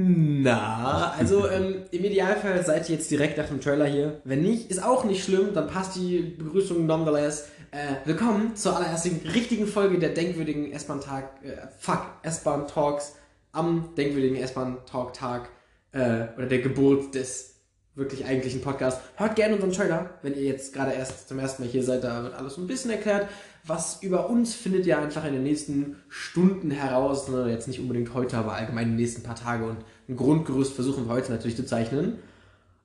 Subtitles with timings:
[0.00, 4.20] Na, also ähm, im Idealfall seid ihr jetzt direkt nach dem Trailer hier.
[4.22, 7.48] Wenn nicht, ist auch nicht schlimm, dann passt die Begrüßung nonetheless.
[7.72, 13.16] Äh, willkommen zur allerersten richtigen Folge der denkwürdigen S-Bahn-Tag, äh, fuck, S-Bahn-Talks
[13.50, 15.48] am denkwürdigen S-Bahn-Talk-Tag
[15.90, 17.57] äh, oder der Geburt des
[17.98, 19.02] wirklich eigentlichen Podcasts.
[19.16, 22.22] Hört gerne unseren Trailer, wenn ihr jetzt gerade erst zum ersten Mal hier seid, da
[22.22, 23.28] wird alles so ein bisschen erklärt.
[23.64, 27.28] Was über uns findet ihr einfach in den nächsten Stunden heraus.
[27.28, 27.50] Ne?
[27.50, 29.64] Jetzt nicht unbedingt heute, aber allgemein in den nächsten paar Tage.
[29.64, 32.20] Und ein Grundgerüst versuchen wir heute natürlich zu zeichnen.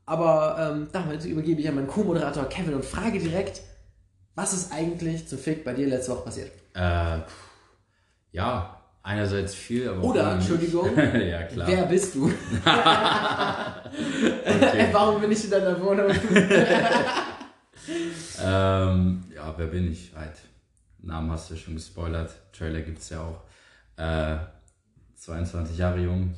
[0.06, 3.62] Aber ähm, damit übergebe ich an meinen Co-Moderator Kevin und frage direkt,
[4.36, 6.52] was ist eigentlich zum Fick bei dir letzte Woche passiert?
[6.74, 7.20] Äh,
[8.32, 10.34] ja, einerseits viel, aber Oder.
[10.34, 11.68] Entschuldigung, ja, klar.
[11.68, 12.32] wer bist du?
[14.92, 16.10] Warum bin ich in deiner Wohnung?
[18.42, 20.12] Ähm, ja, wer bin ich?
[20.16, 20.38] Halt,
[21.00, 22.32] Namen hast du schon gespoilert.
[22.54, 23.42] Trailer gibt's ja auch.
[23.98, 24.38] Äh,
[25.16, 26.34] 22 Jahre jung.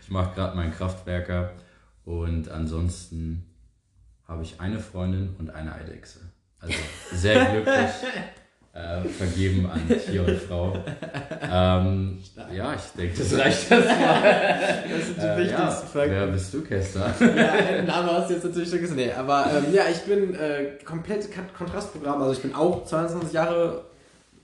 [0.00, 1.52] ich mache gerade meinen Kraftwerker.
[2.04, 3.44] Und ansonsten
[4.26, 6.20] habe ich eine Freundin und eine Eidechse.
[6.60, 6.78] Also
[7.12, 7.90] sehr glücklich.
[8.74, 10.76] Äh, vergeben an Tier und Frau.
[11.48, 12.18] Ähm,
[12.52, 14.22] ja, ich denke, das reicht erstmal.
[14.90, 16.10] Das sind die Äh, wichtigsten ja, Fakten.
[16.10, 17.14] wer bist du, Kester?
[17.20, 18.96] Ja, einen Namen hast du jetzt natürlich schon gesehen.
[18.96, 22.20] Nee, aber ähm, ja, ich bin äh, komplett Kon- Kontrastprogramm.
[22.20, 23.84] Also ich bin auch 22 Jahre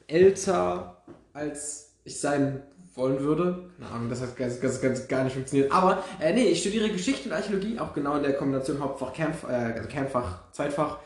[0.06, 0.96] älter,
[1.32, 2.62] als ich sein
[2.94, 3.64] wollen würde.
[3.80, 5.72] Keine Ahnung, das hat ganz, ganz, ganz gar nicht funktioniert.
[5.72, 9.42] Aber äh, nee, ich studiere Geschichte und Archäologie, auch genau in der Kombination Hauptfach, Kernf
[9.44, 10.98] äh, also Kernfach, Zweitfach.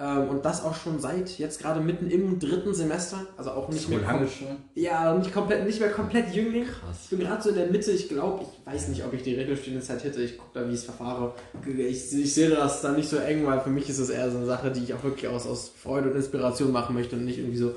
[0.00, 3.26] Ähm, und das auch schon seit jetzt gerade mitten im dritten Semester.
[3.36, 4.46] Also auch nicht mehr kom- schon.
[4.74, 6.66] ja, nicht komplett, nicht mehr komplett Jüngling.
[6.66, 6.98] Krass.
[7.04, 9.34] Ich bin gerade so in der Mitte, ich glaube, ich weiß nicht, ob ich die
[9.34, 10.22] Regelstudienzeit hätte.
[10.22, 11.34] Ich gucke da, wie ich es verfahre.
[11.66, 14.36] Ich, ich sehe das da nicht so eng, weil für mich ist es eher so
[14.36, 17.38] eine Sache, die ich auch wirklich aus, aus Freude und Inspiration machen möchte und nicht
[17.38, 17.74] irgendwie so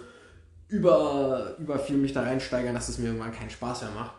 [0.68, 4.14] über, über viel mich da reinsteigern, dass es mir irgendwann keinen Spaß mehr macht.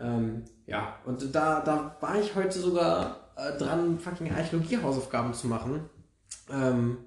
[0.00, 5.80] Ähm, ja, und da, da war ich heute sogar äh, dran, fucking Archäologie-Hausaufgaben zu machen.
[6.50, 6.98] Ähm,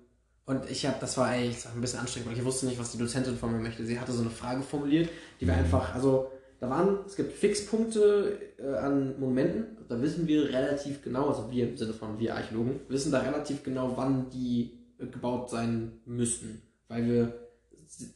[0.51, 2.97] und ich habe, das war eigentlich ein bisschen anstrengend, weil ich wusste nicht, was die
[2.97, 3.85] Dozentin von mir möchte.
[3.85, 6.29] Sie hatte so eine Frage formuliert, die war einfach, also
[6.59, 11.69] da waren, es gibt Fixpunkte äh, an Monumenten, da wissen wir relativ genau, also wir
[11.69, 16.61] im Sinne von wir Archäologen, wissen da relativ genau, wann die äh, gebaut sein müssten,
[16.89, 17.33] weil wir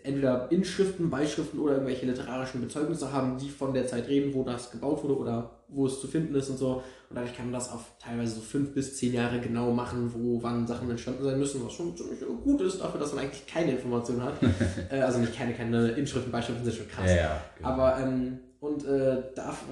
[0.04, 4.72] entweder Inschriften, Beischriften oder irgendwelche literarischen Bezeugnisse haben, die von der Zeit reden, wo das
[4.72, 6.84] gebaut wurde oder wo es zu finden ist und so.
[7.10, 10.42] Und dadurch kann man das auf teilweise so fünf bis zehn Jahre genau machen, wo
[10.42, 13.72] wann Sachen entstanden sein müssen, was schon ziemlich gut ist, dafür, dass man eigentlich keine
[13.72, 14.34] Informationen hat.
[14.92, 17.10] äh, also nicht keine, keine Inschriften, Beischriften sind schon krass.
[17.10, 17.42] Ja, ja.
[17.58, 17.70] genau.
[17.70, 19.64] Aber ähm, und äh, darf,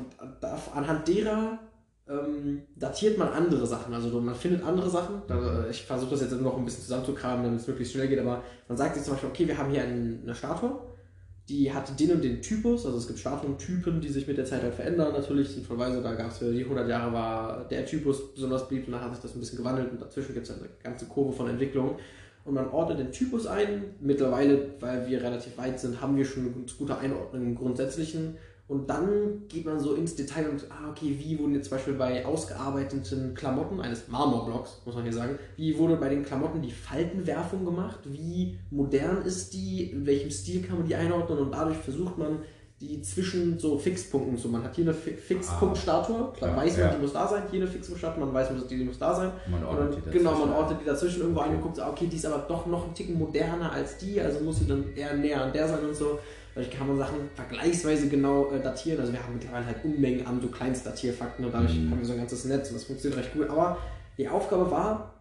[0.41, 1.59] darf anhand derer
[2.09, 3.93] ähm, datiert man andere Sachen.
[3.93, 5.21] Also man findet andere Sachen.
[5.27, 8.19] Da, ich versuche das jetzt noch ein bisschen zusammenzukramen, damit es möglichst schnell geht.
[8.19, 10.79] Aber man sagt sich zum Beispiel, okay, wir haben hier eine Statue,
[11.49, 12.85] die hat den und den Typus.
[12.85, 15.13] Also es gibt Statuentypen, die sich mit der Zeit halt verändern.
[15.13, 18.93] Natürlich sinnvollerweise, da gab es für die 100 Jahre war der Typus besonders beliebt und
[18.93, 21.49] dann hat sich das ein bisschen gewandelt und dazwischen gibt es eine ganze Kurve von
[21.49, 21.97] Entwicklung.
[22.45, 23.95] Und man ordnet den Typus ein.
[24.01, 28.37] Mittlerweile, weil wir relativ weit sind, haben wir schon eine gute Einordnung im Grundsätzlichen.
[28.67, 31.93] Und dann geht man so ins Detail und, ah, okay, wie wurden jetzt zum Beispiel
[31.95, 36.71] bei ausgearbeiteten Klamotten eines Marmorblocks, muss man hier sagen, wie wurde bei den Klamotten die
[36.71, 37.99] Faltenwerfung gemacht?
[38.05, 39.91] Wie modern ist die?
[39.91, 41.39] In welchem Stil kann man die einordnen?
[41.39, 42.39] Und dadurch versucht man,
[42.79, 44.49] die zwischen so Fixpunkten zu.
[44.49, 46.93] Man hat hier eine Fi- Fixpunktstatue, klar Ja, weiß man, ja.
[46.95, 49.31] die muss da sein, hier eine Fixpunktstatue, man weiß, die muss da sein.
[49.49, 50.49] Man Und ordnet dann, die genau, dazwischen.
[50.49, 51.49] man ortet die dazwischen irgendwo Okay.
[51.49, 54.19] ein und guckt, so, okay, die ist aber doch noch ein Ticken moderner als die,
[54.21, 56.17] also muss sie dann eher näher an der sein und so.
[56.55, 58.99] Dadurch kann man Sachen vergleichsweise genau äh, datieren.
[58.99, 61.89] Also wir haben mittlerweile halt Unmengen an so Kleinstdatierfakten und dadurch Mhm.
[61.91, 63.49] haben wir so ein ganzes Netz und das funktioniert recht gut.
[63.49, 63.77] Aber
[64.17, 65.13] die Aufgabe war,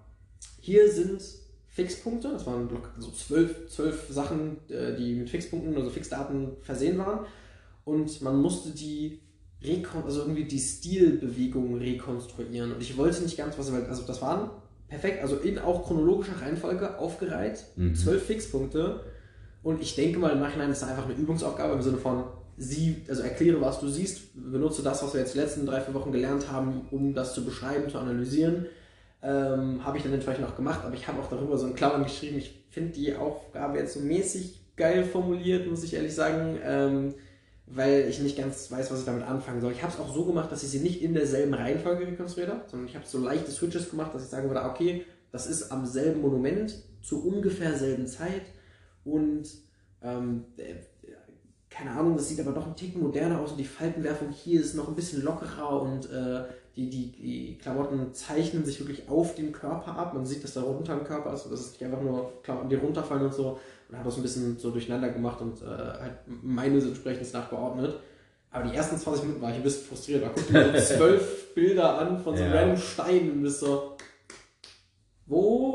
[0.61, 1.23] hier sind
[1.69, 7.21] Fixpunkte, das waren also zwölf, zwölf Sachen, äh, die mit Fixpunkten, also Fixdaten versehen waren.
[7.85, 9.21] Und man musste die
[9.65, 12.73] rekon also irgendwie die Stilbewegungen rekonstruieren.
[12.73, 14.51] Und ich wollte nicht ganz was, also das waren
[14.89, 17.95] perfekt, also in auch chronologischer Reihenfolge aufgereiht, Mhm.
[17.95, 19.01] zwölf Fixpunkte.
[19.63, 22.25] Und ich denke mal, im Nachhinein ist das einfach eine Übungsaufgabe im Sinne von,
[22.57, 25.95] sie, also erkläre, was du siehst, benutze das, was wir jetzt die letzten drei, vier
[25.95, 28.67] Wochen gelernt haben, um das zu beschreiben, zu analysieren.
[29.23, 32.03] Ähm, habe ich dann entsprechend auch gemacht, aber ich habe auch darüber so in Klammern
[32.03, 32.39] geschrieben.
[32.39, 37.15] Ich finde die Aufgabe jetzt so mäßig geil formuliert, muss ich ehrlich sagen, ähm,
[37.67, 39.73] weil ich nicht ganz weiß, was ich damit anfangen soll.
[39.73, 42.63] Ich habe es auch so gemacht, dass ich sie nicht in derselben Reihenfolge rekonstruiert habe,
[42.67, 45.87] sondern ich habe so leichte Switches gemacht, dass ich sagen würde, okay, das ist am
[45.87, 48.43] selben Monument zu ungefähr selben Zeit
[49.05, 49.45] und
[50.03, 50.75] ähm, äh,
[51.71, 54.75] keine Ahnung, das sieht aber doch ein Ticken moderner aus und die Faltenwerfung hier ist
[54.75, 56.43] noch ein bisschen lockerer und äh,
[56.77, 60.13] die, die, die Klamotten zeichnen sich wirklich auf dem Körper ab.
[60.15, 62.77] Man sieht, dass da runter im Körper ist, dass es nicht einfach nur Klamotten, die
[62.77, 63.59] runterfallen und so.
[63.89, 67.99] Und habe das ein bisschen so durcheinander gemacht und äh, halt meines entsprechend nachgeordnet.
[68.51, 70.23] Aber die ersten 20 Minuten war ich ein bisschen frustriert.
[70.23, 72.53] Da guckte mir so zwölf Bilder an von so Ja.
[72.53, 73.97] random Steinen und bist so,
[75.27, 75.72] wo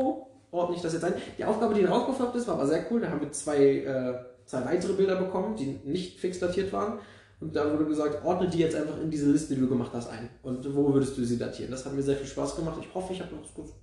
[0.51, 1.13] ordne ich das jetzt ein?
[1.37, 3.01] Die Aufgabe, die rausgefloppt ist, war aber sehr cool.
[3.01, 4.13] Da haben wir zwei, äh,
[4.45, 6.99] zwei weitere Bilder bekommen, die nicht fix datiert waren.
[7.39, 10.09] Und da wurde gesagt, ordne die jetzt einfach in diese Liste, die du gemacht hast,
[10.09, 10.27] ein.
[10.41, 11.69] Und wo würdest du sie datieren?
[11.69, 12.77] Das hat mir sehr viel Spaß gemacht.
[12.81, 13.29] Ich hoffe, ich habe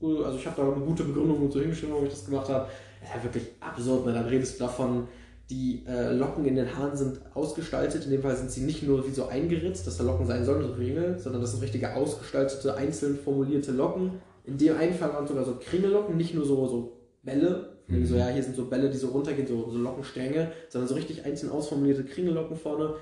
[0.00, 2.66] gut, also ich da eine gute Begründung so hingeschrieben, warum ich das gemacht habe.
[3.00, 4.12] Das ist ja wirklich absurd, ne?
[4.12, 5.06] Dann redest du davon,
[5.50, 8.06] die äh, Locken in den Haaren sind ausgestaltet.
[8.06, 10.62] In dem Fall sind sie nicht nur wie so eingeritzt, dass da Locken sein sollen,
[10.62, 14.20] so Ringe, sondern das sind richtige ausgestaltete, einzeln formulierte Locken.
[14.44, 17.78] In dem einen Fall waren sogar so Kringellocken, nicht nur so, so Bälle.
[17.86, 18.06] Mhm.
[18.06, 21.24] So, ja, hier sind so Bälle, die so runtergehen, so, so Lockenstränge, sondern so richtig
[21.24, 22.94] einzeln ausformulierte Kringellocken vorne.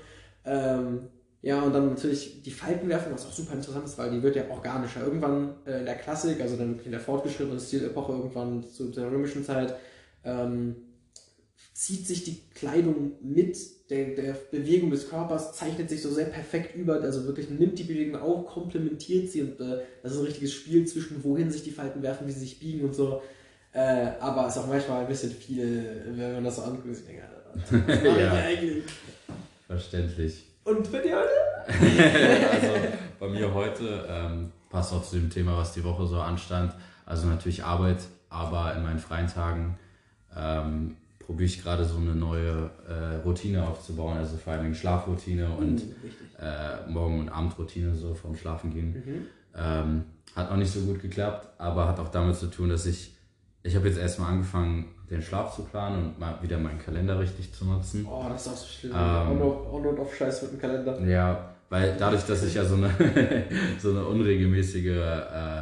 [0.45, 1.09] Ähm,
[1.41, 4.49] ja, und dann natürlich die Faltenwerfung, was auch super interessant ist, weil die wird ja
[4.49, 5.03] organischer.
[5.03, 9.43] Irgendwann äh, in der Klassik, also dann in der fortgeschrittenen Stilepoche, irgendwann zu der römischen
[9.43, 9.75] Zeit,
[10.23, 10.75] ähm,
[11.73, 13.57] zieht sich die Kleidung mit
[13.89, 17.83] der, der Bewegung des Körpers, zeichnet sich so sehr perfekt über, also wirklich nimmt die
[17.83, 21.71] Bewegung auf, komplementiert sie und äh, das ist ein richtiges Spiel zwischen wohin sich die
[21.71, 23.21] Falten werfen, wie sie sich biegen und so.
[23.73, 26.95] Äh, aber ist auch manchmal ein bisschen viel, wenn man das so anguckt.
[26.95, 27.23] Ich denke,
[27.53, 27.71] was
[28.19, 28.33] Ja.
[28.33, 28.83] eigentlich?
[29.65, 30.45] Verständlich.
[30.63, 31.29] Und bei dir heute?
[32.51, 32.69] also
[33.19, 36.73] bei mir heute ähm, passt auch zu dem Thema, was die Woche so anstand.
[37.05, 37.99] Also natürlich Arbeit,
[38.29, 39.77] aber in meinen freien Tagen
[40.35, 45.75] ähm, probiere ich gerade so eine neue äh, Routine aufzubauen, also vor allem Schlafroutine und
[45.75, 46.11] Richtig.
[46.39, 48.91] äh, Morgen- und Abendroutine so vom Schlafengehen.
[48.93, 49.25] Mhm.
[49.55, 50.03] Ähm,
[50.35, 53.15] hat auch nicht so gut geklappt, aber hat auch damit zu tun, dass ich,
[53.61, 57.53] ich habe jetzt erstmal angefangen, den Schlaf zu planen und mal wieder meinen Kalender richtig
[57.53, 58.05] zu nutzen.
[58.09, 58.93] Oh, das ist auch so schlimm.
[58.95, 59.41] Ähm.
[59.41, 60.99] On und off Scheiß mit dem Kalender.
[61.01, 62.89] Ja, weil dadurch, dass ich ja so eine,
[63.79, 65.61] so eine unregelmäßige äh,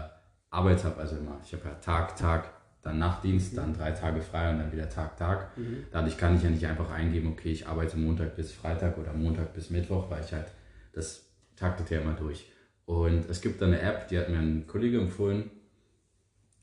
[0.49, 2.49] Arbeit habe, also immer, ich habe ja Tag, Tag,
[2.81, 5.57] dann Nachtdienst, dann drei Tage frei und dann wieder Tag, Tag.
[5.57, 5.85] Mhm.
[5.91, 9.53] Dadurch kann ich ja nicht einfach eingeben, okay, ich arbeite Montag bis Freitag oder Montag
[9.53, 10.47] bis Mittwoch, weil ich halt,
[10.93, 11.25] das
[11.55, 12.45] taktet ja immer durch.
[12.85, 15.51] Und es gibt da eine App, die hat mir ein Kollege empfohlen.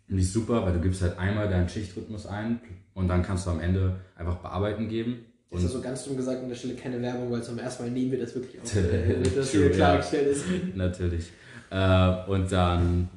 [0.09, 2.61] Und die ist super, weil du gibst halt einmal deinen Schichtrhythmus ein
[2.95, 5.25] und dann kannst du am Ende einfach bearbeiten geben.
[5.51, 7.85] Ist Und ja so ganz dumm gesagt an der Stelle keine Werbung, weil zum ersten
[7.85, 10.45] Mal nehmen wir das wirklich auf, äh, damit das hier klargestellt ist.
[10.75, 11.33] Natürlich.
[11.71, 13.09] Äh, und dann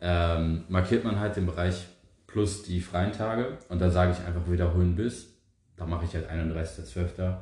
[0.00, 1.86] ähm, markiert man halt den Bereich
[2.26, 5.34] plus die freien Tage und dann sage ich einfach wiederholen bis.
[5.76, 7.36] Da mache ich halt 31.12.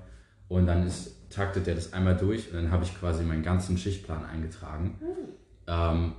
[0.49, 3.77] Und dann ist, taktet er das einmal durch und dann habe ich quasi meinen ganzen
[3.77, 4.99] Schichtplan eingetragen.
[5.67, 6.13] Ähm,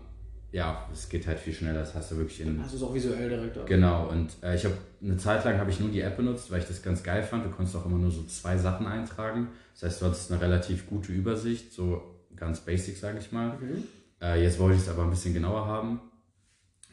[0.51, 1.80] ja, es geht halt viel schneller.
[1.80, 3.56] Das hast du wirklich in Also ist auch visuell direkt.
[3.57, 3.66] oder?
[3.66, 6.60] Genau, und äh, ich habe eine Zeit lang habe ich nur die App benutzt, weil
[6.60, 7.45] ich das ganz geil fand.
[7.45, 9.50] Du konntest auch immer nur so zwei Sachen eintragen.
[9.74, 12.01] Das heißt, du hattest eine relativ gute Übersicht, so
[12.36, 13.57] ganz basic, sage ich mal.
[13.60, 13.84] Mhm.
[14.22, 16.00] Äh, jetzt wollte ich es aber ein bisschen genauer haben.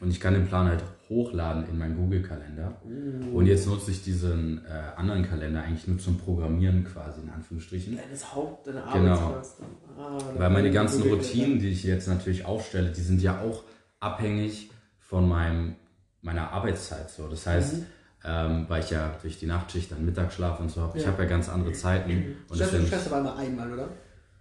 [0.01, 2.81] Und ich kann den Plan halt hochladen in meinen Google-Kalender.
[2.83, 3.37] Uh.
[3.37, 7.95] Und jetzt nutze ich diesen äh, anderen Kalender eigentlich nur zum Programmieren quasi, in Anführungsstrichen.
[7.95, 9.13] Deines Haupt, deine Genau.
[9.15, 9.55] Arbeitsplatz.
[9.97, 13.63] Ah, Weil meine ganzen Routinen, die ich jetzt natürlich aufstelle, die sind ja auch
[14.01, 14.69] abhängig
[14.99, 15.75] von meinem,
[16.21, 17.09] meiner Arbeitszeit.
[17.09, 17.27] So.
[17.29, 17.85] Das heißt, Mhm.
[18.25, 21.11] ähm, weil ich ja durch die Nachtschicht dann Mittagsschlaf und so habe, ich Ja.
[21.11, 22.35] habe ja ganz andere Zeiten.
[22.49, 23.87] Und Stellst du aber immer einmal, oder?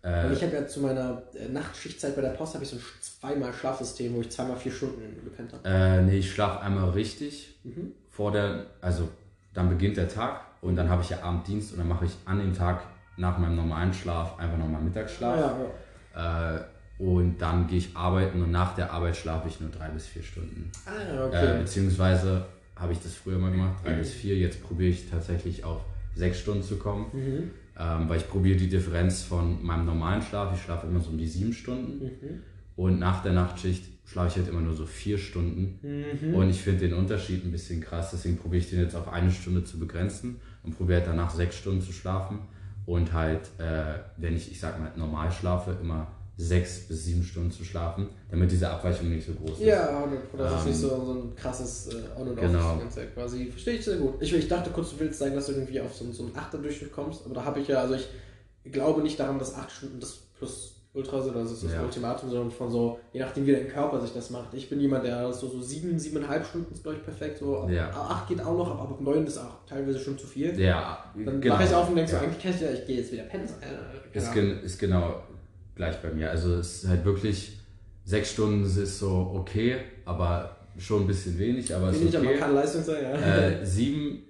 [0.05, 2.83] Äh, ich habe ja zu meiner äh, Nachtschichtzeit bei der Post habe ich so ein
[3.01, 5.67] zweimal Schlafsystem, wo ich zweimal vier Stunden gepennt habe.
[5.69, 7.93] äh, nee, ich schlafe einmal richtig Mhm.
[8.11, 9.09] vor der, also
[9.55, 12.39] dann beginnt der Tag und dann habe ich ja Abenddienst und dann mache ich an
[12.39, 12.83] dem Tag
[13.17, 15.37] nach meinem normalen Schlaf einfach nochmal Mittagsschlaf.
[15.39, 15.57] ja,
[16.15, 16.57] ja.
[16.57, 16.61] Äh,
[16.99, 20.23] und dann gehe ich arbeiten und nach der Arbeit schlafe ich nur drei bis vier
[20.23, 20.71] Stunden.
[20.87, 21.59] Ah, Äh, okay.
[21.61, 22.45] beziehungsweise
[22.77, 24.37] habe ich das früher mal gemacht, drei bis vier.
[24.37, 25.81] Jetzt probiere ich tatsächlich auf
[26.15, 27.51] sechs Stunden zu kommen, Mhm.
[27.79, 30.55] Ähm, weil ich probiere die Differenz von meinem normalen Schlaf.
[30.55, 32.43] Ich schlafe immer so um die sieben Stunden Mhm.
[32.77, 35.79] und nach der Nachtschicht schlafe ich halt immer nur so vier Stunden.
[35.83, 36.35] Mhm.
[36.35, 39.31] Und ich finde den Unterschied ein bisschen krass, deswegen probiere ich den jetzt auf eine
[39.31, 42.39] Stunde zu begrenzen und probiere halt danach sechs Stunden zu schlafen.
[42.87, 47.51] Und halt, äh, wenn ich, ich sag mal, normal schlafe, immer sechs bis sieben Stunden
[47.53, 49.61] zu schlafen, damit diese Abweichung nicht so groß ist.
[49.67, 50.05] Ja,
[50.37, 52.71] das ist Ähm, nicht so, so ein krasses äh, On und Off genau.
[52.73, 53.47] das ganze quasi.
[53.51, 54.15] Verstehe ich sehr gut.
[54.21, 56.91] Ich, ich dachte kurz, du willst sagen, dass du irgendwie auf so, so einen Achterdurchschnitt
[56.93, 58.09] kommst, aber da habe ich ja, also ich
[58.73, 61.83] glaube nicht daran, dass acht Stunden das plus Ultra sind, also das ist das Ja.
[61.83, 64.55] Ultimatum, sondern von so, je nachdem wie dein Körper sich das macht.
[64.55, 67.39] Ich bin jemand, der so, so sieben, siebeneinhalb Stunden ist, glaube ich, perfekt.
[67.39, 67.91] So Ja.
[67.91, 70.57] acht geht auch noch, aber ab neun ist auch teilweise schon zu viel.
[70.59, 71.55] Ja, Dann genau.
[71.57, 72.19] wache ich auf und denke Ja.
[72.21, 73.49] so, eigentlich kann ich ja, ich gehe jetzt wieder pennen.
[73.61, 75.21] Äh, Ist, gen ist genau
[75.75, 76.31] gleich bei mir.
[76.31, 77.59] Also es ist halt wirklich,
[78.05, 82.39] sechs Stunden ist so okay, aber schon ein bisschen wenig, aber ist ich, aber okay.
[82.39, 83.13] kann Leistung sein, ja.
[83.13, 84.23] Äh, sieben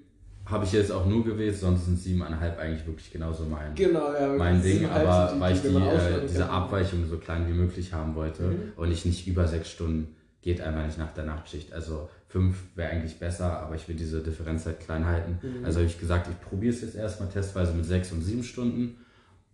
[0.46, 4.28] habe ich jetzt auch nur gewählt, sonst sind siebeneinhalb eigentlich wirklich genauso mein, genau, ja.
[4.36, 4.84] mein Ding.
[4.86, 6.48] Aber sind weil ich die, äh, diese.
[6.50, 8.72] Abweichung so klein wie möglich haben wollte Mhm.
[8.76, 11.72] und ich nicht über sechs Stunden, geht einfach nicht nach der Nachtschicht.
[11.72, 15.38] Also fünf wäre eigentlich besser, aber ich will diese Differenz halt klein halten.
[15.40, 15.64] Mhm.
[15.64, 18.98] Also habe ich gesagt, ich probiere es jetzt erstmal testweise mit sechs und sieben Stunden.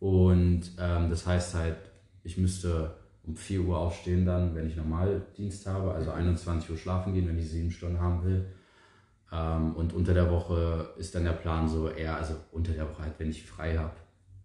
[0.00, 1.76] Und ähm, das heißt halt,
[2.24, 6.76] ich müsste um 4 Uhr aufstehen dann, wenn ich normal Dienst habe, also 21 Uhr
[6.76, 8.46] schlafen gehen, wenn ich sieben Stunden haben will.
[9.30, 13.02] Ähm, und unter der Woche ist dann der Plan so eher, also unter der Woche
[13.04, 13.92] halt, wenn ich frei habe,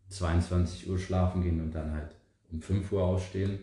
[0.10, 2.16] 22 Uhr schlafen gehen und dann halt
[2.52, 3.58] um 5 Uhr aufstehen.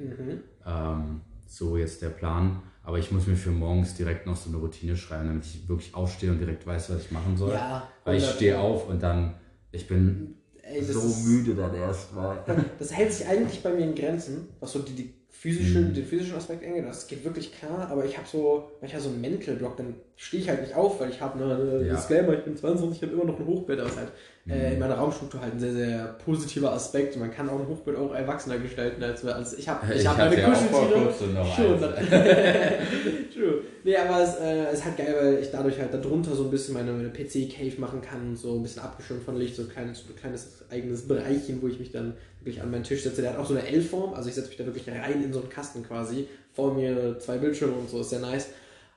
[0.66, 2.62] Ähm, so jetzt der Plan.
[2.82, 5.94] Aber ich muss mir für morgens direkt noch so eine Routine schreiben, damit ich wirklich
[5.94, 7.52] aufstehe und direkt weiß, was ich machen soll.
[7.52, 8.36] Ja, Weil ich 100.
[8.36, 9.34] stehe auf und dann,
[9.70, 10.34] ich bin
[10.72, 12.38] Ey, so ist- müde dann erstmal.
[12.78, 15.94] Das hält sich eigentlich bei mir in Grenzen, was so die, die physischen, Mhm.
[15.94, 16.84] den physischen Aspekt angeht.
[16.86, 20.42] Das geht wirklich klar, aber ich habe so, manchmal so einen Mental Block, dann stehe
[20.42, 21.94] ich halt nicht auf, weil ich habe eine Ja.
[21.96, 24.12] Disclaimer, ich bin 22, ich habe immer noch ein Hochbett, aber es ist halt
[24.48, 24.72] äh, Mhm.
[24.72, 27.16] in meiner Raumstruktur halt ein sehr, sehr positiver Aspekt.
[27.16, 29.36] Man kann auch ein Hochbett auch erwachsener gestalten als wir.
[29.36, 31.12] Also ich habe ich hab meine ja Kuscheltiere.
[31.56, 31.78] Schon.
[33.32, 33.60] True.
[33.84, 36.74] Nee, aber es äh, ist halt geil, weil ich dadurch halt darunter so ein bisschen
[36.74, 39.98] meine, meine PC-Cave machen kann und so ein bisschen abgeschirmt von Licht, so ein kleines,
[40.00, 43.22] so ein kleines eigenes Bereichchen, wo ich mich dann wirklich an meinen Tisch setze.
[43.22, 45.40] Der hat auch so eine L-Form, also ich setze mich da wirklich rein in so
[45.40, 46.26] einen Kasten quasi.
[46.52, 48.48] Vor mir zwei Bildschirme und so, ist sehr nice.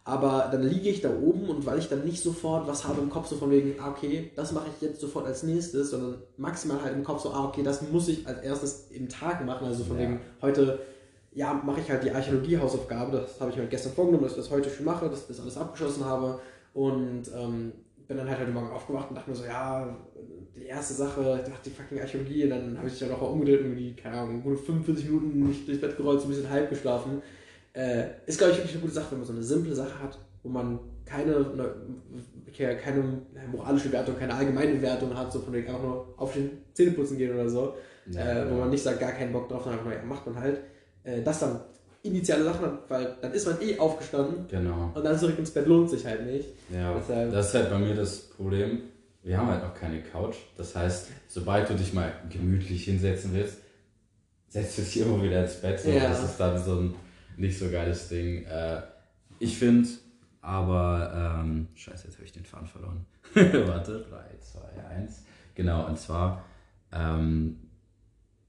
[0.08, 3.10] Aber dann liege ich da oben und weil ich dann nicht sofort was habe im
[3.10, 6.80] Kopf, so von wegen, ah, okay, das mache ich jetzt sofort als nächstes, sondern maximal
[6.84, 9.66] halt im Kopf so, ah, okay, das muss ich als erstes im Tag machen.
[9.66, 10.04] Also von Ja.
[10.04, 10.80] wegen, heute
[11.34, 13.18] ja, mache ich halt die Archäologie-Hausaufgabe.
[13.18, 15.28] Das habe ich mir halt gestern vorgenommen, dass ich das heute schon mache, dass ich
[15.28, 16.40] das alles abgeschlossen habe.
[16.74, 17.74] Und ähm,
[18.08, 19.98] bin dann halt heute Morgen aufgewacht und dachte mir so, ja,
[20.56, 22.44] die erste Sache, ich dachte, die fucking Archäologie.
[22.44, 25.68] Und dann habe ich ja noch umgedreht und irgendwie, keine Ahnung, gute 45 Minuten nicht
[25.68, 27.22] durchs Bett gerollt, so ein bisschen halb geschlafen.
[27.76, 30.18] Äh, ist, glaube ich, wirklich eine gute Sache, wenn man so eine simple Sache hat,
[30.44, 31.70] wo man keine, ne,
[32.58, 37.18] keine, moralische Wertung, keine allgemeine Wertung hat, so von wegen einfach nur aufstehen, Zähne putzen
[37.18, 37.76] gehen oder so
[38.10, 38.60] Ja, äh, wo genau.
[38.62, 40.62] man nicht sagt, gar keinen Bock drauf, sondern einfach nur, ja, macht man halt.
[41.04, 41.60] Äh, das dann
[42.04, 44.92] initiale Sachen hat, weil dann ist man eh aufgestanden Genau.
[44.94, 46.48] und dann zurück ins Bett lohnt sich halt nicht.
[46.72, 48.84] Ja, Deshalb- das ist halt bei mir das Problem.
[49.24, 50.36] Wir haben halt noch keine Couch.
[50.56, 53.58] Das heißt, sobald du dich mal gemütlich hinsetzen willst,
[54.50, 55.80] setzt du dich immer wieder ins Bett.
[55.80, 55.90] So.
[55.90, 56.08] Ja.
[56.10, 56.96] Das ist dann so ein
[57.38, 58.44] nicht so geiles Ding.
[58.46, 58.82] Äh,
[59.40, 59.88] ich finde,
[60.42, 63.06] aber, ähm, scheiße, jetzt habe ich den Faden verloren.
[63.34, 64.60] Warte, 3, 2,
[65.02, 65.24] 1.
[65.56, 66.44] Genau, und zwar,
[66.94, 67.58] ähm,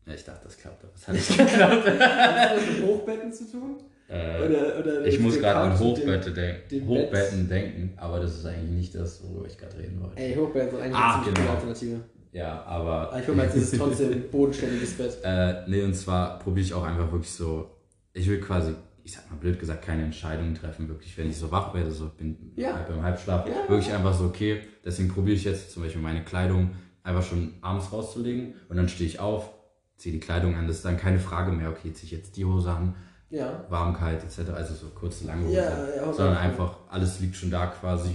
[0.07, 1.87] ich dachte, das klappt, aber es hat nicht geklappt.
[2.01, 3.77] Hat das mit Hochbetten zu tun?
[4.09, 8.47] äh, Oder, oder ich muss gerade an Hochbette denk dem Hochbetten denken, aber das ist
[8.47, 10.17] eigentlich nicht das, worüber ich gerade reden wollte.
[10.21, 11.51] Ey, Hochbetten sind eigentlich Ah, eine genau.
[11.51, 12.01] Alternative.
[12.33, 13.09] Ja, aber.
[13.11, 15.17] Aber ich hole mir jetzt dieses trotzdem bodenständiges Bett.
[15.25, 17.71] Äh, nee, und zwar probiere ich auch einfach wirklich so.
[18.17, 21.51] Ich will quasi, ich sag mal blöd gesagt, keine Entscheidungen treffen, wirklich, wenn ich so
[21.51, 22.73] wach werde, so bin Ja.
[22.75, 23.69] halb im Halbschlaf, Ja.
[23.69, 26.71] wirklich einfach so, okay, deswegen probiere ich jetzt zum Beispiel meine Kleidung
[27.03, 29.51] einfach schon abends rauszulegen und dann stehe ich auf,
[29.99, 32.47] ziehe die Kleidung an, das ist dann keine Frage mehr, okay, ziehe ich jetzt die
[32.47, 32.95] Hose an,
[33.29, 33.65] Ja.
[33.69, 35.57] warm, kalt, etc., also so kurze, lange Hose,
[35.99, 38.15] Ja, sondern einfach, alles liegt schon da quasi.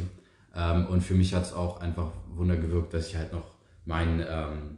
[0.56, 3.46] Ähm, und für mich hat es auch einfach Wunder gewirkt, dass ich halt noch
[3.86, 4.78] mein ähm,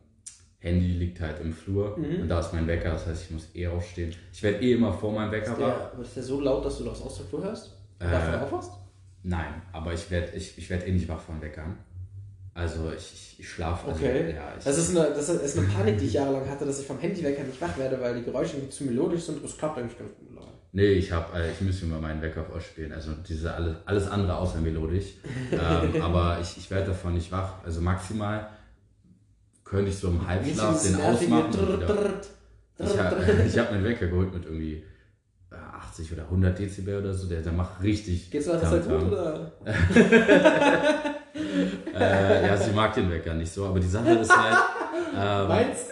[0.63, 2.21] Handy liegt halt im Flur Mhm.
[2.23, 4.13] und da ist mein Wecker, das heißt, ich muss eh aufstehen.
[4.31, 5.99] Ich werde eh immer vor meinem Wecker wach.
[6.01, 7.67] ist der so laut, dass du das aus der Flur hörst?
[7.99, 8.71] Und Äh, davon aufwachst?
[9.23, 11.65] Nein, aber ich werde ich, ich werd eh nicht wach vor dem Wecker.
[12.55, 13.87] Also ich, ich, schlafe.
[13.89, 14.33] Also, Okay.
[14.35, 16.85] ja, ich, Das ist, eine, das ist eine Panik, die ich jahrelang hatte, dass ich
[16.85, 19.43] vom Handywecker nicht wach werde, weil die Geräusche irgendwie zu melodisch sind.
[19.43, 20.27] Das klappt eigentlich ganz gut.
[20.75, 22.91] Nee, ich hab, äh, ich müsste mir meinen Wecker ausspielen.
[22.93, 25.13] Also diese alles, alles andere außer melodisch.
[25.51, 27.63] ähm, aber ich, ich werde davon nicht wach.
[27.63, 28.49] Also maximal
[29.63, 31.51] könnte ich so im Halbschlaf den ausmachen.
[32.79, 33.15] Ich habe
[33.47, 34.83] ich hab mir einen Wecker geholt mit irgendwie
[35.51, 37.27] äh, 80 oder 100 Dezibel oder so.
[37.29, 38.29] Der, der macht richtig.
[38.31, 38.99] Geht's Zeit Tamtam.
[38.99, 39.51] gut oder?
[41.95, 43.65] Äh, ja, sie mag den Wecker nicht so.
[43.65, 44.57] Aber die Sache ist halt,
[45.15, 45.87] ähm, Meinst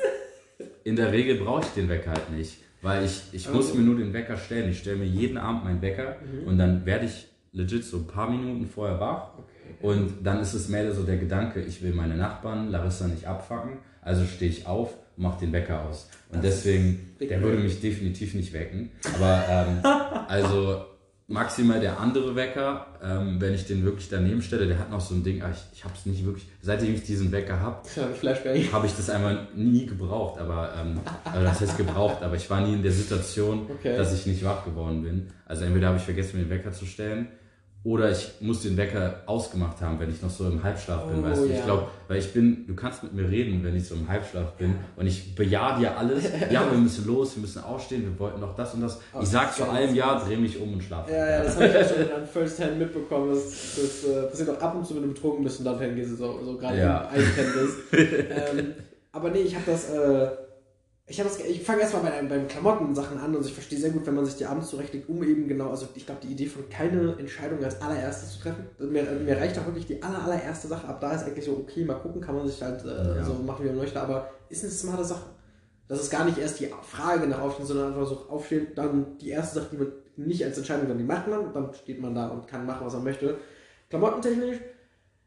[0.83, 2.57] in der Regel brauche ich den Wecker halt nicht.
[2.81, 3.77] Weil ich, ich muss Also.
[3.77, 4.69] mir nur den Wecker stellen.
[4.71, 6.47] Ich stelle mir jeden Abend meinen Wecker Mhm.
[6.47, 9.29] und dann werde ich legit so ein paar Minuten vorher wach.
[9.81, 13.77] Und dann ist es mehr so der Gedanke, ich will meine Nachbarn, Larissa nicht abfacken,
[14.01, 16.09] also stehe ich auf und mache den Wecker aus.
[16.31, 18.91] Und deswegen, big der würde mich definitiv nicht wecken.
[19.15, 19.79] Aber ähm,
[20.27, 20.85] also
[21.27, 25.15] maximal der andere Wecker, ähm, wenn ich den wirklich daneben stelle, der hat noch so
[25.15, 27.81] ein Ding, ah, ich, ich habe es nicht wirklich, seitdem ich diesen Wecker habe,
[28.73, 32.61] habe ich das einmal nie gebraucht, aber ähm, also das heißt gebraucht, aber ich war
[32.61, 33.95] nie in der Situation, Okay.
[33.95, 35.27] dass ich nicht wach geworden bin.
[35.45, 37.27] Also entweder habe ich vergessen, mir den Wecker zu stellen,
[37.83, 41.23] oder ich muss den Wecker ausgemacht haben, wenn ich noch so im Halbschlaf bin, Oh,
[41.23, 41.45] weißt du.
[41.47, 41.55] ja.
[41.57, 44.51] Ich glaube, weil ich bin, du kannst mit mir reden, wenn ich so im Halbschlaf
[44.53, 46.25] bin und ich bejahe dir alles.
[46.51, 48.99] Ja, wir müssen los, wir müssen aufstehen, wir wollten noch das und das.
[49.13, 49.95] Oh, ich sag zu allem.
[49.95, 51.11] Ja, dreh mich um und schlafe.
[51.11, 53.29] Ja, ja, das habe ich ja schon an First Hand mitbekommen.
[53.33, 56.17] Das, das äh, passiert auch ab und zu, wenn du betrunken bist und dann gehst,
[56.17, 57.09] so, so gerade Ja.
[57.15, 57.23] im
[58.59, 58.73] ähm,
[59.11, 60.29] aber nee, ich habe das, äh,
[61.11, 64.15] ich das, ich fange erstmal bei, beim Klamotten-Sachen an und ich verstehe sehr gut, wenn
[64.15, 67.17] man sich die abends zurechtlegt, um eben genau, also ich glaube, die Idee von keine
[67.19, 68.65] Entscheidung als allererstes zu treffen.
[68.79, 71.01] Mir, mir reicht auch wirklich die aller, allererste Sache ab.
[71.01, 73.23] Da ist eigentlich so, okay, mal gucken, kann man sich halt äh, Ja.
[73.25, 75.25] so machen, wie man möchte, aber ist eine smarte Sache.
[75.89, 79.29] Das ist gar nicht erst die Frage nach Aufstehen, sondern einfach so aufstehen, dann die
[79.29, 82.29] erste Sache, die man nicht als Entscheidung, dann die macht man dann steht man da
[82.29, 83.37] und kann machen, was man möchte.
[83.89, 84.57] Klamottentechnisch,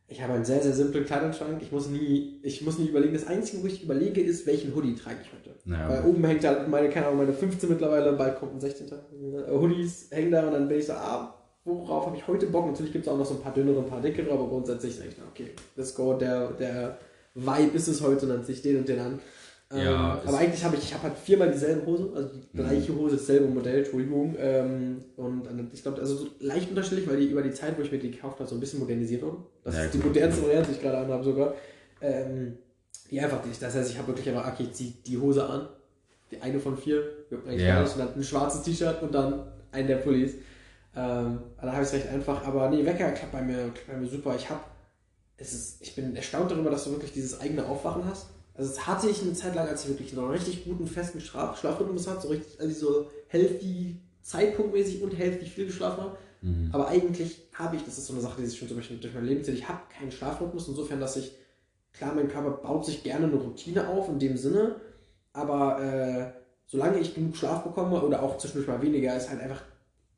[0.06, 1.60] ich habe einen sehr, sehr simplen Kleidungsschrank.
[1.60, 3.14] Ich muss nie, ich muss nie überlegen.
[3.14, 5.43] Das Einzige, wo ich überlege, ist, welchen Hoodie trage ich heute.
[5.66, 8.86] Naja, Weil oben hängt halt meine, keine Ahnung, meine 15 mittlerweile, bald kommt ein 16.
[8.88, 12.66] Äh, Hoodies hängen da und dann bin ich so, ah, worauf habe ich heute Bock?
[12.66, 15.08] Natürlich gibt es auch noch so ein paar dünnere, ein paar dickere, aber grundsätzlich sage
[15.10, 16.98] ich, okay, let's go, der, der
[17.34, 19.18] Vibe ist es heute und dann ziehe ich den und den an.
[19.72, 22.62] Ähm, Ja, aber eigentlich habe ich, ich habe halt viermal dieselbe Hose, also die Mhm.
[22.62, 24.36] gleiche Hose, dasselbe Modell, Entschuldigung.
[24.38, 27.82] Ähm, und dann- ich glaube, also so leicht unterschiedlich, weil die über die Zeit, wo
[27.82, 29.38] ich mir die gekauft habe, so ein bisschen modernisiert wurden.
[29.64, 31.54] Das Ja, ist die modernste Variante, die ich gerade anhabe sogar.
[32.02, 32.58] Ähm,
[33.10, 33.60] die einfach nicht.
[33.60, 35.68] Das heißt, ich habe wirklich einfach, okay, ich ziehe die Hose an,
[36.30, 37.74] die eine von vier, juckt eigentlich Ja.
[37.76, 40.32] gar nicht, und dann ein schwarzes T-Shirt und dann einen der Pullis.
[40.96, 43.96] Ähm, da habe ich es recht einfach, aber nee, Wecker klappt bei mir, klappt bei
[43.96, 44.34] mir super.
[44.36, 44.60] Ich habe,
[45.36, 48.26] es ist, ich bin erstaunt darüber, dass du wirklich dieses eigene Aufwachen hast.
[48.56, 51.58] Also das hatte ich eine Zeit lang, als ich wirklich einen richtig guten, festen Schlaf
[51.58, 56.16] Schlafrhythmus hatte, so richtig, also so healthy, zeitpunktmäßig und healthy viel geschlafen habe.
[56.42, 56.70] Mhm.
[56.72, 59.12] Aber eigentlich habe ich, das ist so eine Sache, die sich schon zum Beispiel durch
[59.14, 61.32] mein Leben zieht, ich habe keinen Schlafrhythmus, insofern, dass ich,
[61.96, 64.76] klar, mein Körper baut sich gerne eine Routine auf in dem Sinne,
[65.32, 69.62] aber äh, solange ich genug Schlaf bekomme oder auch zwischendurch mal weniger, ist halt einfach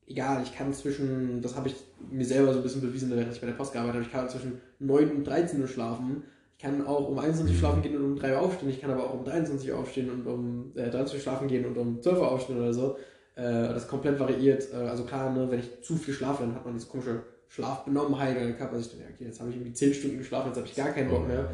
[0.07, 0.43] egal.
[0.43, 1.75] Ich kann zwischen, das habe ich
[2.11, 4.29] mir selber so ein bisschen bewiesen, während ich bei der Post gearbeitet habe, ich kann
[4.29, 6.23] zwischen 9 und 13 Uhr schlafen.
[6.57, 8.71] Ich kann auch um 21 Uhr schlafen gehen und um 3 Uhr aufstehen.
[8.71, 11.67] Ich kann aber auch um 23 Uhr aufstehen und um äh, 23 Uhr schlafen gehen
[11.67, 12.97] und um 12 Uhr aufstehen oder so.
[13.35, 14.73] Äh, das komplett variiert.
[14.73, 18.37] Äh, also klar, ne, wenn ich zu viel schlafe, dann hat man diese komische Schlafbenommenheit
[18.37, 20.57] und dann kann man sich dann, okay, jetzt habe ich irgendwie 10 Stunden geschlafen, jetzt
[20.57, 21.51] habe ich gar keinen Bock mehr.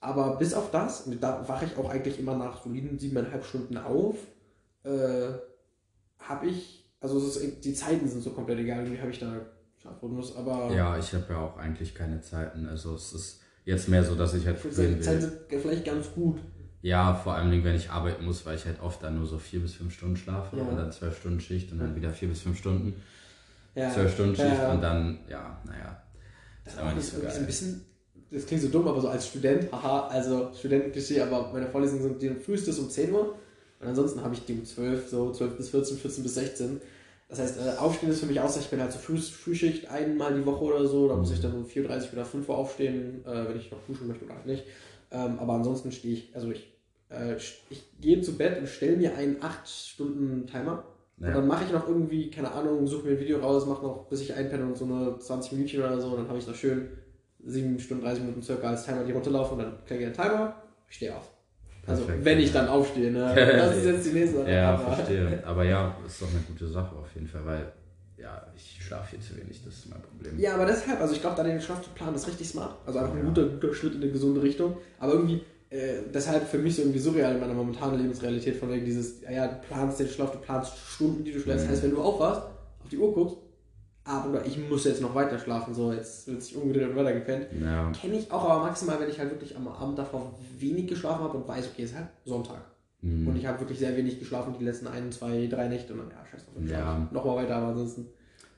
[0.00, 4.16] Aber bis auf das, da wache ich auch eigentlich immer nach soliden siebeneinhalb Stunden auf,
[4.84, 5.28] äh,
[6.18, 9.32] habe ich, also ist, die Zeiten sind so komplett egal, irgendwie habe ich da
[9.80, 12.66] Schlafrhythmus, aber Ja, ich habe ja auch eigentlich keine Zeiten.
[12.66, 15.84] Also es ist jetzt mehr so, dass ich halt ich sagen, die Zeiten sind vielleicht
[15.84, 16.40] ganz gut.
[16.82, 19.60] Ja, vor allem, wenn ich arbeiten muss, weil ich halt oft dann nur so vier
[19.60, 20.64] bis fünf Stunden schlafe Ja.
[20.64, 23.00] und dann zwölf Stunden Schicht und dann wieder vier bis fünf Stunden,
[23.74, 24.72] Ja, zwölf Stunden Schicht Ja.
[24.72, 26.02] und dann, ja, naja,
[26.64, 26.80] das ist
[27.14, 27.84] ist so so ein bisschen,
[28.30, 32.22] das klingt so dumm, aber so als Student, haha, also Studentenklischee, aber meine Vorlesungen sind
[32.22, 33.34] die frühestes um 10 Uhr
[33.80, 36.80] und ansonsten habe ich die um 12, so 12 bis 14, 14 bis 16.
[37.28, 40.34] Das heißt, äh, aufstehen ist für mich aus, ich bin halt so Früh, Frühschicht einmal
[40.34, 43.48] die Woche oder so, da muss ich dann um 4.30 oder 5 Uhr aufstehen, äh,
[43.48, 44.64] wenn ich noch duschen möchte oder halt nicht.
[45.10, 46.72] Ähm, aber ansonsten stehe ich, also ich,
[47.08, 47.36] äh,
[47.70, 50.84] ich gehe zu Bett und stelle mir einen 8-Stunden-Timer.
[51.22, 51.34] Und Ja.
[51.34, 54.22] dann mache ich noch irgendwie, keine Ahnung, suche mir ein Video raus, mache noch, bis
[54.22, 56.88] ich einpenne und so eine 20 Minuten oder so, und dann habe ich da schön
[57.44, 60.56] 7 Stunden, 30 Minuten circa als Timer, die runterlaufen und dann klicke ich den Timer,
[60.90, 61.30] ich stehe auf.
[61.86, 62.24] Also, Perfekt.
[62.24, 63.32] wenn ich dann aufstehe, ne?
[63.36, 64.50] Das ist jetzt die nächste Sache.
[64.52, 65.42] Ja, aber- verstehe.
[65.46, 67.72] Aber ja, ist doch eine gute Sache auf jeden Fall, weil
[68.18, 70.38] ja, ich schlafe hier zu wenig, das ist mein Problem.
[70.38, 72.76] Ja, aber deshalb, also ich glaube, da den Schlaf zu planen ist richtig smart.
[72.86, 73.24] Also einfach ein Ja.
[73.24, 74.76] guter, guter Schritt in eine gesunde Richtung.
[75.00, 78.84] Aber irgendwie, äh, deshalb für mich so irgendwie surreal in meiner momentanen Lebensrealität von wegen
[78.84, 81.66] dieses, ja, ja, du planst den Schlaf, du planst Stunden, die du schläfst.
[81.66, 81.70] Mhm.
[81.70, 82.42] Heißt, wenn du aufwachst,
[82.82, 83.36] auf die Uhr guckst,
[84.04, 87.12] ah, Bruder, ich muss jetzt noch weiter schlafen, so, jetzt wird sich umgedreht und weiter
[87.14, 87.46] gepennt.
[87.60, 91.22] Ja, Kenne ich auch, aber maximal, wenn ich halt wirklich am Abend davor wenig geschlafen
[91.24, 92.60] habe und weiß, okay, es ist halt Sonntag.
[93.00, 93.26] hm.
[93.28, 96.10] Und ich habe wirklich sehr wenig geschlafen die letzten ein, zwei, drei Nächte und dann,
[96.10, 97.08] ja, scheiß drauf, Ja.
[97.10, 98.08] Nochmal weiter, aber ansonsten.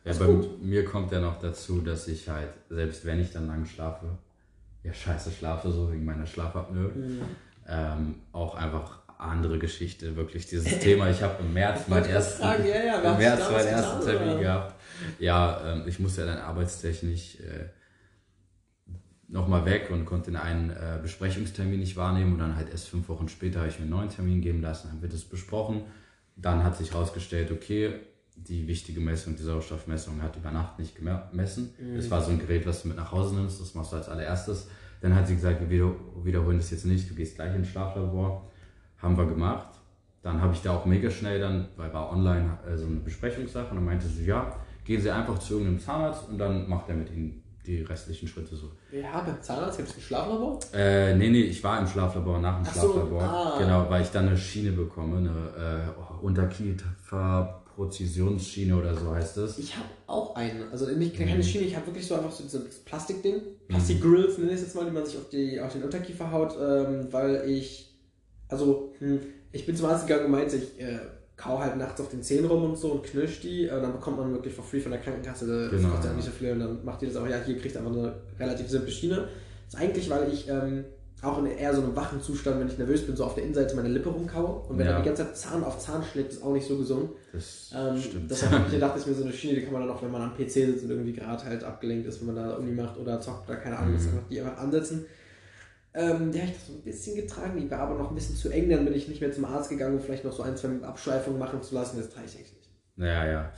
[0.05, 0.63] Ja, bei gut.
[0.63, 4.07] mir kommt ja noch dazu, dass ich halt, selbst wenn ich dann lang schlafe,
[4.85, 6.93] ja scheiße schlafe, so wegen meiner Schlafapnoe,
[7.67, 11.09] ähm, auch einfach andere Geschichte, wirklich dieses Thema.
[11.11, 14.43] Ich habe im März meinen ersten, ja, ja, im März meinen ersten getan, Termin oder?
[14.43, 14.75] gehabt.
[15.19, 17.69] Ja, ähm, ich musste ja dann arbeitstechnisch äh,
[19.29, 23.09] nochmal weg und konnte den einen äh, Besprechungstermin nicht wahrnehmen und dann halt erst fünf
[23.09, 25.83] Wochen später habe ich mir einen neuen Termin geben lassen, haben wir das besprochen.
[26.37, 27.95] Dann hat sich herausgestellt, okay,
[28.37, 31.73] die wichtige Messung, die Sauerstoffmessung hat über Nacht nicht gemessen.
[31.97, 34.09] Das war so ein Gerät, was du mit nach Hause nimmst, das machst du als
[34.09, 34.69] allererstes.
[35.01, 35.95] Dann hat sie gesagt, wir wieder-
[36.25, 38.51] wiederholen das jetzt nicht, du gehst gleich ins Schlaflabor.
[38.99, 39.69] Haben wir gemacht.
[40.23, 43.69] Dann habe ich da auch mega schnell dann, weil war online äh, so eine Besprechungssache
[43.71, 46.95] und dann meinte sie, ja, gehen Sie einfach zu irgendeinem Zahnarzt und dann macht er
[46.95, 48.71] mit Ihnen die restlichen Schritte so.
[48.91, 50.59] Ja, beim Zahnarzt gibt es ein Schlaflabor?
[50.73, 53.23] Äh, nee, nee, ich war im Schlaflabor, nach dem Ach so, Schlaflabor.
[53.23, 53.59] ah.
[53.59, 55.29] Genau, weil ich dann eine Schiene bekomme, eine
[55.85, 56.25] äh,
[57.77, 59.59] Unterkieferprozessionsschiene oder so heißt es.
[59.59, 60.69] Ich habe auch eine.
[60.71, 61.27] Also nicht Mhm.
[61.27, 63.41] keine Schiene, ich habe wirklich so einfach so dieses Plastikding.
[63.69, 66.55] Plastikgrills nenne ich es jetzt mal, die man sich auf, die, auf den Unterkiefer haut,
[66.61, 67.91] ähm, weil ich.
[68.49, 69.21] Also, hm,
[69.53, 70.99] ich bin zum Arzt gegangen und meinte, ich äh,
[71.37, 73.65] kau halt nachts auf den Zähnen rum und so und knirsch die.
[73.67, 75.47] Äh, dann bekommt man wirklich for free von der Krankenkasse.
[75.47, 76.53] Das Genau, kostet ja nicht so viel.
[76.53, 79.29] Und dann macht die das auch, ja, hier kriegt ihr einfach eine relativ simple Schiene.
[79.71, 80.85] Das ist eigentlich, weil ich ähm,
[81.23, 83.75] auch in eher so einem wachen Zustand, wenn ich nervös bin, so auf der Innenseite
[83.77, 84.69] meine Lippe rumkaue.
[84.69, 84.93] Und wenn Ja.
[84.93, 87.11] dann die ganze Zeit Zahn auf Zahn schlägt, ist auch nicht so gesund.
[87.33, 88.31] Das Ähm, stimmt.
[88.31, 90.11] Deshalb hab ich dachte ich mir so eine Schiene, die kann man dann auch, wenn
[90.11, 92.99] man am PC sitzt und irgendwie gerade halt abgelenkt ist, wenn man da Uni macht
[92.99, 93.97] oder zockt oder keine Ahnung, Mhm.
[93.99, 95.07] ist einfach die einfach ansetzen.
[95.95, 98.49] Ähm, die habe ich so ein bisschen getragen, die war aber noch ein bisschen zu
[98.51, 100.69] eng, dann bin ich nicht mehr zum Arzt gegangen, um vielleicht noch so ein, zwei
[100.83, 101.97] Abschleifungen machen zu lassen.
[101.99, 102.69] Das trage ich eigentlich nicht.
[102.97, 103.53] Ja, ja.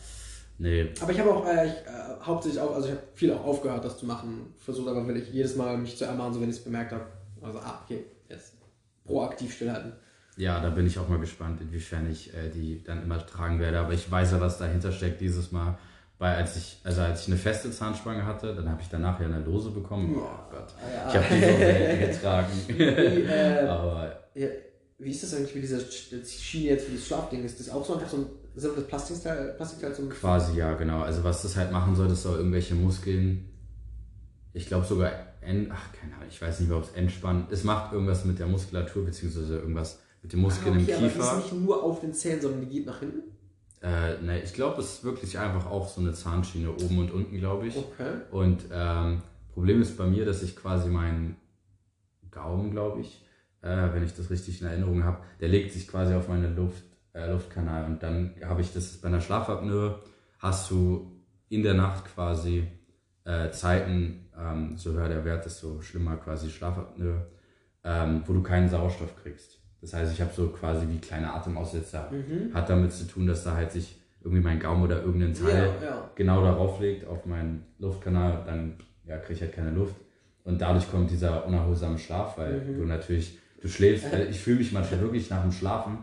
[0.58, 0.90] Nee.
[1.00, 3.84] Aber ich habe auch äh, ich, äh, hauptsächlich auch, also ich habe viel auch aufgehört,
[3.84, 4.54] das zu machen.
[4.58, 7.04] Versucht aber will ich jedes Mal mich zu ermahnen, so wenn ich es bemerkt habe.
[7.46, 8.54] Also, ah, okay, jetzt
[9.04, 9.92] proaktiv stillhalten.
[10.36, 13.78] Ja, da bin ich auch mal gespannt, inwiefern ich äh, die dann immer tragen werde.
[13.78, 15.78] Aber ich weiß ja, was dahinter steckt dieses Mal.
[16.18, 19.26] Weil als ich, also als ich eine feste Zahnspange hatte, dann habe ich danach ja
[19.26, 20.14] eine Lose bekommen.
[20.16, 20.74] Oh Gott.
[20.82, 21.08] Ja.
[21.08, 22.52] Ich habe die so selten getragen.
[22.68, 24.48] Wie, äh, Aber ja,
[24.98, 27.44] wie ist das eigentlich mit dieser Schiene jetzt für das Schlafding?
[27.44, 31.02] Ist das auch so einfach so ein simples Plastikteil, Plastikteil zum quasi ja, genau.
[31.02, 33.50] Also was das halt machen soll, das soll irgendwelche Muskeln,
[34.54, 35.12] ich glaube sogar,
[35.46, 37.50] en, ach keine Ahnung, ich weiß nicht ob es entspannt.
[37.50, 41.06] Es macht irgendwas mit der Muskulatur, beziehungsweise irgendwas mit den Muskeln Ah, okay, im aber
[41.06, 41.38] die Kiefer.
[41.38, 43.22] ist nicht nur auf den Zähnen, sondern die geht nach hinten?
[43.82, 47.38] Äh, ne, ich glaube, es ist wirklich einfach auch so eine Zahnschiene oben und unten,
[47.38, 47.76] glaube ich.
[47.76, 48.12] Okay.
[48.30, 51.36] Und ähm, Problem ist bei mir, dass ich quasi meinen
[52.30, 53.24] Gaumen, glaube ich,
[53.62, 56.82] äh, wenn ich das richtig in Erinnerung habe, der legt sich quasi auf meine Luft,
[57.12, 57.84] äh, Luftkanal.
[57.84, 60.00] Und dann habe ich das bei einer Schlafapnoe,
[60.38, 61.12] hast du
[61.48, 62.66] in der Nacht quasi
[63.24, 67.26] äh, Zeiten, ähm, so höher der Wert, desto schlimmer quasi Schlafapnoe,
[67.84, 69.58] ähm, wo du keinen Sauerstoff kriegst.
[69.80, 72.10] Das heißt, ich habe so quasi wie kleine Atemaussetzer.
[72.10, 72.52] Mhm.
[72.54, 75.86] Hat damit zu tun, dass da halt sich irgendwie mein Gaumen oder irgendein Teil Ja,
[75.86, 76.10] ja.
[76.14, 79.94] genau darauf legt, auf meinen Luftkanal, dann ja, kriege ich halt keine Luft.
[80.44, 82.76] Und dadurch kommt dieser unerholsame Schlaf, weil Mhm.
[82.78, 85.98] du natürlich, du schläfst, weil ich fühle mich manchmal wirklich nach dem Schlafen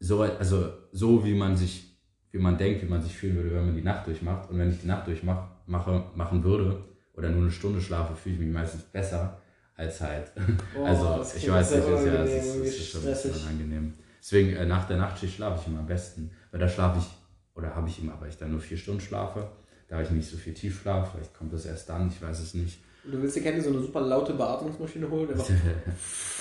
[0.00, 1.96] so, also so wie man sich,
[2.30, 4.50] wie man denkt, wie man sich fühlen würde, wenn man die Nacht durchmacht.
[4.50, 6.84] Und wenn ich die Nacht durchmache, mache, machen würde
[7.18, 9.38] oder nur eine Stunde schlafe, fühle ich mich meistens besser
[9.74, 10.30] als halt.
[10.78, 13.06] Oh, also das ich weiß nicht, ist ja, es unangenehm, ist, es ist schon ein
[13.06, 13.46] bisschen stressig.
[13.46, 13.94] unangenehm.
[14.20, 17.06] Deswegen äh, nach der Nachtschicht schlafe ich immer am besten, weil da schlafe ich,
[17.54, 19.48] oder habe ich immer, weil ich dann nur vier Stunden schlafe.
[19.88, 22.54] Da habe ich nicht so viel Tiefschlaf, vielleicht kommt das erst dann, ich weiß es
[22.54, 22.78] nicht.
[23.04, 25.28] Du willst dir gerne so eine super laute Beatmungsmaschine holen?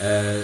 [0.02, 0.42] Äh,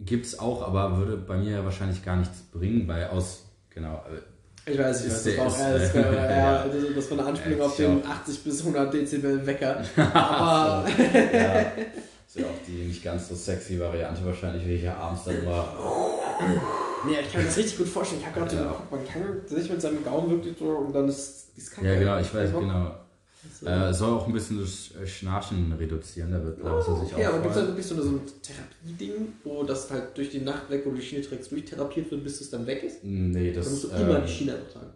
[0.00, 4.20] gibt's auch, aber würde bei mir ja wahrscheinlich gar nichts bringen, weil aus, genau, äh,
[4.66, 6.66] Ich weiß, ich Ist weiß, das war auch ist, das, äh, war eher, ja.
[6.94, 8.08] das, war eine Anspielung Ja, auf den auch.
[8.10, 9.82] 80 bis 100 Dezibel Wecker.
[10.14, 10.88] Aber
[11.32, 15.24] ja, ist ja auch die nicht ganz so sexy Variante wahrscheinlich, wie ich ja abends
[15.24, 15.72] dann immer.
[17.06, 18.20] nee, ich kann mir das richtig gut vorstellen.
[18.20, 18.68] Ich habe gerade so Ja.
[18.68, 21.88] geguckt, man kann sich mit seinem Gaumen wirklich so und dann ist ist kacke.
[21.88, 22.94] Ja, genau, ich weiß, genau.
[23.58, 23.66] So.
[23.66, 27.54] Äh, soll auch ein bisschen das Schnarchen reduzieren, da wird Lars sich Okay, aber gibt
[27.56, 27.66] es auch.
[27.68, 30.96] wirklich so, eine, so ein Therapieding, wo das halt durch die Nacht weg, wo du
[30.96, 33.02] die Schiene trägst, durchtherapiert wird, bis es dann weg ist?
[33.02, 33.70] Nee, Dann das.
[33.70, 34.90] musst du immer ähm, die Schiene einfach tragen.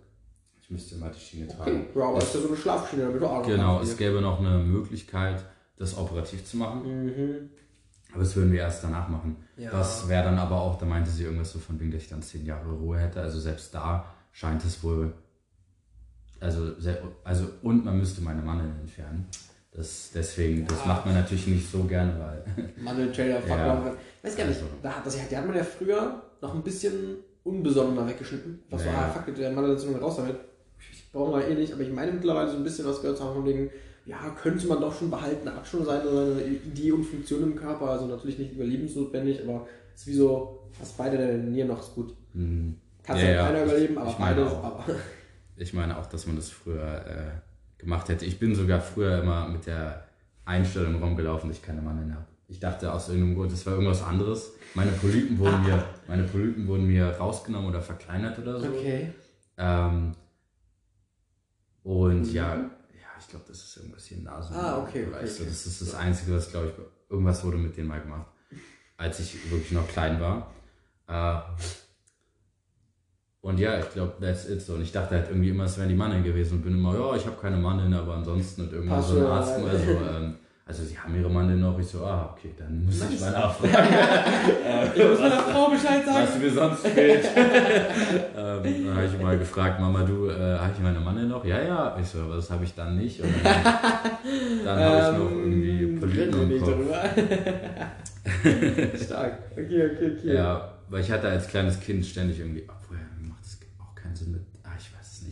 [0.60, 1.86] Ich müsste mal die Schiene Okay, tragen.
[1.94, 3.96] ja, aber Es- das ist ja so eine Schlafschiene, damit du auch noch Genau, es
[3.96, 5.42] gäbe noch eine Möglichkeit,
[5.78, 7.50] das operativ zu machen, Mhm.
[8.12, 9.36] aber das würden wir erst danach machen.
[9.56, 9.70] Ja.
[9.70, 12.22] Das wäre dann aber auch, da meinte sie irgendwas so von wegen, dass ich dann
[12.22, 13.20] zehn Jahre Ruhe hätte.
[13.22, 15.12] Also selbst da scheint es wohl.
[16.44, 19.26] Also, sehr, also und man müsste meine Mandeln entfernen.
[19.72, 20.86] Das, deswegen, das Ja.
[20.86, 22.44] macht man natürlich nicht so gerne, weil.
[22.76, 23.94] Mandeltrailer, fuck Ja.
[24.22, 24.66] weiß gar nicht, Also.
[24.82, 26.92] da, das, die hat man ja früher noch ein bisschen
[27.44, 28.60] unbesonnener weggeschnitten.
[28.70, 28.94] Was so, Ja.
[28.94, 30.36] ah, fuck, der Mandelentzündung raus damit.
[30.92, 33.24] Ich brauche mal eh nicht, aber ich meine mittlerweile so ein bisschen was gehört zu
[33.24, 33.70] haben von wegen,
[34.06, 37.88] ja, könnte man doch schon behalten, hat schon seine, seine Idee und Funktion im Körper,
[37.90, 41.94] also natürlich nicht überlebensnotwendig, aber es ist wie so, fast beide der Nieren noch ist
[41.94, 42.14] gut.
[42.34, 44.64] hm, Kannst Ja, ja, keiner überleben, aber ich meine beides, auch.
[44.64, 44.84] aber.
[45.56, 47.30] Ich meine auch, dass man das früher äh,
[47.78, 48.24] gemacht hätte.
[48.24, 50.04] Ich bin sogar früher immer mit der
[50.44, 52.24] Einstellung rumgelaufen, dass ich keine Mandeln habe.
[52.48, 54.52] Ich dachte aus irgendeinem Grund, das war irgendwas anderes.
[54.74, 58.66] Meine Polypen wurden mir, meine Polypen wurden mir rausgenommen oder verkleinert oder so.
[58.68, 59.12] Okay.
[59.56, 60.12] Ähm,
[61.82, 62.30] und Mhm.
[62.34, 64.56] ja, ja, ich glaube, das ist irgendwas hier im Nasen.
[64.56, 65.44] Ah, okay, okay, okay.
[65.46, 68.26] Das ist das Einzige, was, glaube ich, irgendwas wurde mit denen mal gemacht,
[68.96, 70.52] als ich wirklich noch klein war.
[71.06, 71.40] Äh,
[73.44, 74.72] und ja, ich glaube, that's it so.
[74.72, 77.14] Und ich dachte halt irgendwie immer, es wären die Mandeln gewesen und bin immer, ja,
[77.14, 80.82] ich habe keine Mandeln, aber ansonsten und irgendwann Passt so ein Arzt, also, ähm, also
[80.82, 81.78] sie haben ihre Mandeln noch.
[81.78, 83.74] Ich so, ah, okay, dann muss ich mal nachfragen.
[84.96, 86.26] Ich muss meiner Frau Bescheid sagen.
[86.26, 87.24] Was mir sonst fehlt.
[87.36, 91.44] ähm, dann habe ich mal gefragt, Mama, du, äh, habe ich meine Manne noch?
[91.44, 91.98] Ja, ja.
[92.00, 93.20] Ich so, aber das habe ich dann nicht.
[93.20, 96.78] Und dann dann habe ich noch irgendwie Ähm, Polypen reden wir im nicht Kopf.
[99.04, 99.38] Stark.
[99.52, 100.34] Okay, okay, okay.
[100.34, 102.96] Ja, weil ich hatte als kleines Kind ständig irgendwie, obwohl
[103.28, 104.78] macht das auch keinen Sinn mit, ah,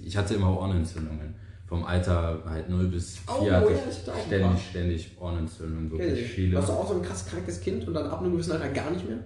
[0.04, 1.34] ich hatte immer Ohrenentzündungen.
[1.66, 6.56] Vom Alter halt 0 bis 4 Oh, hatte ja, ich ständig, ständig Ohrenentzündungen, wirklich viele.
[6.56, 8.90] Warst du auch so ein krass krankes Kind und dann ab einem gewissen Alter gar
[8.90, 9.18] nicht mehr?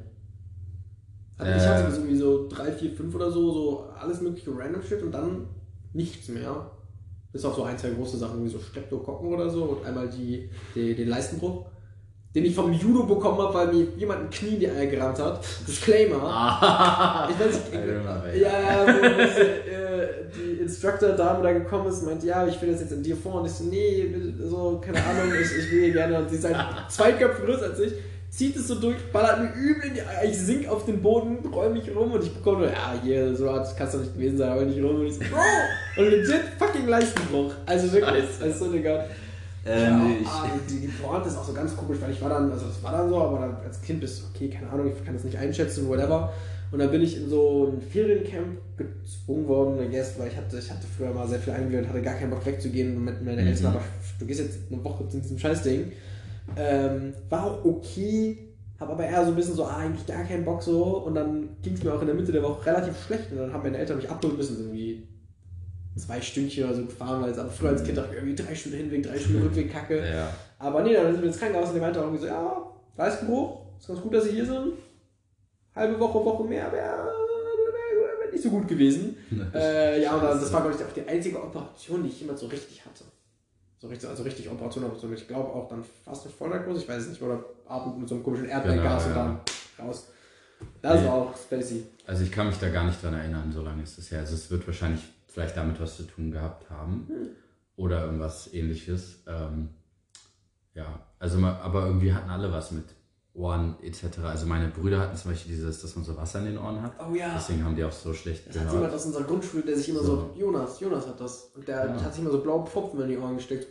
[1.38, 1.56] Also Äh.
[1.56, 5.02] ich hatte so irgendwie so 3, 4, 5 oder so, so alles mögliche random shit
[5.02, 5.46] und dann
[5.92, 6.70] nichts mehr.
[7.32, 10.48] Bis auf so ein, zwei große Sachen, wie so Streptokokken oder so und einmal die,
[10.74, 11.66] die, den Leistenbruch.
[12.34, 15.18] den ich vom Judo bekommen habe, weil mir jemand ein Knie in die Eier gerammt
[15.18, 15.44] hat.
[15.66, 16.22] Disclaimer.
[16.22, 17.28] Ah.
[17.30, 18.40] Ich weiß nicht, ey.
[18.42, 19.85] ja, äh,
[20.36, 23.40] die Instructor-Dame da gekommen ist und meinte, ja, ich will das jetzt in dir vor.
[23.40, 26.18] Und ich so, nee, so, keine Ahnung, ich, ich will hier gerne.
[26.18, 26.56] Und sie ist halt
[26.88, 27.92] zwei Köpfe größer als ich,
[28.30, 30.00] zieht es so durch, ballert mir übel in die.
[30.28, 33.52] Ich sink auf den Boden, roll mich rum und ich bekomme nur, ja, hier, so
[33.52, 34.96] hat kannst du nicht gewesen sein, aber nicht rum.
[34.96, 35.40] Und ich so, Bro!
[36.02, 37.52] Und legit fucking Leistenbruch.
[37.64, 39.06] Also wirklich, weißt du, Digga.
[39.64, 42.52] Äh, Ja, ah, die, die Pointe ist auch so ganz komisch, weil ich war dann,
[42.52, 45.04] also das war dann so, aber dann als Kind bist du, okay, keine Ahnung, ich
[45.04, 46.32] kann das nicht einschätzen, whatever.
[46.72, 50.58] Und dann bin ich in so ein Feriencamp gezwungen worden, I guess, weil ich hatte,
[50.58, 53.40] ich hatte früher mal sehr viel eingewöhnt, hatte gar keinen Bock wegzugehen und mit meinen
[53.42, 53.46] Mhm.
[53.48, 53.82] Eltern, aber
[54.18, 55.92] du gehst jetzt eine Woche in diesem Scheißding.
[56.56, 58.38] Ähm, war auch okay,
[58.78, 60.98] habe aber eher so ein bisschen so, ah, eigentlich gar keinen Bock so.
[60.98, 63.52] Und dann ging es mir auch in der Mitte der Woche relativ schlecht und dann
[63.52, 65.06] haben meine Eltern mich abholen müssen, so irgendwie
[65.96, 68.54] zwei Stündchen oder so gefahren, weil es aber früher als Kind dachte ich, irgendwie drei
[68.54, 69.98] Stunden Hinweg, drei Stunden Rückweg kacke.
[70.00, 70.28] ja.
[70.58, 73.60] Aber nee, dann sind wir ins Krankenhaus und der meinte auch irgendwie so, ja, Leistenbruch,
[73.78, 74.72] ist ganz gut, dass Sie hier sind.
[75.76, 77.06] Halbe Woche, Woche mehr wäre
[78.22, 79.16] wär, nicht so gut gewesen.
[79.54, 82.46] Äh, ja, und das war, glaube ich, auch die einzige Operation, die ich jemals so
[82.46, 83.04] richtig hatte.
[83.78, 86.88] So richtig, also richtig Operation, aber so, ich glaube auch dann fast eine Vollnarkose, ich
[86.88, 89.40] weiß es nicht, oder Atmen mit so einem komischen Erdbeergas Genau, und ja.
[89.78, 90.08] dann raus.
[90.80, 91.06] Das Nee.
[91.06, 91.84] war auch spacey.
[92.06, 94.20] Also ich kann mich da gar nicht dran erinnern, so lange ist es her.
[94.20, 97.08] Also es wird wahrscheinlich vielleicht damit was zu tun gehabt haben.
[97.76, 99.22] Oder irgendwas ähnliches.
[99.26, 99.68] Ähm,
[100.72, 102.84] ja, also aber irgendwie hatten alle was mit
[103.36, 104.18] Ohren etc.
[104.24, 106.92] Also meine Brüder hatten zum Beispiel dieses, dass man so Wasser in den Ohren hat.
[106.98, 107.32] Oh ja.
[107.34, 108.94] Deswegen haben die auch so schlecht Das hat jemand gehört.
[108.94, 110.30] aus unserer Grundschule, der sich immer so, So.
[110.40, 111.50] Jonas, Jonas hat das.
[111.54, 112.02] Und der Ja.
[112.02, 113.66] hat sich immer so blaue Pfropfen in die Ohren gesteckt,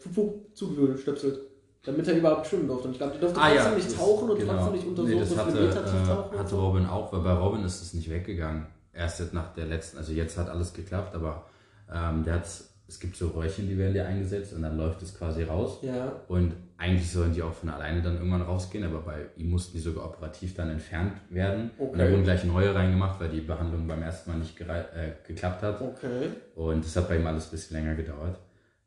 [0.54, 1.40] zugestöpselt.
[1.84, 2.88] Damit er überhaupt schwimmen durfte.
[2.88, 4.54] Und ich glaube, der durfte trotzdem nicht das- tauchen und genau.
[4.54, 6.32] trotzdem nicht unter nee, so hatte, Meter tief tauchen.
[6.32, 6.56] äh, und hatte.
[6.56, 8.66] Robin auch, weil bei Robin ist es nicht weggegangen.
[8.92, 11.46] Erst jetzt nach der letzten, also jetzt hat alles geklappt, aber
[11.94, 15.18] ähm, der hat, es gibt so Röhrchen, die werden dir eingesetzt und dann läuft es
[15.18, 15.80] quasi raus.
[15.82, 19.76] Ja, Und eigentlich sollen die auch von alleine dann irgendwann rausgehen, aber bei ihm mussten
[19.78, 21.72] die sogar operativ dann entfernt werden.
[21.78, 22.12] Und da Okay.
[22.14, 25.82] wurden gleich neue reingemacht, weil die Behandlung beim ersten Mal nicht äh, geklappt hat.
[25.82, 26.30] okay.
[26.56, 28.40] Und das hat bei ihm alles ein bisschen länger gedauert.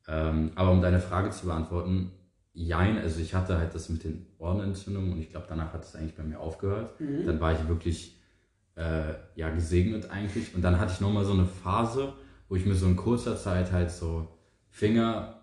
[0.07, 2.13] Ähm, aber um deine Frage zu beantworten,
[2.53, 5.95] jein, also ich hatte halt das mit den Ohrenentzündungen und ich glaube, danach hat es
[5.97, 7.01] eigentlich bei mir aufgehört.
[7.01, 7.27] Mhm.
[7.27, 8.21] Dann war ich wirklich
[8.77, 10.55] äh, ja, gesegnet eigentlich.
[10.55, 12.13] Und dann hatte ich nochmal so eine Phase,
[12.49, 14.29] wo ich mir so in kurzer Zeit halt so
[14.71, 15.41] Finger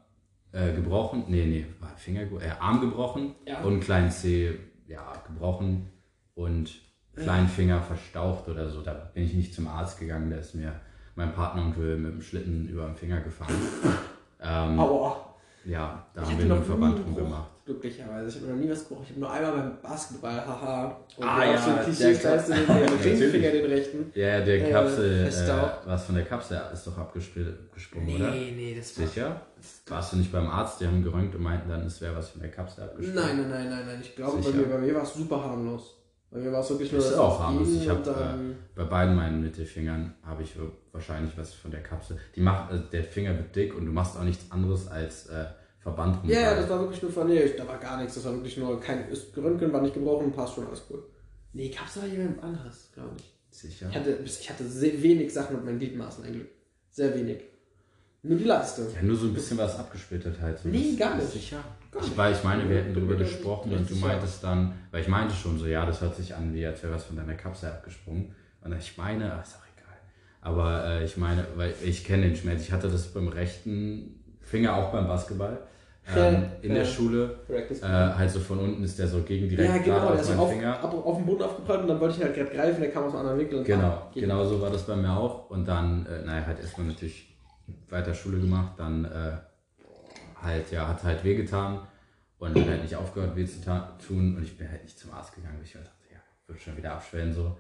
[0.52, 1.66] äh, gebrochen, nee, nee,
[1.98, 3.62] Finger, ge- äh, Arm gebrochen Ja.
[3.62, 5.90] und kleinen Zeh, ja, gebrochen
[6.34, 6.72] und
[7.16, 8.82] kleinen Finger verstaucht oder so.
[8.82, 10.80] Da bin ich nicht zum Arzt gegangen, da ist mir
[11.16, 13.54] mein Partneronkel mit dem Schlitten über den Finger gefahren.
[14.42, 15.36] ähm, Aua.
[15.66, 17.52] ja, da Ich haben wir noch einen Verband drum gemacht.
[17.66, 18.30] Glücklicherweise.
[18.38, 19.04] Ich habe noch nie was gebrochen.
[19.06, 20.98] Ich habe nur einmal beim Basketball, haha.
[21.18, 22.66] Und Ah, ja, so ein der Klischee-Scheiße, den.
[22.70, 24.12] Ringfinger, den rechten.
[24.14, 25.80] Ja, der Äh, Kapsel, äh, verstaucht.
[25.86, 28.32] was von der Kapsel ist doch abgesprungen, oder?
[28.32, 29.08] Nee, nee, das war...
[29.08, 29.42] Sicher?
[29.88, 30.80] Warst du nicht beim Arzt?
[30.80, 33.16] Die haben geröntgt und meinten dann, es wäre was von der Kapsel abgesprungen.
[33.16, 34.00] Nein, nein, nein, nein, nein.
[34.02, 35.96] Ich glaube, bei mir, bei mir war es super harmlos.
[36.30, 37.70] Bei mir war es wirklich nur Ist das auch harmlos.
[37.82, 40.54] Ich habe äh, bei beiden meinen Mittelfingern habe ich
[40.92, 42.18] wahrscheinlich was von der Kapsel.
[42.36, 45.46] Die macht, äh, der Finger wird dick und du machst auch nichts anderes als äh,
[45.86, 46.30] Verband rum.
[46.32, 48.16] Ja, ja, das war wirklich nur von, nee, da war gar nichts.
[48.16, 49.06] Das war wirklich nur kein
[49.38, 51.04] Röntgen, war nicht gebrochen, passt schon, alles cool.
[51.54, 53.32] Nee, Kapsel war jemand anderes, glaube ich.
[53.52, 53.88] Sicher.
[53.92, 56.48] Ich hatte, ich hatte sehr wenig Sachen mit meinen Gliedmaßen eigentlich.
[56.90, 57.38] Sehr wenig.
[58.24, 58.88] Nur die Leiste.
[58.96, 60.58] Ja, nur so ein bisschen was abgesplittert halt.
[60.58, 61.30] So Nee, gar nicht.
[61.30, 61.64] Sicher.
[61.92, 65.08] Gar Ich, weil ich meine, wir hätten darüber gesprochen und du meintest dann, weil ich
[65.08, 67.70] meinte schon so, ja, das hört sich an, wie als wäre was von deiner Kapsel
[67.70, 68.34] abgesprungen.
[68.62, 69.98] Und ich meine, ach, ist auch egal.
[70.42, 72.64] Aber äh, ich meine, weil ich kenne den Schmerz.
[72.64, 75.60] Ich hatte das beim rechten Finger auch beim Basketball
[76.16, 76.86] ähm, in der.
[76.86, 77.40] Schule.
[77.50, 80.52] Äh, halt so von unten ist der so gegen direkt ja, genau, auf meinen auf,
[80.52, 80.80] Finger.
[80.80, 83.04] ab, auf den Boden aufgeprallt und dann wollte ich ihn halt gerade greifen, der kam
[83.06, 83.60] aus einem anderen Winkel.
[83.60, 85.50] Und Genau, ah, genau so war das bei mir auch.
[85.50, 87.36] Und dann, äh, naja, halt erstmal natürlich
[87.90, 89.32] weiter Schule gemacht, dann äh,
[90.42, 91.80] halt, ja, hat halt wehgetan
[92.38, 95.34] und hat halt nicht aufgehört weh zu tun und ich bin halt nicht zum Arzt
[95.34, 97.56] gegangen, weil ich mir dachte, ja, wird schon wieder abschwellen so.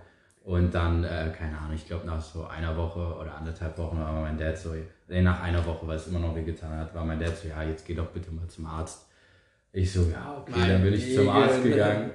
[0.46, 4.22] Und dann, äh, keine Ahnung, ich glaube nach so einer Woche oder anderthalb Wochen war
[4.22, 4.76] mein Dad so,
[5.08, 7.64] nee, nach einer Woche, weil es immer noch wehgetan hat, war mein Dad so, ja,
[7.64, 9.08] jetzt geh doch bitte mal zum Arzt.
[9.74, 12.12] Ich so, ja, okay, Mein dann bin ich zum Arzt gegangen.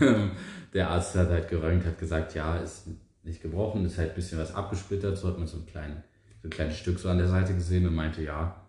[0.72, 2.86] Der Arzt hat halt geröntgt, hat gesagt, ja, ist
[3.22, 6.02] nicht gebrochen, ist halt ein bisschen was abgesplittert, so hat man so ein, klein,
[6.40, 8.62] so ein kleines Stück so an der Seite gesehen und meinte, ja,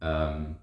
[0.00, 0.56] ähm,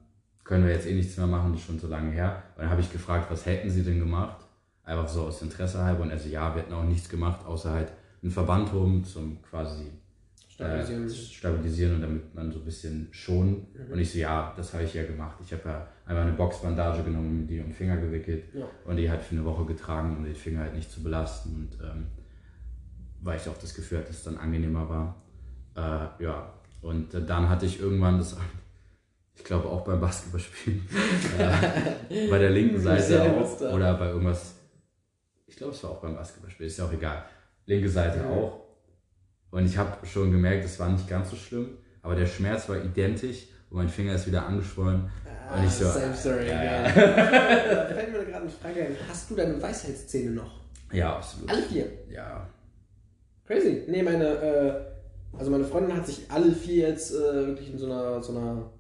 [0.43, 2.43] können wir jetzt eh nichts mehr machen, das ist schon so lange her.
[2.57, 4.40] Und dann habe ich gefragt, was hätten sie denn gemacht?
[4.83, 6.03] Einfach so aus Interesse halber.
[6.03, 7.91] Und er so, ja, wir hätten auch nichts gemacht, außer halt
[8.21, 9.91] einen Verband rum zum quasi
[10.47, 11.05] Stabilisieren.
[11.07, 13.65] äh, stabilisieren und damit man so ein bisschen schonen.
[13.91, 15.37] Und ich so, ja, das habe ich ja gemacht.
[15.43, 18.65] Ich habe ja einmal eine Boxbandage genommen, die um den Finger gewickelt Ja.
[18.85, 21.55] und die halt für eine Woche getragen, um den Finger halt nicht zu belasten.
[21.55, 22.07] Und ähm,
[23.21, 25.15] weil ich auch das Gefühl hatte, dass es dann angenehmer war.
[26.19, 28.35] Äh, ja, und äh, dann hatte ich irgendwann das,
[29.35, 30.81] Ich glaube auch beim Basketballspielen.
[31.39, 31.59] ja,
[32.29, 33.61] bei der linken Seite auch.
[33.73, 34.55] Oder bei irgendwas.
[35.51, 36.69] Ich glaube, es war auch beim Basketballspielen.
[36.69, 37.25] Ist ja auch egal.
[37.65, 38.29] Linke Seite ja.
[38.29, 38.61] auch.
[39.51, 41.77] Und ich habe schon gemerkt, es war nicht ganz so schlimm.
[42.01, 45.11] Aber der Schmerz war identisch und mein Finger ist wieder angeschwollen.
[45.49, 45.89] Ah, und ich so.
[45.89, 46.63] Same story, ja.
[46.63, 46.83] ja.
[46.83, 48.95] da fällt mir gerade eine Frage ein.
[49.09, 50.61] Hast du deine Weisheitszähne noch?
[50.93, 51.49] Ja, absolut.
[51.49, 51.85] Alle vier?
[52.09, 52.49] Ja.
[53.45, 53.83] Crazy.
[53.89, 57.87] Nee, meine, äh, also meine Freundin hat sich alle vier jetzt äh, wirklich in so
[57.87, 58.71] einer, so einer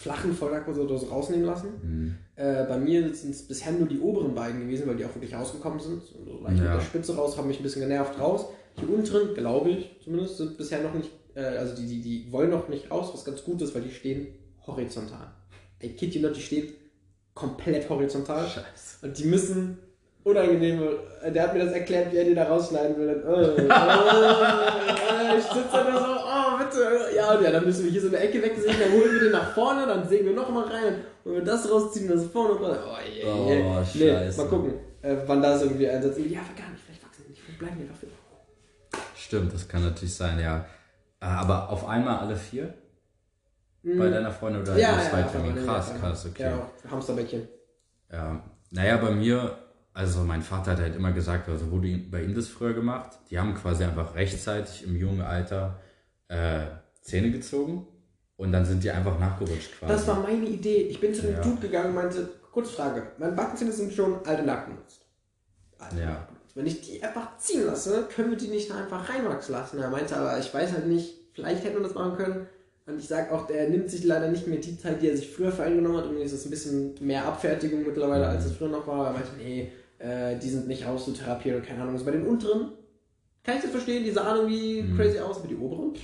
[0.00, 1.68] flachen Vollnarkose oder so rausnehmen lassen.
[1.82, 2.18] Mhm.
[2.38, 5.34] Äh, bei mir sind es bisher nur die oberen beiden gewesen, weil die auch wirklich
[5.34, 6.02] rausgekommen sind.
[6.04, 6.64] So leicht ja.
[6.64, 8.46] mit der Spitze raus, haben mich ein bisschen genervt raus.
[8.80, 12.50] Die unteren, glaube ich zumindest, sind bisher noch nicht, äh, also die, die, die wollen
[12.50, 14.28] noch nicht raus, was ganz gut ist, weil die stehen
[14.68, 15.32] horizontal.
[15.80, 16.72] Ey, Kitty und die stehen
[17.34, 18.46] komplett horizontal.
[18.46, 19.06] Scheiße.
[19.06, 19.78] Und die müssen
[20.22, 20.98] unangenehme.
[21.34, 23.08] Der hat mir das erklärt, wie er die da rausschneiden will.
[23.08, 23.62] Und, oh, oh,
[25.38, 26.27] ich sitze da so, oh,
[26.58, 27.16] bitte.
[27.16, 29.32] Ja, und ja, dann müssen wir hier so eine Ecke wegsägen, dann holen wir den
[29.32, 30.94] nach vorne, dann sägen wir nochmal rein.
[31.24, 32.78] Und wenn wir das rausziehen, das vorne und rein.
[32.84, 33.80] Oh, yeah, yeah.
[33.80, 34.40] oh scheiße.
[34.40, 36.18] Nee, mal gucken, äh, wann das irgendwie einsetzt.
[36.18, 38.06] Ja, aber gar nicht, vielleicht wachsen die nicht, vielleicht bleiben die einfach für.
[39.16, 40.66] Stimmt, das kann natürlich sein, ja.
[41.20, 42.74] Äh, aber auf einmal alle vier?
[43.82, 44.12] Bei hm.
[44.12, 46.42] deiner Freundin oder ja, ja, ja, Krass, krass, okay.
[46.42, 47.48] Ja, Hamsterbäckchen.
[48.10, 49.56] Ja, naja, bei mir
[49.98, 53.18] also mein Vater hat halt immer gesagt, also wurde bei ihm das früher gemacht.
[53.30, 55.80] Die haben quasi einfach rechtzeitig im jungen Alter
[56.28, 56.60] äh,
[57.02, 57.86] Zähne gezogen
[58.36, 59.92] und dann sind die einfach nachgerutscht quasi.
[59.92, 60.82] Das war meine Idee.
[60.82, 61.40] Ich bin zu dem ja.
[61.40, 65.06] Dude gegangen und meinte, kurze Frage, meine Backenzähne sind schon alte Nacken benutzt.
[65.78, 66.28] Alte ja.
[66.54, 69.78] Wenn ich die einfach ziehen lasse, können wir die nicht einfach reinwachsen lassen.
[69.78, 72.46] Er meinte aber, ich weiß halt nicht, vielleicht hätte man das machen können.
[72.86, 75.30] Und ich sage auch, der nimmt sich leider nicht mehr die Zeit, die er sich
[75.30, 76.06] früher für eingenommen hat.
[76.06, 78.30] Und ist es ein bisschen mehr Abfertigung mittlerweile, mhm.
[78.30, 79.08] als es früher noch war.
[79.08, 81.94] Er meinte, nee, äh, die sind nicht rauszutherapieren oder keine Ahnung.
[81.94, 82.72] Also bei den unteren
[83.44, 84.96] kann ich das verstehen, die sahen irgendwie mhm.
[84.96, 85.94] crazy aus, aber die oberen?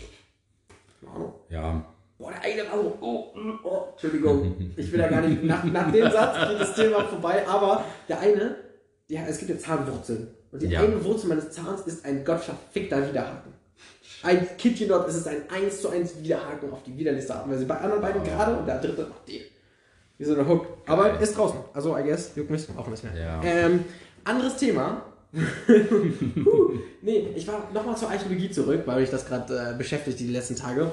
[1.00, 1.34] Keine Ahnung.
[1.50, 1.84] Ja.
[2.18, 5.90] Boah, der eine war so, oh, oh, Entschuldigung, ich will da gar nicht, nach, nach
[5.90, 8.56] dem Satz geht das Thema vorbei, aber der eine,
[9.08, 10.28] ja, es gibt ja Zahnwurzeln.
[10.52, 10.80] Und die ja.
[10.80, 13.52] eine Wurzel meines Zahns ist ein gottverfickter Widerhaken.
[14.22, 17.52] Ein Kitchen dort ist es ein 1 zu 1 Widerhaken auf die widerlichste Art und
[17.52, 17.66] Weise.
[17.66, 18.24] Bei anderen beiden oh.
[18.24, 19.42] gerade und der dritte noch den.
[20.16, 20.66] Wie so eine Hook.
[20.86, 21.22] Aber Geil.
[21.22, 21.58] ist draußen.
[21.72, 23.16] Also, I guess, juckt mich auch ein bisschen.
[23.16, 23.42] Ja.
[23.42, 23.84] Ähm,
[24.22, 25.02] anderes Thema.
[27.02, 30.56] nee, ich war nochmal zur Archäologie zurück, weil mich das gerade äh, beschäftigt die letzten
[30.56, 30.92] Tage.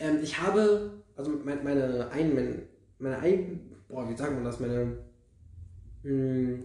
[0.00, 2.62] Ähm, ich habe, also meine, meine ein, meine,
[2.98, 4.98] meine ein, boah, wie sagt man das, meine,
[6.02, 6.62] mh, hm,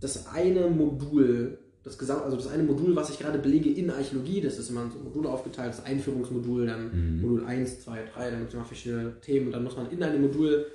[0.00, 4.40] das eine Modul, das Gesamt, also das eine Modul, was ich gerade belege in Archäologie,
[4.40, 7.22] das ist immer in so Module aufgeteilt, das Einführungsmodul, dann mhm.
[7.22, 10.02] Modul 1, 2, 3, dann gibt es immer verschiedene Themen und dann muss man in
[10.02, 10.66] einem Modul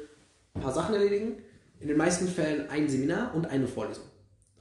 [0.53, 1.34] ein paar Sachen erledigen.
[1.79, 4.06] In den meisten Fällen ein Seminar und eine Vorlesung.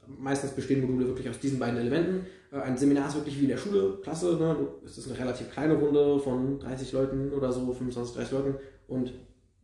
[0.07, 2.25] Meistens bestehen Module wirklich aus diesen beiden Elementen.
[2.51, 4.35] Äh, ein Seminar ist wirklich wie in der Schule, Klasse.
[4.35, 4.55] Ne?
[4.85, 8.55] Es ist eine relativ kleine Runde von 30 Leuten oder so, 25, 30 Leuten.
[8.87, 9.13] Und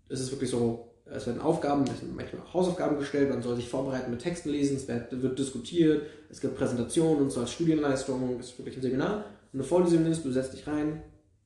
[0.10, 3.56] es ist wirklich so, es werden Aufgaben, es werden manchmal auch Hausaufgaben gestellt, man soll
[3.56, 7.52] sich vorbereiten mit Texten lesen, es wird, wird diskutiert, es gibt Präsentationen und so als
[7.52, 8.38] Studienleistung.
[8.40, 9.26] Es ist wirklich ein Seminar.
[9.52, 11.02] Und eine Vorlesung ist, du setzt dich rein,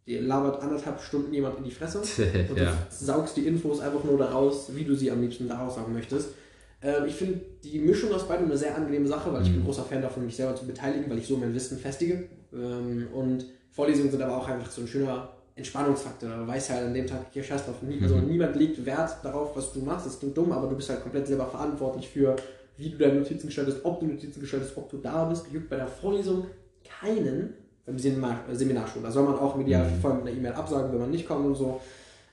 [0.06, 2.00] dir labert anderthalb Stunden jemand in die Fresse
[2.50, 2.72] und ja.
[2.72, 6.30] du saugst die Infos einfach nur daraus, wie du sie am liebsten daraus sagen möchtest.
[6.84, 9.66] Ähm, ich finde die Mischung aus beidem eine sehr angenehme Sache, weil ich bin mhm.
[9.66, 12.26] großer Fan davon, mich selber zu beteiligen, weil ich so mein Wissen festige.
[12.54, 16.30] Ähm, und Vorlesungen sind aber auch einfach so ein schöner Entspannungsfaktor.
[16.30, 17.76] Du weißt halt an dem Tag, hier scheiß drauf.
[18.02, 18.28] Also mhm.
[18.28, 20.06] niemand legt Wert darauf, was du machst.
[20.06, 22.36] Das klingt dumm, aber du bist halt komplett selber verantwortlich für,
[22.78, 25.46] wie du deine Notizen gestaltest, ob du Notizen gestaltest, ob du da bist.
[25.52, 26.48] Juckt bei der Vorlesung
[26.84, 27.54] keinen,
[27.86, 29.04] beim Seminar, äh, Seminar schon.
[29.04, 31.56] Da soll man auch im Idealfall mit einer E-Mail absagen, wenn man nicht kommt und
[31.56, 31.80] so.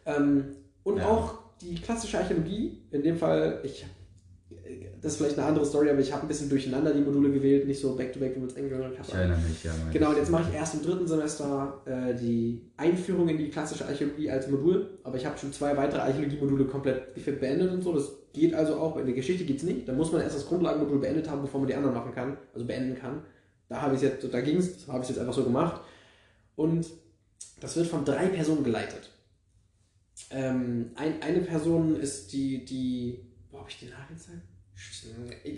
[0.06, 0.44] Ähm,
[0.82, 1.06] und ja.
[1.06, 3.84] auch die klassische Archäologie, in dem Fall, ich
[5.00, 7.66] das ist vielleicht eine andere Story, aber ich habe ein bisschen durcheinander die Module gewählt,
[7.66, 9.08] nicht so back-to-back, wie man es eingehört hat.
[9.08, 9.72] Ich erinnere mich, ja.
[9.92, 13.86] Genau, und jetzt mache ich erst im dritten Semester äh, die Einführung in die klassische
[13.86, 17.92] Archäologie als Modul, aber ich habe schon zwei weitere Archäologie-Module komplett beendet und so.
[17.92, 19.88] Das geht also auch, in der Geschichte geht es nicht.
[19.88, 22.66] Da muss man erst das Grundlagenmodul beendet haben, bevor man die anderen machen kann, also
[22.66, 23.22] beenden kann.
[23.68, 25.80] Da habe ich jetzt, da ging es, habe ich jetzt einfach so gemacht.
[26.56, 26.86] Und
[27.60, 29.10] das wird von drei Personen geleitet.
[30.30, 34.42] Ähm, ein, eine Person ist die, die, wo habe ich den Nachgezeigt?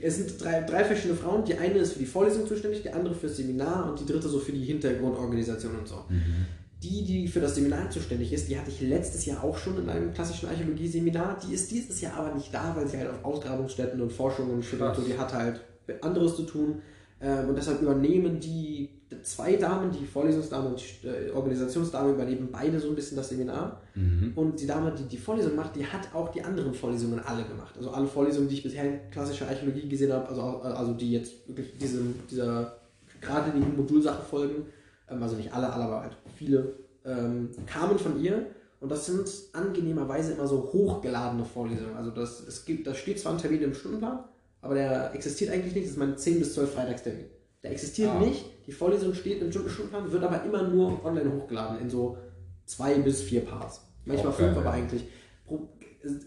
[0.03, 1.45] Es sind drei, drei verschiedene Frauen.
[1.45, 4.29] Die eine ist für die Vorlesung zuständig, die andere für das Seminar und die dritte
[4.29, 6.05] so für die Hintergrundorganisation und so.
[6.09, 6.47] Mhm.
[6.83, 9.89] Die, die für das Seminar zuständig ist, die hatte ich letztes Jahr auch schon in
[9.89, 11.39] einem klassischen Archäologie-Seminar.
[11.47, 14.65] Die ist dieses Jahr aber nicht da, weil sie halt auf Ausgrabungsstätten und Forschungen und
[14.65, 15.61] so, die hat halt
[16.01, 16.83] anderes zu tun.
[17.23, 18.91] Ähm, und deshalb übernehmen die
[19.23, 23.81] zwei Damen, die Vorlesungsdame und die äh, Organisationsdame, übernehmen beide so ein bisschen das Seminar.
[23.95, 24.33] Mhm.
[24.35, 27.75] Und die Dame, die die Vorlesung macht, die hat auch die anderen Vorlesungen alle gemacht.
[27.77, 31.47] Also alle Vorlesungen, die ich bisher in klassischer Archäologie gesehen habe, also, also die jetzt
[31.47, 32.77] wirklich diesem, dieser
[33.21, 34.67] gerade in die Modulsache folgen,
[35.09, 38.47] ähm, also nicht alle, alle, aber halt viele, ähm, kamen von ihr.
[38.81, 41.95] Und das sind angenehmerweise immer so hochgeladene Vorlesungen.
[41.95, 44.25] Also das, es gibt, das steht zwar ein Termin im Stundenplan,
[44.63, 45.87] aber der existiert eigentlich nicht.
[45.87, 47.27] Das ist mein 10 bis 12 Freitagstermin.
[47.63, 48.21] Der existiert ah.
[48.21, 48.47] nicht.
[48.67, 52.17] Die Vorlesung steht im Stundenplan, wird aber immer nur online hochgeladen in so
[52.65, 53.83] zwei bis vier Parts.
[54.05, 55.05] Manchmal okay, fünf, aber eigentlich.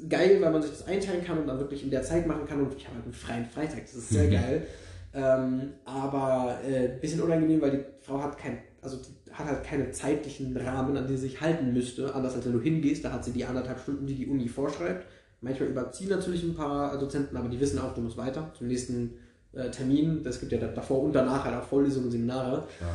[0.08, 2.62] Geil, weil man sich das einteilen kann und dann wirklich in der Zeit machen kann.
[2.62, 3.82] Und ich habe halt einen freien Freitag.
[3.82, 4.68] Das ist sehr geil.
[5.14, 8.98] Ähm, aber ein äh, bisschen unangenehm, weil die Frau hat kein, also
[9.32, 12.14] hat halt keine zeitlichen Rahmen, an die sie sich halten müsste.
[12.14, 15.06] Anders als wenn du hingehst, da hat sie die anderthalb Stunden, die die Uni vorschreibt.
[15.46, 19.14] Manchmal überziehen natürlich ein paar Dozenten, aber die wissen auch, du musst weiter zum nächsten
[19.54, 20.26] äh, Termin.
[20.26, 22.68] Es gibt ja davor und danach halt auch Vorlesungen und Seminare.
[22.82, 22.94] Ja, ja.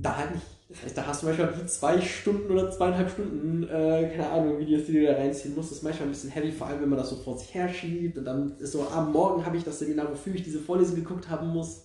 [0.00, 0.46] Da halt nicht.
[0.68, 4.58] Das heißt, da hast du manchmal wie zwei Stunden oder zweieinhalb Stunden, äh, keine Ahnung,
[4.58, 5.70] Videos, die du da reinziehen musst.
[5.70, 7.68] Das ist manchmal ein bisschen heavy, vor allem wenn man das so vor sich her
[7.68, 8.18] schiebt.
[8.18, 11.30] Und dann ist so, am Morgen habe ich das Seminar, wofür ich diese Vorlesung geguckt
[11.30, 11.84] haben muss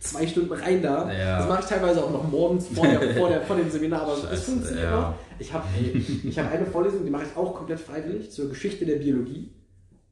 [0.00, 1.12] zwei Stunden rein da.
[1.12, 1.38] Ja.
[1.38, 4.16] Das mache ich teilweise auch noch morgens vor, der, vor, der, vor dem Seminar, aber
[4.32, 4.98] es funktioniert ja.
[4.98, 5.14] immer.
[5.40, 9.50] Ich habe hab eine Vorlesung, die mache ich auch komplett freiwillig zur Geschichte der Biologie.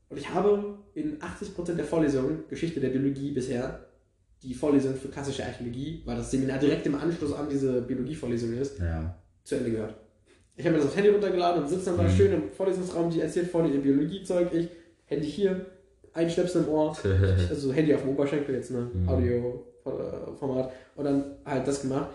[0.09, 3.87] Und ich habe in 80% der Vorlesungen Geschichte der Biologie bisher
[4.43, 8.79] die Vorlesung für klassische Archäologie, weil das Seminar direkt im Anschluss an diese Biologievorlesung ist,
[8.79, 9.17] ja.
[9.45, 9.97] zu Ende gehört.
[10.57, 12.17] Ich habe mir das aufs Handy runtergeladen und sitze dann mal mhm.
[12.17, 14.69] schön im Vorlesungsraum, die erzählt vorne ihr Biologiezeug, ich,
[15.07, 15.67] Handy hier,
[16.15, 16.97] ein Stöpsel im Ohr,
[17.49, 19.09] also Handy auf dem Oberschenkel jetzt, ne, mhm.
[19.09, 19.65] Audio,
[20.39, 22.11] Format und dann halt das gemacht.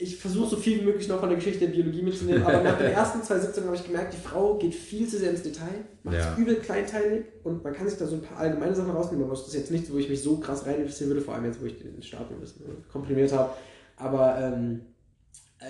[0.00, 2.78] Ich versuche so viel wie möglich noch von der Geschichte der Biologie mitzunehmen, aber nach
[2.78, 5.84] den ersten zwei Sitzungen habe ich gemerkt, die Frau geht viel zu sehr ins Detail,
[6.04, 6.36] macht es ja.
[6.36, 9.48] übel kleinteilig und man kann sich da so ein paar allgemeine Sachen rausnehmen, aber das
[9.48, 11.66] ist jetzt nichts, wo ich mich so krass rein investieren würde, vor allem jetzt, wo
[11.66, 13.50] ich den Start ein bisschen komprimiert habe.
[13.96, 14.82] Aber ähm,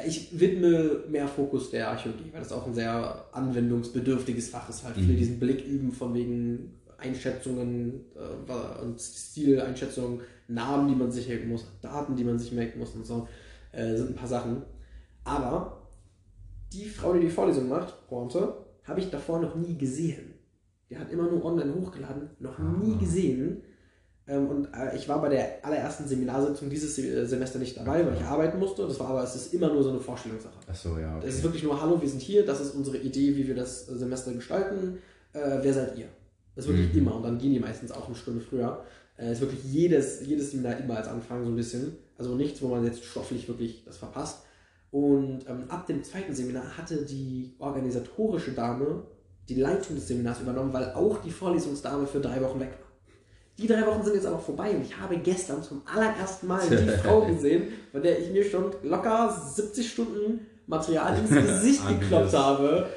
[0.07, 4.99] ich widme mehr Fokus der Archäologie, weil das auch ein sehr anwendungsbedürftiges Fach ist, halt
[4.99, 5.07] mhm.
[5.07, 11.49] für diesen Blick üben von wegen Einschätzungen äh, und Stileinschätzungen, Namen, die man sich merken
[11.49, 13.29] muss, Daten, die man sich merken muss und so,
[13.73, 14.63] äh, sind ein paar Sachen.
[15.25, 15.89] Aber
[16.73, 18.55] die Frau, die die Vorlesung macht, Pointe,
[18.85, 20.35] habe ich davor noch nie gesehen.
[20.91, 22.99] Die hat immer nur online hochgeladen, noch nie ah.
[22.99, 23.63] gesehen.
[24.27, 28.15] Ähm, und äh, ich war bei der allerersten Seminarsitzung dieses äh, Semester nicht dabei, weil
[28.15, 28.87] ich arbeiten musste.
[28.87, 30.59] Das war aber, es ist immer nur so eine Vorstellungssache.
[30.67, 31.17] Ach so, ja.
[31.17, 31.27] Okay.
[31.29, 33.87] Es ist wirklich nur, hallo, wir sind hier, das ist unsere Idee, wie wir das
[33.87, 34.99] Semester gestalten.
[35.33, 36.09] Äh, wer seid ihr?
[36.55, 37.01] Das ist wirklich mhm.
[37.01, 37.17] immer.
[37.17, 38.85] Und dann gehen die meistens auch eine Stunde früher.
[39.17, 41.97] Es äh, ist wirklich jedes, jedes Seminar immer als Anfang so ein bisschen.
[42.19, 44.43] Also nichts, wo man jetzt stofflich wirklich das verpasst.
[44.91, 49.05] Und ähm, ab dem zweiten Seminar hatte die organisatorische Dame
[49.49, 52.89] die Leitung des Seminars übernommen, weil auch die Vorlesungsdame für drei Wochen weg war.
[53.57, 56.89] Die drei Wochen sind jetzt aber vorbei und ich habe gestern zum allerersten Mal die
[57.03, 62.89] Frau gesehen, bei der ich mir schon locker 70 Stunden Material ins Gesicht gekloppt habe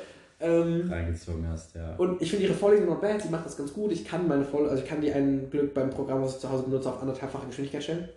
[0.42, 1.96] ähm, reingezogen hast, ja.
[1.98, 3.92] Und ich finde ihre Vorlesung not bad, sie macht das ganz gut.
[3.92, 6.50] Ich kann meine Vorlesung, also ich kann die ein Glück beim Programm, was ich zu
[6.50, 8.10] Hause benutze, auf anderthalbfache Geschwindigkeit stellen.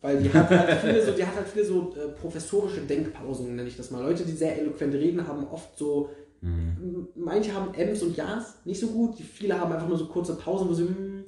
[0.00, 3.68] Weil die hat halt viele so, die hat halt viele so äh, professorische Denkpausen, nenne
[3.68, 4.02] ich das mal.
[4.02, 7.08] Leute, die sehr eloquent reden, haben oft so, mhm.
[7.16, 10.36] manche haben Ms und Ja's nicht so gut, die viele haben einfach nur so kurze
[10.36, 11.24] Pausen, wo sie mm,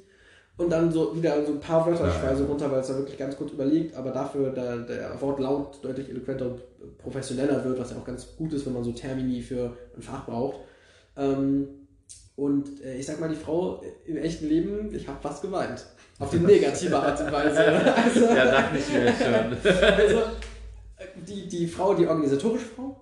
[0.56, 2.48] und dann so wieder so ein paar Wörter ja, schweiße ja.
[2.48, 6.46] runter, weil es da wirklich ganz kurz überlegt, aber dafür der, der Wortlaut deutlich eloquenter
[6.46, 10.02] und professioneller wird, was ja auch ganz gut ist, wenn man so Termini für ein
[10.02, 10.60] Fach braucht.
[11.16, 11.66] Ähm,
[12.36, 15.84] und äh, ich sag mal, die Frau im echten Leben, ich habe fast geweint.
[16.20, 17.58] Auf die negative Art und Weise.
[17.96, 19.72] Also, ja, dachte ich mir schon.
[19.82, 20.22] also,
[21.26, 22.96] die, die Frau, die organisatorische Frau,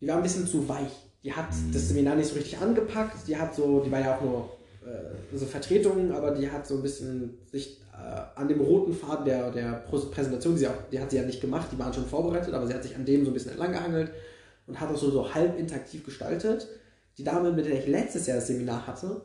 [0.00, 0.92] die war ein bisschen zu weich.
[1.24, 3.26] Die hat das Seminar nicht so richtig angepackt.
[3.26, 4.50] Die hat so, die war ja auch nur
[4.86, 9.24] äh, so Vertretungen, aber die hat so ein bisschen sich äh, an dem roten Faden
[9.24, 12.06] der, der Präsentation, die, sie auch, die hat sie ja nicht gemacht, die waren schon
[12.06, 14.12] vorbereitet, aber sie hat sich an dem so ein bisschen entlang gehangelt
[14.66, 16.68] und hat das so, so halb interaktiv gestaltet.
[17.16, 19.22] Die Dame, mit der ich letztes Jahr das Seminar hatte,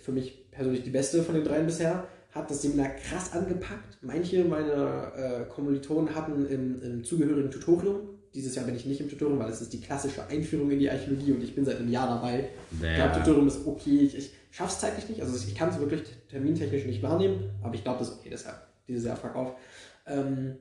[0.00, 3.98] für mich persönlich die beste von den dreien bisher, hat das Seminar krass angepackt.
[4.02, 9.08] Manche meiner äh, Kommilitonen hatten im, im zugehörigen Tutorium dieses Jahr bin ich nicht im
[9.08, 11.90] Tutorium, weil es ist die klassische Einführung in die Archäologie und ich bin seit einem
[11.90, 12.50] Jahr dabei.
[12.82, 12.90] Ja.
[12.90, 14.00] Ich glaube, Tutorium ist okay.
[14.00, 15.22] Ich, ich schaffe es zeitlich nicht.
[15.22, 18.56] Also ich kann es wirklich termintechnisch nicht wahrnehmen, aber ich glaube, das ist okay, deshalb
[18.86, 19.52] dieses Jahr Verkauf.
[20.06, 20.56] Ähm,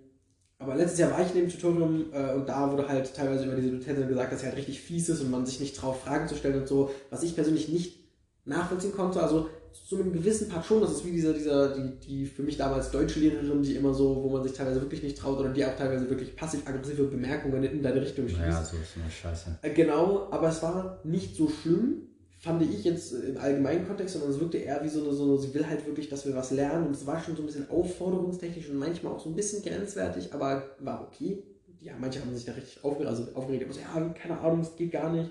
[0.58, 3.56] aber letztes Jahr war ich in dem Tutorium äh, und da wurde halt teilweise über
[3.56, 6.30] diese Dozentin gesagt, dass sie halt richtig fies ist und man sich nicht traut, Fragen
[6.30, 8.00] zu stellen und so, was ich persönlich nicht
[8.46, 9.22] nachvollziehen konnte.
[9.22, 9.50] Also
[9.84, 12.92] zu einem gewissen Part schon, das ist wie dieser, dieser, die, die für mich damals
[12.92, 15.76] deutsche Lehrerin, die immer so, wo man sich teilweise wirklich nicht traut oder die auch
[15.76, 18.42] teilweise wirklich passiv-aggressive Bemerkungen in deine Richtung schließt.
[18.42, 19.60] Ja, so ist immer scheiße.
[19.62, 22.04] Äh, genau, aber es war nicht so schlimm,
[22.38, 25.38] fand ich jetzt im allgemeinen Kontext, sondern es wirkte eher wie so eine, so eine,
[25.40, 27.70] sie will halt wirklich, dass wir was lernen und es war schon so ein bisschen
[27.70, 31.44] aufforderungstechnisch und manchmal auch so ein bisschen grenzwertig, aber war okay.
[31.82, 34.76] Ja, manche haben sich da richtig aufgeregt, also aufgeregt, aber so, ja, keine Ahnung, es
[34.76, 35.30] geht gar nicht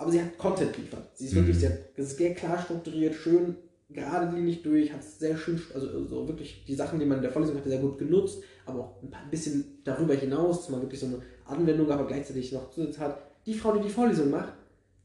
[0.00, 1.04] aber sie hat Content geliefert.
[1.14, 1.60] Sie ist wirklich mhm.
[1.60, 3.56] sehr, sehr klar strukturiert, schön
[3.92, 7.32] gerade linig durch, hat sehr schön, also so wirklich die Sachen, die man in der
[7.32, 10.80] Vorlesung hatte, sehr gut genutzt, aber auch ein, paar, ein bisschen darüber hinaus, dass man
[10.82, 13.18] wirklich so eine Anwendung, aber gleichzeitig noch Zusatz hat.
[13.46, 14.52] Die Frau, die die Vorlesung macht,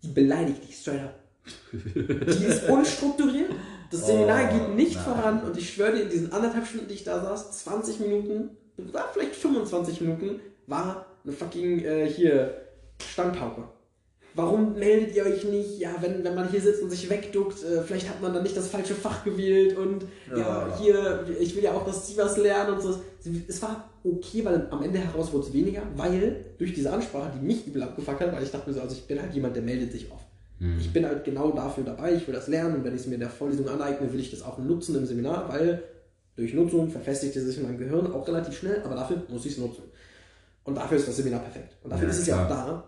[0.04, 1.20] die beleidigt dich straight up.
[1.72, 3.52] Die ist unstrukturiert.
[3.92, 5.04] Das Seminar Oh, geht nicht nein.
[5.04, 8.50] voran und ich schwöre dir, in diesen anderthalb Stunden, die ich da saß, 20 Minuten,
[9.14, 12.62] vielleicht 25 Minuten, war eine fucking äh, hier
[13.00, 13.64] Standpauke.
[14.36, 15.80] Warum meldet ihr euch nicht?
[15.80, 18.58] Ja, wenn, wenn man hier sitzt und sich wegduckt, äh, vielleicht hat man dann nicht
[18.58, 20.78] das falsche Fach gewählt und ja, Ja.
[20.80, 23.00] hier, ich will ja auch, dass sie was lernen und so.
[23.48, 27.46] Es war okay, weil am Ende heraus wurde es weniger, weil durch diese Ansprache, die
[27.46, 29.64] mich übel abgefuckt hat, weil ich dachte mir so, also ich bin halt jemand, der
[29.64, 30.26] meldet sich oft.
[30.60, 30.78] Hm.
[30.80, 33.16] Ich bin halt genau dafür dabei, ich will das lernen und wenn ich es mir
[33.16, 35.82] in der Vorlesung aneigne, will ich das auch nutzen im Seminar, weil
[36.36, 39.54] durch Nutzung verfestigt es sich in meinem Gehirn auch relativ schnell, aber dafür muss ich
[39.54, 39.84] es nutzen.
[40.66, 41.76] Und dafür ist das Seminar perfekt.
[41.84, 42.84] Und dafür Ja, ist es ja auch da.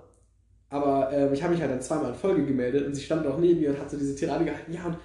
[0.70, 3.38] Aber ähm, ich habe mich halt dann zweimal in Folge gemeldet und sie stand auch
[3.38, 4.97] neben mir und hat so diese Tirade gehalten, ja, und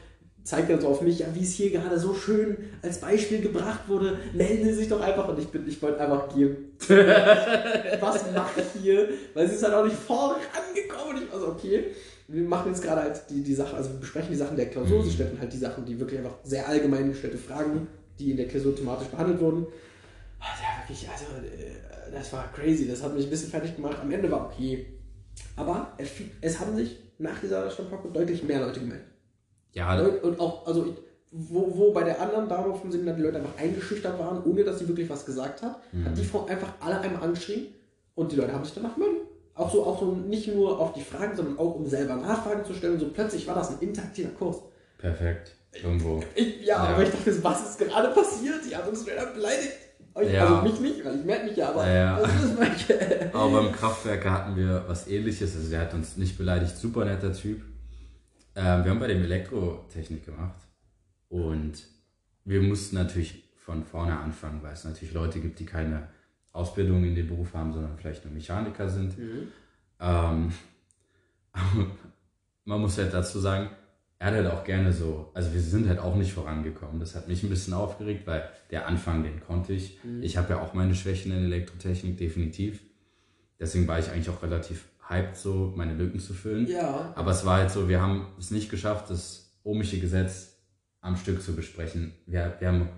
[0.44, 3.88] zeigt dann so auf mich, ja, wie es hier gerade so schön als Beispiel gebracht
[3.88, 6.72] wurde, melden Sie sich doch einfach und ich bin, ich wollte einfach gehen.
[8.00, 9.08] Was mache ich hier?
[9.34, 11.86] Weil sie ist halt auch nicht vorangekommen und ich war so, okay,
[12.26, 15.04] wir machen jetzt gerade halt die, die Sache, also wir besprechen die Sachen der Klausur,
[15.04, 17.86] sie stellten halt die Sachen, die wirklich einfach sehr allgemein gestellte Fragen,
[18.18, 19.66] die in der Klausur thematisch behandelt wurden.
[20.40, 23.98] Also, ja, wirklich, also, äh, das war crazy, das hat mich ein bisschen fertig gemacht.
[24.02, 24.86] Am Ende war okay.
[25.56, 26.10] Aber es,
[26.40, 29.06] es haben sich nach dieser Standpauke deutlich mehr Leute gemeldet.
[29.72, 30.96] Ja, Und, und auch, also, ich-
[31.34, 34.78] wo, wo bei der anderen Dame vom Seminar die Leute einfach eingeschüchtert waren, ohne dass
[34.80, 37.68] sie wirklich was gesagt hat, hat die Frau einfach alle einmal angeschrien
[38.14, 39.22] und die Leute haben sich danach gemeldet.
[39.54, 42.74] Auch so, auch so nicht nur auf die Fragen, sondern auch um selber Nachfragen zu
[42.74, 42.98] stellen.
[43.00, 44.58] So plötzlich war das ein interaktiver Kurs.
[44.98, 45.52] perfekt.
[45.82, 46.22] Irgendwo.
[46.34, 46.76] Ich, ja, Ja.
[46.94, 48.56] aber ich dachte, was ist gerade passiert?
[48.68, 49.72] Die haben uns schneller beleidigt.
[50.14, 50.60] Euch- Ja.
[50.60, 52.20] Also mich nicht, weil ich merke mich ja, aber Ja, ja.
[52.20, 52.72] das ist mein
[53.32, 55.56] Aber beim Kraftwerker hatten wir was ähnliches.
[55.56, 57.62] Also der hat uns nicht beleidigt, super netter Typ.
[58.54, 60.60] Ähm, wir haben bei dem Elektrotechnik gemacht.
[61.28, 61.74] Und
[62.44, 66.08] wir mussten natürlich von vorne anfangen, weil es natürlich Leute gibt, die keine
[66.52, 69.14] Ausbildung in dem Beruf haben, sondern vielleicht nur Mechaniker sind.
[69.18, 70.52] Ähm,
[71.52, 71.86] aber
[72.64, 73.70] man muss halt dazu sagen,
[74.22, 77.00] er hat halt auch gerne so, also wir sind halt auch nicht vorangekommen.
[77.00, 79.98] Das hat mich ein bisschen aufgeregt, weil der Anfang, den konnte ich.
[80.20, 82.78] Ich habe ja auch meine Schwächen in Elektrotechnik, definitiv.
[83.58, 86.68] Deswegen war ich eigentlich auch relativ hyped, so meine Lücken zu füllen.
[86.68, 87.12] Ja.
[87.16, 90.56] Aber es war halt so, wir haben es nicht geschafft, das ohmische Gesetz
[91.00, 92.12] am Stück zu besprechen.
[92.26, 92.90] Wir, wir haben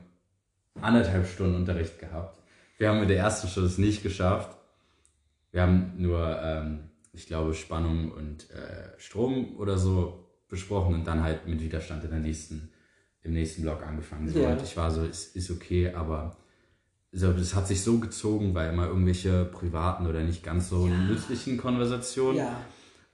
[0.78, 2.38] anderthalb Stunden Unterricht gehabt.
[2.76, 4.58] Wir haben in der ersten Stunde es nicht geschafft.
[5.52, 11.22] Wir haben nur, ähm, ich glaube, Spannung und äh, Strom oder so besprochen und dann
[11.22, 12.70] halt mit Widerstand in der nächsten,
[13.22, 14.28] im nächsten Block angefangen.
[14.28, 14.40] So.
[14.40, 14.52] Ja.
[14.52, 16.36] Und ich war so, ist, ist okay, aber
[17.12, 21.56] so, das hat sich so gezogen, weil immer irgendwelche privaten oder nicht ganz so nützlichen
[21.56, 22.38] Konversationen.
[22.38, 22.60] Ja.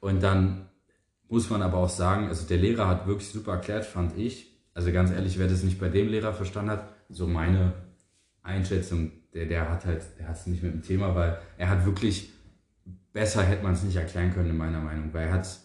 [0.01, 0.71] Und dann
[1.29, 4.51] muss man aber auch sagen, also der Lehrer hat wirklich super erklärt, fand ich.
[4.75, 7.75] Also ganz ehrlich, wer das nicht bei dem Lehrer verstanden hat, so meine
[8.43, 11.85] Einschätzung, der, der hat halt, der hat es nicht mit dem Thema, weil er hat
[11.85, 12.33] wirklich,
[13.13, 15.61] besser hätte man es nicht erklären können, in meiner Meinung, weil er hat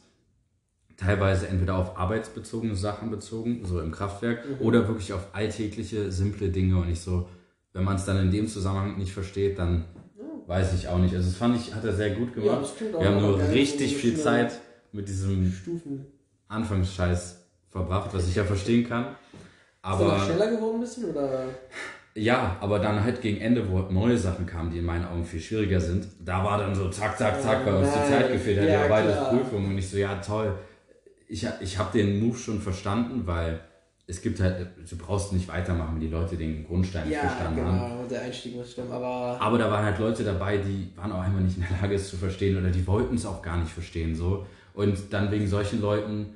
[0.97, 6.77] teilweise entweder auf arbeitsbezogene Sachen bezogen, so im Kraftwerk, oder wirklich auf alltägliche, simple Dinge
[6.77, 7.27] und nicht so,
[7.73, 9.85] wenn man es dann in dem Zusammenhang nicht versteht, dann
[10.47, 11.13] weiß ich auch nicht.
[11.15, 12.61] Also das fand ich, hat er sehr gut Ja, gemacht.
[12.61, 14.15] das klingt auch Wir haben nur richtig viel.
[14.15, 14.59] Zeit
[14.91, 16.05] mit diesem Stufen.
[16.47, 19.03] Anfangsscheiß verbracht, was ich ja verstehen kann.
[19.05, 19.09] Ist
[19.83, 21.05] er Aber schneller geworden ein bisschen?
[21.05, 21.45] Oder?
[22.15, 25.41] ja, aber dann halt gegen Ende, wo neue Sachen kamen, die in meinen Augen viel
[25.41, 28.09] schwieriger sind, da war dann so zack, zack, zack, weil uns die.
[28.11, 29.29] Zeit gefehlt hat, Ja, ja, beides klar.
[29.31, 30.53] Prüfung und ich so, ja toll.
[31.27, 33.59] Ich, ich habe den Move schon verstanden, weil
[34.07, 37.65] es gibt halt, du brauchst nicht weitermachen, wenn die Leute den Grundstein nicht Ja, verstanden
[37.65, 37.79] haben.
[37.97, 39.37] genau, der Einstieg muss stimmen, aber.
[39.41, 42.09] Aber da waren halt Leute dabei, die waren auch einfach nicht in der Lage, es
[42.09, 44.15] zu verstehen oder die wollten es auch gar nicht verstehen.
[44.15, 44.45] so
[44.75, 46.35] Und dann wegen solchen Leuten,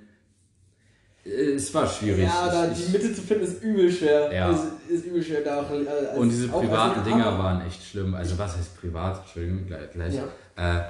[1.23, 2.23] es war schwierig.
[2.23, 4.33] Ja, da die Mitte zu finden ist übel schwer.
[4.33, 4.49] Ja.
[4.51, 5.69] Ist, ist übel schwer da auch.
[5.69, 7.03] äh, als- und diese privaten.
[7.03, 8.15] Dinger waren echt schlimm.
[8.15, 9.19] Also was heißt privat?
[9.19, 9.91] Entschuldigung, gleich.
[9.91, 10.15] gleich.
[10.15, 10.79] Ja.
[10.79, 10.83] Äh,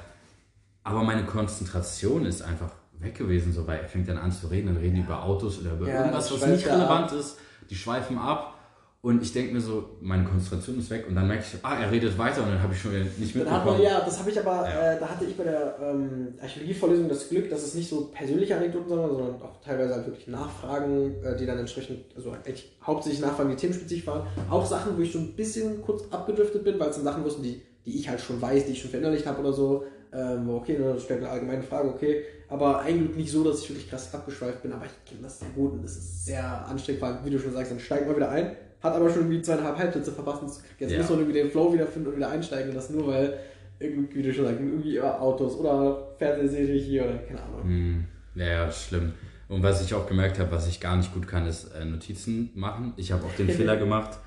[0.83, 4.67] aber meine Konzentration ist einfach weg gewesen, so, weil er fängt dann an zu reden,
[4.67, 7.37] dann reden die über Autos oder über Ja, irgendwas, was nicht relevant ist.
[7.69, 8.55] Die schweifen ab.
[9.01, 11.89] Und ich denke mir so, meine Konzentration ist weg und dann merke ich, ah, er
[11.89, 13.83] redet weiter und dann habe ich schon wieder nicht Dann hat man, mitbekommen.
[13.83, 14.91] ja, das habe ich aber, Ja.
[14.91, 18.57] äh, da hatte ich bei der ähm, Archäologievorlesung das Glück, dass es nicht so persönliche
[18.57, 23.21] Anekdoten sondern, sondern auch teilweise halt wirklich Nachfragen, äh, die dann entsprechend, also eigentlich hauptsächlich
[23.21, 24.27] Nachfragen, die themenspezifisch waren.
[24.49, 27.43] Auch Sachen, wo ich so ein bisschen kurz abgedriftet bin, weil es dann Sachen wussten,
[27.43, 29.85] die, die ich halt schon weiß, die ich schon verinnerlicht habe oder so.
[30.11, 32.23] Ähm, okay, dann stellt eine allgemeine Frage, okay.
[32.49, 35.49] Aber eigentlich nicht so, dass ich wirklich krass abgeschweift bin, aber ich kenne das sehr
[35.49, 38.29] gut und das ist sehr anstrengend, weil, wie du schon sagst, dann steigt man wieder
[38.31, 40.97] ein, hat aber schon irgendwie zweieinhalb Halbsätze verpasst und jetzt Ja.
[40.99, 43.37] muss man irgendwie den Flow wieder finden und wieder einsteigen und das nur, weil
[43.79, 47.63] irgendwie, wie du schon sagst, irgendwie über Autos oder Fernsehserie hier oder keine Ahnung.
[47.63, 49.13] Hm, ja, schlimm.
[49.47, 52.49] Und was ich auch gemerkt habe, was ich gar nicht gut kann, ist äh, Notizen
[52.55, 52.93] machen.
[52.97, 54.17] Ich habe auch den Fehler gemacht,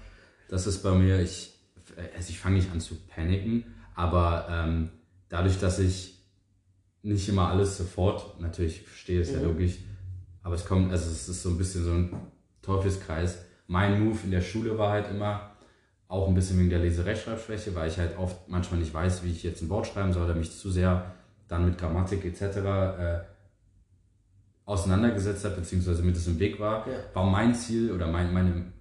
[0.48, 1.58] das ist bei mir, ich,
[2.16, 3.64] also ich fange nicht an zu paniken,
[3.94, 4.90] aber ähm,
[5.28, 6.21] dadurch, dass ich
[7.02, 9.38] nicht immer alles sofort, natürlich ich verstehe es mhm.
[9.38, 9.78] ja logisch,
[10.42, 12.16] aber es kommt, also es ist so ein bisschen so ein
[12.62, 13.38] Teufelskreis.
[13.66, 15.52] Mein Move in der Schule war halt immer,
[16.12, 19.42] auch ein bisschen wegen der Leserechtschreibschwäche, weil ich halt oft manchmal nicht weiß, wie ich
[19.42, 21.14] jetzt ein Wort schreiben soll oder mich zu sehr
[21.48, 22.42] dann mit Grammatik etc.
[22.42, 23.20] Äh,
[24.66, 26.98] auseinandergesetzt habe, beziehungsweise mit es im Weg war, ja.
[27.14, 28.72] war mein Ziel oder mein, meine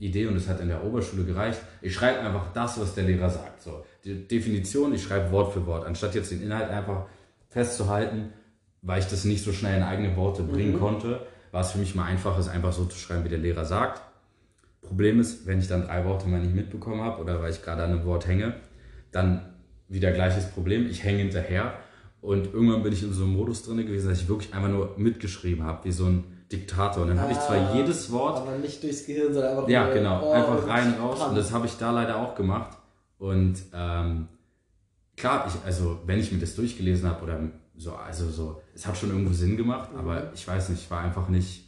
[0.00, 1.60] Idee und es hat in der Oberschule gereicht.
[1.80, 3.62] Ich schreibe einfach das, was der Lehrer sagt.
[3.62, 7.06] So, die Definition, ich schreibe Wort für Wort, anstatt jetzt den Inhalt einfach
[7.50, 8.32] festzuhalten,
[8.80, 10.78] weil ich das nicht so schnell in eigene Worte bringen mhm.
[10.78, 13.64] konnte, war es für mich mal einfach, es einfach so zu schreiben, wie der Lehrer
[13.64, 14.00] sagt.
[14.80, 17.82] Problem ist, wenn ich dann drei Worte mal nicht mitbekommen habe oder weil ich gerade
[17.82, 18.54] an einem Wort hänge,
[19.12, 19.54] dann
[19.88, 20.88] wieder gleiches Problem.
[20.88, 21.74] Ich hänge hinterher
[22.22, 24.94] und irgendwann bin ich in so einem Modus drin gewesen, dass ich wirklich einfach nur
[24.96, 27.02] mitgeschrieben habe, wie so ein Diktator.
[27.02, 28.38] Und dann ah, habe ich zwar ah, jedes Wort.
[28.38, 29.68] Aber nicht durchs Gehirn, sondern einfach.
[29.68, 30.22] Ja, genau.
[30.24, 31.20] Oh, einfach rein, raus.
[31.28, 32.76] Und das habe ich da leider auch gemacht.
[33.18, 34.28] Und ähm,
[35.20, 37.40] klar, ich, also wenn ich mir das durchgelesen habe oder
[37.76, 39.98] so, also so, es hat schon irgendwo Sinn gemacht, mhm.
[40.00, 41.64] aber ich weiß nicht, ich war einfach nicht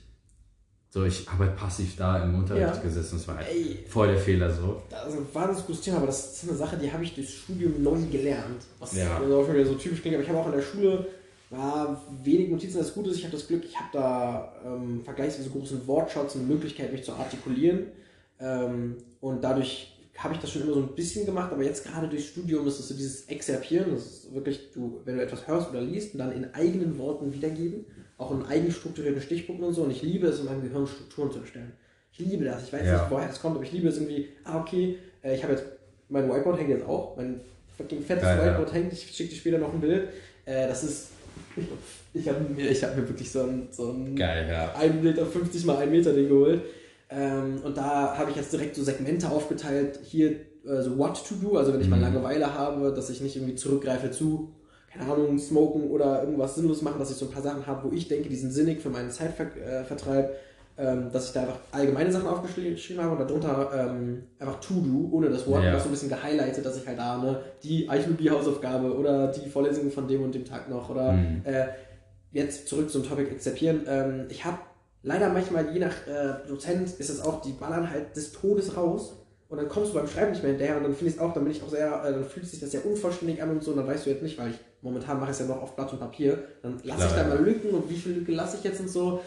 [0.90, 2.82] so, ich habe halt passiv da im Unterricht ja.
[2.82, 3.16] gesessen.
[3.16, 4.82] Das war halt Ey, voll der Fehler so.
[4.90, 7.32] Das ist ein wahnsinnig gutes Thema, aber das ist eine Sache, die habe ich durchs
[7.32, 8.62] Studium neu gelernt.
[8.78, 9.16] Was ja.
[9.16, 10.16] also wieder so typisch klingt.
[10.16, 11.07] Aber ich habe auch in der Schule
[11.48, 12.76] war wenig Notizen.
[12.76, 16.46] Das Gute ist, ich habe das Glück, ich habe da ähm, vergleichsweise großen Wortschatz und
[16.46, 17.86] Möglichkeit, mich zu artikulieren.
[18.38, 19.91] Ähm, und dadurch
[20.22, 22.78] habe ich das schon immer so ein bisschen gemacht, aber jetzt gerade durchs Studium ist
[22.78, 23.92] es so dieses Exerpieren.
[23.92, 27.32] Das ist wirklich, du, wenn du etwas hörst oder liest und dann in eigenen Worten
[27.32, 27.84] wiedergeben
[28.22, 29.82] auch in eigenstrukturierten Stichpunkten und so.
[29.82, 31.72] Und ich liebe es, in meinem Gehirn Strukturen zu erstellen.
[32.12, 32.64] Ich liebe das.
[32.64, 32.92] Ich weiß ja.
[32.92, 35.64] nicht, woher das kommt, aber ich liebe es irgendwie, ah, okay, äh, ich habe jetzt,
[36.08, 37.40] mein Whiteboard hängt jetzt auch, mein
[37.76, 38.74] fucking fettes ja, Whiteboard ja.
[38.74, 40.08] hängt, ich schicke dir später noch ein Bild.
[40.44, 41.08] Äh, das ist,
[42.14, 44.74] ich habe mir, hab mir wirklich so ein, so ein Geil, ja.
[44.74, 46.62] 1 Meter 50 mal 1 Meter Ding geholt.
[47.14, 50.00] Ähm, und da habe ich jetzt direkt so Segmente aufgeteilt.
[50.02, 51.92] Hier äh, so what to do, also wenn ich mhm.
[51.92, 54.54] mal Langeweile habe, dass ich nicht irgendwie zurückgreife zu
[54.92, 57.94] keine Ahnung, smoken oder irgendwas sinnlos machen, dass ich so ein paar Sachen habe, wo
[57.94, 60.36] ich denke, die sind sinnig für meinen Zeitvertreib,
[60.76, 65.30] ähm, dass ich da einfach allgemeine Sachen aufgeschrieben habe und darunter ähm, einfach To-Do, ohne
[65.30, 65.78] das Wort, ja.
[65.78, 70.06] so ein bisschen gehighlightet, dass ich halt da ne, die Archäologie-Hausaufgabe oder die Vorlesung von
[70.06, 71.42] dem und dem Tag noch oder mhm.
[71.44, 71.68] äh,
[72.32, 73.82] jetzt zurück zum Topic Exzipieren.
[73.86, 74.58] Ähm, ich habe
[75.03, 79.14] leider manchmal, je nach äh, Dozent, ist es auch, die ballern halt des Todes raus
[79.48, 81.34] und dann kommst du beim Schreiben nicht mehr hinterher und dann finde ich es auch,
[81.34, 83.72] dann bin ich auch sehr, äh, dann fühlt sich das sehr unvollständig an und so,
[83.72, 85.76] und dann weißt du jetzt nicht, weil ich momentan mache ich es ja noch auf
[85.76, 88.64] Blatt und Papier, dann lasse ich da mal Lücken und wie viele Lücken lasse ich
[88.64, 89.20] jetzt und so.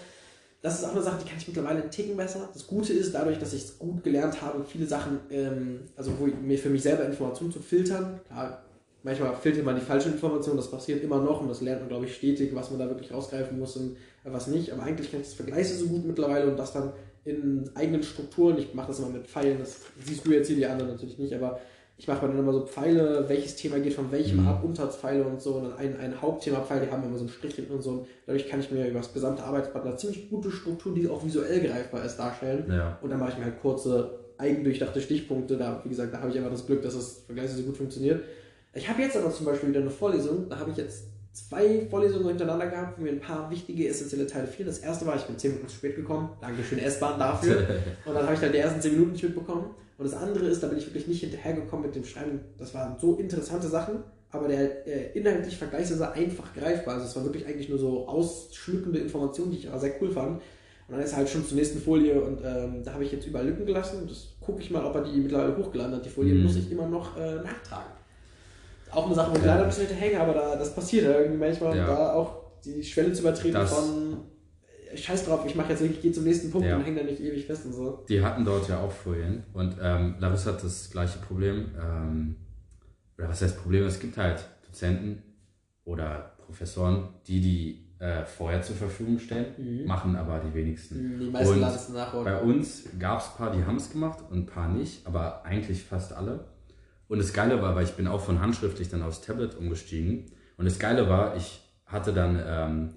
[0.62, 2.50] Das ist auch eine Sache, die kann ich mittlerweile einen Ticken besser.
[2.52, 6.26] Das Gute ist, dadurch, dass ich es gut gelernt habe, viele Sachen, ähm, also wo
[6.26, 8.64] ich, mir für mich selber Informationen zu filtern, klar,
[9.04, 12.06] manchmal filtert man die falsche Information, das passiert immer noch und das lernt man, glaube
[12.06, 13.96] ich, stetig, was man da wirklich rausgreifen muss und
[14.34, 14.72] was nicht.
[14.72, 18.58] Aber eigentlich kann ich das vergleichen so gut mittlerweile und das dann in eigenen Strukturen.
[18.58, 21.34] Ich mache das immer mit Pfeilen, das siehst du jetzt hier die anderen natürlich nicht,
[21.34, 21.60] aber
[21.98, 24.48] ich mache dann immer so Pfeile, welches Thema geht von welchem mhm.
[24.48, 25.54] ab, Unterpfeile und so.
[25.56, 27.92] Und dann ein, ein Hauptthema-Pfeil, die haben immer so einen Strich hinten und so.
[27.92, 31.24] Und dadurch kann ich mir über das gesamte Arbeitsblatt eine ziemlich gute Struktur, die auch
[31.24, 32.66] visuell greifbar ist, darstellen.
[32.70, 33.00] Ja.
[33.02, 35.56] Und dann mache ich mir halt kurze, eigendurchdachte Stichpunkte.
[35.56, 38.24] Da, wie gesagt, da habe ich einfach das Glück, dass es vergleichsweise gut funktioniert.
[38.74, 41.06] Ich habe jetzt aber zum Beispiel wieder eine Vorlesung, da habe ich jetzt
[41.36, 44.68] zwei Vorlesungen hintereinander gehabt, wo mir ein paar wichtige, essentielle Teile fehlen.
[44.68, 46.30] Das erste war, ich bin 10 Minuten zu spät gekommen.
[46.40, 47.58] Dankeschön S-Bahn dafür.
[48.06, 49.66] und dann habe ich dann die ersten 10 Minuten nicht mitbekommen.
[49.98, 52.40] Und das andere ist, da bin ich wirklich nicht hinterhergekommen mit dem Schreiben.
[52.58, 56.96] Das waren so interessante Sachen, aber der äh, inhaltlich vergleichsweise einfach greifbar.
[56.96, 60.42] Also es war wirklich eigentlich nur so ausschmückende Informationen, die ich aber sehr cool fand.
[60.88, 63.26] Und dann ist er halt schon zur nächsten Folie und ähm, da habe ich jetzt
[63.26, 64.06] überall Lücken gelassen.
[64.08, 66.06] Das gucke ich mal, ob er die mittlerweile hochgeladen hat.
[66.06, 66.44] Die Folie mhm.
[66.44, 68.05] muss ich immer noch äh, nachtragen
[68.92, 71.38] auch eine Sache, wo ich leider ein bisschen hinterhänge, aber da, das passiert ja irgendwie
[71.38, 71.86] manchmal, ja.
[71.86, 74.18] da auch die Schwelle zu übertreten das, von
[74.96, 76.78] Scheiß drauf, ich mache jetzt wirklich, gehe zum nächsten Punkt ja.
[76.78, 78.06] und hänge da nicht ewig fest und so.
[78.08, 81.72] Die hatten dort ja auch Folien und ähm, Larissa hat das gleiche Problem.
[81.82, 82.36] Ähm,
[83.18, 83.86] oder was heißt Problem?
[83.86, 85.24] Es gibt halt Dozenten
[85.84, 89.86] oder Professoren, die die äh, vorher zur Verfügung stellen, mhm.
[89.86, 91.16] machen aber die wenigsten.
[91.16, 92.14] Mhm, die meisten laden es nach.
[92.24, 95.46] Bei uns gab es ein paar, die haben es gemacht und ein paar nicht, aber
[95.46, 96.46] eigentlich fast alle.
[97.08, 100.32] Und das Geile war, weil ich bin auch von handschriftlich dann aufs Tablet umgestiegen.
[100.58, 102.90] Und das Geile war, ich hatte dann ähm,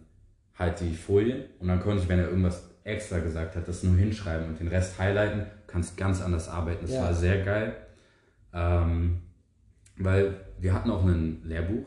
[0.59, 3.97] halt die Folien und dann konnte ich, wenn er irgendwas extra gesagt hat, das nur
[3.97, 5.47] hinschreiben und den Rest highlighten.
[5.67, 6.81] kannst ganz anders arbeiten.
[6.83, 7.03] Das ja.
[7.03, 7.77] war sehr geil.
[8.55, 9.21] Ähm,
[9.99, 11.87] weil wir hatten auch ein Lehrbuch.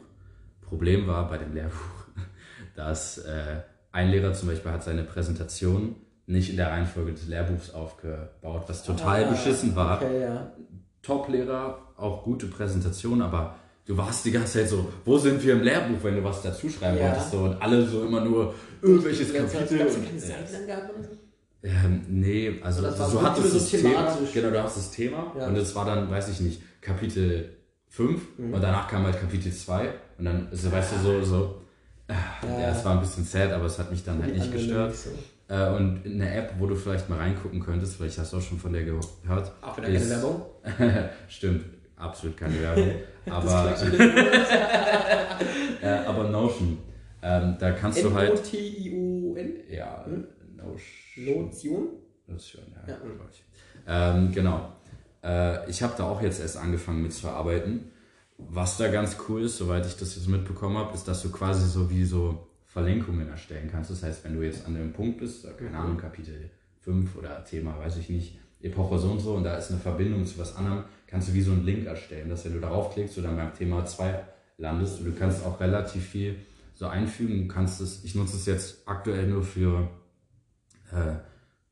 [0.62, 2.06] Problem war bei dem Lehrbuch,
[2.76, 3.62] dass äh,
[3.92, 5.96] ein Lehrer zum Beispiel hat seine Präsentation
[6.28, 10.02] nicht in der Reihenfolge des Lehrbuchs aufgebaut, was total ah, beschissen war.
[10.02, 10.52] Okay, ja.
[11.02, 15.62] Top-Lehrer, auch gute Präsentation, aber du warst die ganze Zeit so, wo sind wir im
[15.64, 17.08] Lehrbuch, wenn du was dazu schreiben Ja.
[17.10, 19.78] wolltest, so, und alle so immer nur irgendwelches Kapitel.
[19.78, 21.10] keine oder so?
[21.64, 24.92] ähm, nee, also Das war so so hattest so das Thema, genau, du hast das
[24.92, 25.48] Thema Ja.
[25.48, 27.50] und es war dann, weiß ich nicht, Kapitel
[27.90, 28.54] 5 Mhm.
[28.54, 31.56] und danach kam halt Kapitel 2 und dann, also, weißt du, so, so,
[32.10, 32.70] ja, Ja.
[32.72, 34.96] es war ein bisschen sad, aber es hat mich dann halt nicht gestört.
[34.96, 35.10] so.
[35.54, 38.58] Äh, und eine App, wo du vielleicht mal reingucken könntest, vielleicht hast du auch schon
[38.58, 39.06] von der gehört.
[39.62, 40.42] Auch wieder keine Werbung.
[41.28, 41.66] Stimmt,
[42.02, 42.92] absolut keine Werbung.
[43.30, 43.76] aber,
[45.82, 46.78] äh, aber Notion,
[47.22, 49.54] ähm, da kannst du halt, N-O-T-I-O-N.
[49.70, 50.26] ja, Hm?
[50.58, 51.46] Notion.
[51.46, 51.88] Notion?
[52.28, 52.94] Notion, ja,
[53.88, 54.16] Ja.
[54.16, 54.72] Ähm, genau.
[55.24, 57.92] Äh, ich habe da auch jetzt erst angefangen mit zu arbeiten.
[58.38, 61.68] Was da ganz cool ist, soweit ich das jetzt mitbekommen habe, ist, dass du quasi
[61.68, 63.92] so wie so Verlinkungen erstellen kannst.
[63.92, 65.76] Das heißt, wenn du jetzt an dem Punkt bist, keine Mhm.
[65.76, 66.50] Ahnung, Kapitel
[66.80, 70.26] 5 oder Thema, weiß ich nicht, Epoche so und so, und da ist eine Verbindung
[70.26, 73.18] zu was anderem, kannst du wie so einen Link erstellen, dass wenn du darauf klickst,
[73.18, 74.24] du dann beim Thema 2
[74.58, 75.00] landest.
[75.00, 76.36] Und du kannst auch relativ viel
[76.76, 77.48] so einfügen.
[77.48, 79.90] Du kannst es, ich nutze es jetzt aktuell nur für
[80.92, 81.16] äh,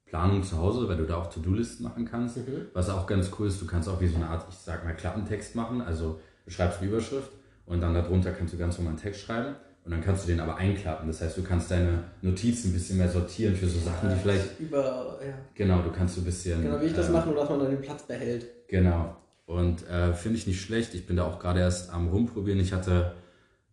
[0.05, 2.37] Planung zu Hause, weil du da auch To-Do-Listen machen kannst.
[2.37, 2.67] Mhm.
[2.73, 4.95] Was auch ganz cool ist, du kannst auch wie so eine Art, ich sag mal,
[4.95, 5.81] Klappentext machen.
[5.81, 7.31] Also du schreibst eine Überschrift
[7.65, 9.55] und dann darunter kannst du ganz normal einen Text schreiben
[9.86, 11.07] und dann kannst du den aber einklappen.
[11.07, 14.59] Das heißt, du kannst deine Notizen ein bisschen mehr sortieren für so Sachen, die vielleicht,
[14.59, 15.34] Über, ja.
[15.55, 16.61] genau, du kannst so ein bisschen.
[16.61, 18.45] Genau, wie ich das äh, mache, nur dass man dann den Platz behält.
[18.67, 19.15] Genau.
[19.45, 20.93] Und äh, finde ich nicht schlecht.
[20.93, 22.59] Ich bin da auch gerade erst am rumprobieren.
[22.59, 23.13] Ich hatte,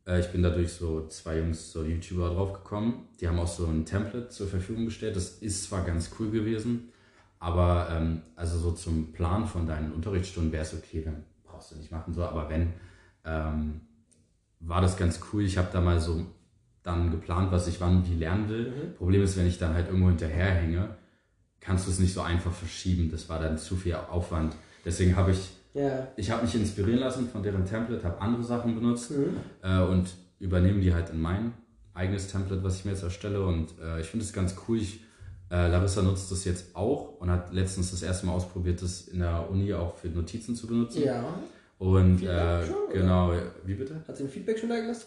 [0.06, 2.94] äh, ich bin dadurch so zwei Jungs, so YouTuber draufgekommen.
[3.20, 5.16] Die haben auch so ein Template zur Verfügung gestellt.
[5.16, 6.88] Das ist zwar ganz cool gewesen,
[7.40, 11.24] aber ähm, also so zum Plan von deinen Unterrichtsstunden wäre es okay, wenn
[11.56, 12.22] brauchst du nicht machen so.
[12.24, 12.72] Aber wenn
[13.24, 13.80] ähm,
[14.66, 15.42] war das ganz cool.
[15.44, 16.24] Ich habe da mal so
[16.82, 18.70] dann geplant, was ich wann wie lernen will.
[18.70, 18.94] Mhm.
[18.96, 20.90] Problem ist, wenn ich dann halt irgendwo hinterherhänge,
[21.60, 23.10] kannst du es nicht so einfach verschieben.
[23.10, 24.54] Das war dann zu viel Aufwand.
[24.84, 26.06] Deswegen habe ich, Ja.
[26.16, 29.36] ich habe mich inspirieren lassen von deren Template, habe andere Sachen benutzt Mhm.
[29.62, 31.52] äh, und übernehme die halt in mein
[31.94, 33.44] eigenes Template, was ich mir jetzt erstelle.
[33.44, 34.78] Und äh, ich finde es ganz cool.
[34.78, 35.00] Ich,
[35.50, 39.20] äh, Larissa nutzt das jetzt auch und hat letztens das erste Mal ausprobiert, das in
[39.20, 41.02] der Uni auch für Notizen zu benutzen.
[41.04, 41.24] Ja.
[41.78, 42.92] Und äh, schon, oder?
[42.92, 43.32] genau,
[43.64, 44.02] wie bitte?
[44.06, 45.06] Hat sie ein Feedback schon da gelassen?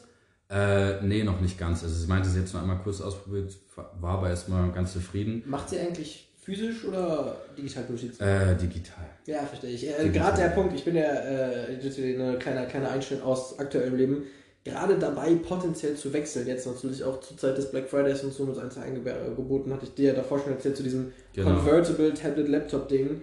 [0.50, 1.84] Äh, nee, noch nicht ganz.
[1.84, 5.44] Also sie meinte, sie hat es nur einmal kurz ausprobiert, war aber erstmal ganz zufrieden.
[5.46, 8.24] Macht sie eigentlich physisch oder digital Notizen?
[8.24, 9.06] Äh, digital.
[9.28, 9.88] Ja, verstehe ich.
[9.88, 10.10] Äh.
[10.10, 14.24] Gerade der Punkt, ich bin ja äh, eine kleine, kleine Einschnitt aus aktuellem Leben,
[14.64, 16.48] gerade dabei potenziell zu wechseln.
[16.48, 19.94] Jetzt natürlich auch zur Zeit des Black Fridays und so mit eins eingeboten, hatte ich
[19.94, 21.50] dir ja davor schon erzählt zu diesem Genau.
[21.50, 23.22] Convertible Tablet Laptop Ding.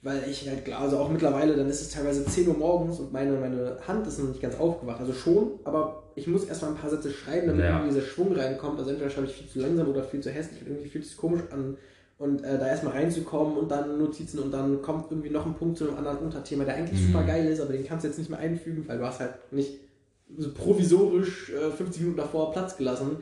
[0.00, 3.12] Weil ich halt klar, also auch mittlerweile, dann ist es teilweise 10 Uhr morgens und
[3.12, 5.00] meine, meine Hand ist noch nicht ganz aufgewacht.
[5.00, 7.70] Also schon, aber ich muss erstmal ein paar Sätze schreiben, damit Ja.
[7.78, 8.78] irgendwie dieser Schwung reinkommt.
[8.78, 11.10] Also entweder schreibe ich viel zu langsam oder viel zu hässlich und irgendwie fühlt es
[11.10, 11.76] sich komisch an.
[12.18, 15.78] Und äh, da erstmal reinzukommen und dann Notizen und dann kommt irgendwie noch ein Punkt
[15.78, 17.06] zu einem anderen Unterthema, der eigentlich Mhm.
[17.12, 19.34] super geil ist, aber den kannst du jetzt nicht mehr einfügen, weil du hast halt
[19.52, 19.78] nicht
[20.36, 23.16] so provisorisch äh, 50 Minuten davor Platz gelassen.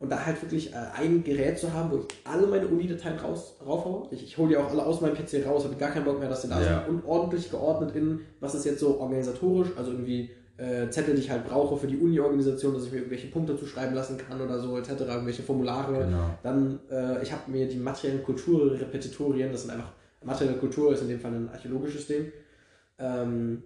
[0.00, 3.56] Und da halt wirklich äh, ein Gerät zu haben, wo ich alle meine Uni-Dateien raus,
[3.64, 4.08] raufhaue.
[4.10, 6.28] Ich, ich hole die auch alle aus meinem PC raus, habe gar keinen Bock mehr,
[6.28, 6.84] dass sie da Ja.
[6.84, 6.88] sind.
[6.96, 11.30] Und ordentlich geordnet in, was ist jetzt so organisatorisch, also irgendwie äh, Zettel, die ich
[11.30, 14.76] halt brauche für die Uni-Organisation, dass ich mir irgendwelche Punkte zuschreiben lassen kann oder so,
[14.76, 16.04] etc., irgendwelche Formulare.
[16.04, 16.30] Genau.
[16.42, 19.90] Dann, äh, ich habe mir die materiellen Kulturrepetitorien, das sind einfach,
[20.22, 22.32] materielle Kultur ist in dem Fall ein archäologisches Ding.
[22.98, 23.62] Ähm,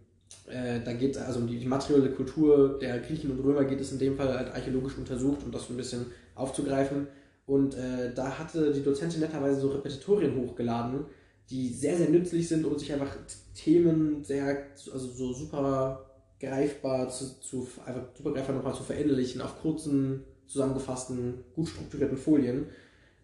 [0.49, 3.93] äh, da geht also um die, die materielle Kultur der Griechen und Römer geht es
[3.93, 7.07] in dem Fall halt archäologisch untersucht, um das so ein bisschen aufzugreifen.
[7.47, 11.07] Und äh, da hatte die Dozentin netterweise so Repetitorien hochgeladen,
[11.51, 13.17] die sehr, sehr nützlich sind, um sich einfach
[13.55, 16.05] Themen sehr, also so super
[16.41, 22.67] greifbar zu, zu einfach super greifbar nochmal zu verinnerlichen auf kurzen, zusammengefassten, gut strukturierten Folien.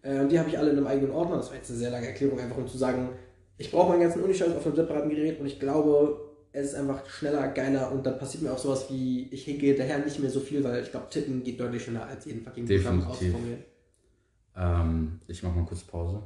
[0.01, 1.37] Äh, und die habe ich alle in einem eigenen Ordner.
[1.37, 3.09] Das war jetzt eine sehr lange Erklärung, einfach um zu sagen,
[3.57, 6.24] ich brauche meinen ganzen Unischeiß auf einem separaten Gerät und ich glaube,
[6.55, 9.99] es ist einfach schneller, geiler und dann passiert mir auch sowas wie, ich hingehe daher
[9.99, 13.07] nicht mehr so viel, weil ich glaube, Tippen geht deutlich schneller als jeden fucking Definitiv.
[13.09, 13.63] ausformulieren.
[14.55, 16.21] Ähm, ich mache mal kurz Pause.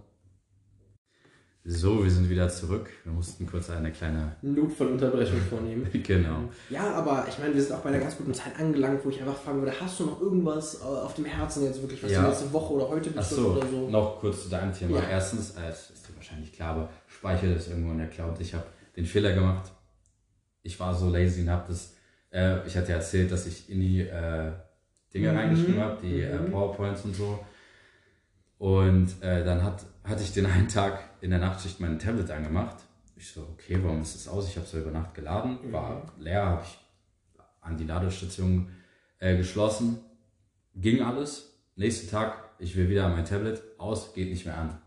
[1.65, 2.89] So, wir sind wieder zurück.
[3.03, 4.35] Wir mussten kurz eine kleine.
[4.41, 5.87] Notfallunterbrechung vornehmen.
[6.03, 6.45] Genau.
[6.69, 9.19] Ja, aber ich meine, wir sind auch bei einer ganz guten Zeit angelangt, wo ich
[9.19, 12.21] einfach fragen würde, hast du noch irgendwas äh, auf dem Herzen jetzt wirklich, was Ja.
[12.23, 13.89] du letzte Woche oder heute betrifft so, oder so?
[13.89, 14.97] noch kurz zu deinem Thema.
[14.99, 15.09] Ja.
[15.09, 18.39] Erstens, äh, es ist dir wahrscheinlich klar, aber speichere das irgendwo in der Cloud.
[18.39, 18.65] Ich habe
[18.95, 19.69] den Fehler gemacht.
[20.63, 21.95] Ich war so lazy und habe das.
[22.31, 24.51] Äh, ich hatte ja erzählt, dass ich in die äh,
[25.13, 25.37] Dinge Mhm.
[25.37, 26.51] reingeschrieben habe, die äh, Mhm.
[26.51, 27.39] PowerPoints und so.
[28.57, 32.77] Und äh, dann hat, hatte ich den einen Tag in der Nachtschicht mein Tablet angemacht.
[33.15, 34.47] Ich so, okay, warum ist das aus?
[34.49, 36.77] Ich habe es über Nacht geladen, war leer, habe ich
[37.61, 38.69] an die Ladestation
[39.19, 39.99] äh, geschlossen.
[40.75, 41.57] Ging alles.
[41.75, 44.77] Nächsten Tag, ich will wieder an mein Tablet, aus, geht nicht mehr an.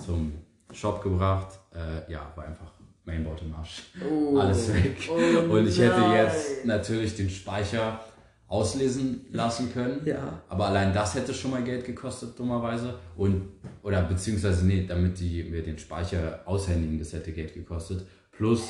[0.00, 0.32] Zum
[0.72, 2.72] Shop gebracht, äh, ja, war einfach
[3.06, 3.84] Mainboard im Arsch.
[4.08, 4.36] Oh.
[4.38, 5.08] Alles weg.
[5.10, 6.24] Oh Und ich hätte nein.
[6.26, 8.00] jetzt natürlich den Speicher
[8.48, 10.02] auslesen lassen können.
[10.04, 10.42] Ja.
[10.48, 12.94] Aber allein das hätte schon mal Geld gekostet, dummerweise.
[13.16, 13.48] Und,
[13.82, 18.06] oder beziehungsweise, nee, damit die mir den Speicher aushändigen, das hätte Geld gekostet.
[18.32, 18.68] Plus,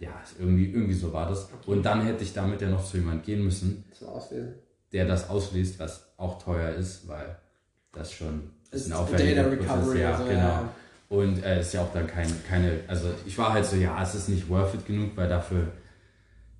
[0.00, 0.10] ja,
[0.40, 1.48] irgendwie, irgendwie so war das.
[1.66, 4.54] Und dann hätte ich damit ja noch zu jemand gehen müssen, Zum Auslesen.
[4.92, 7.36] der das ausliest, was auch teuer ist, weil
[7.92, 9.48] das schon Ist ist ein Data.
[9.48, 10.38] Recovery, Ja, also, genau.
[10.40, 10.68] ja.
[11.14, 14.14] Und äh, ist ja auch dann kein, keine, also ich war halt so, ja, es
[14.14, 15.68] ist nicht worth it genug, weil dafür,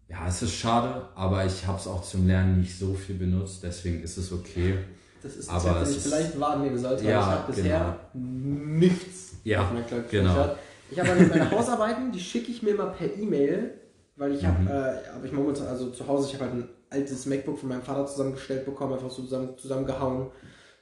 [0.09, 3.63] ja, es ist schade, aber ich habe es auch zum Lernen nicht so viel benutzt,
[3.63, 4.79] deswegen ist es okay.
[5.23, 9.33] Das ist Aber Tipp, es den ich vielleicht wahrnehmen sollte, Ja, ich habe bisher nichts
[9.45, 10.55] Ja, auf meiner Cloud genau.
[10.91, 13.73] Ich habe halt meine Hausarbeiten, die schicke ich mir mal per E-Mail,
[14.17, 14.69] weil ich habe, Mhm.
[14.69, 17.83] äh, habe ich momentan, also zu Hause, ich habe halt ein altes MacBook von meinem
[17.83, 20.31] Vater zusammengestellt bekommen, einfach so zusammen, zusammengehauen.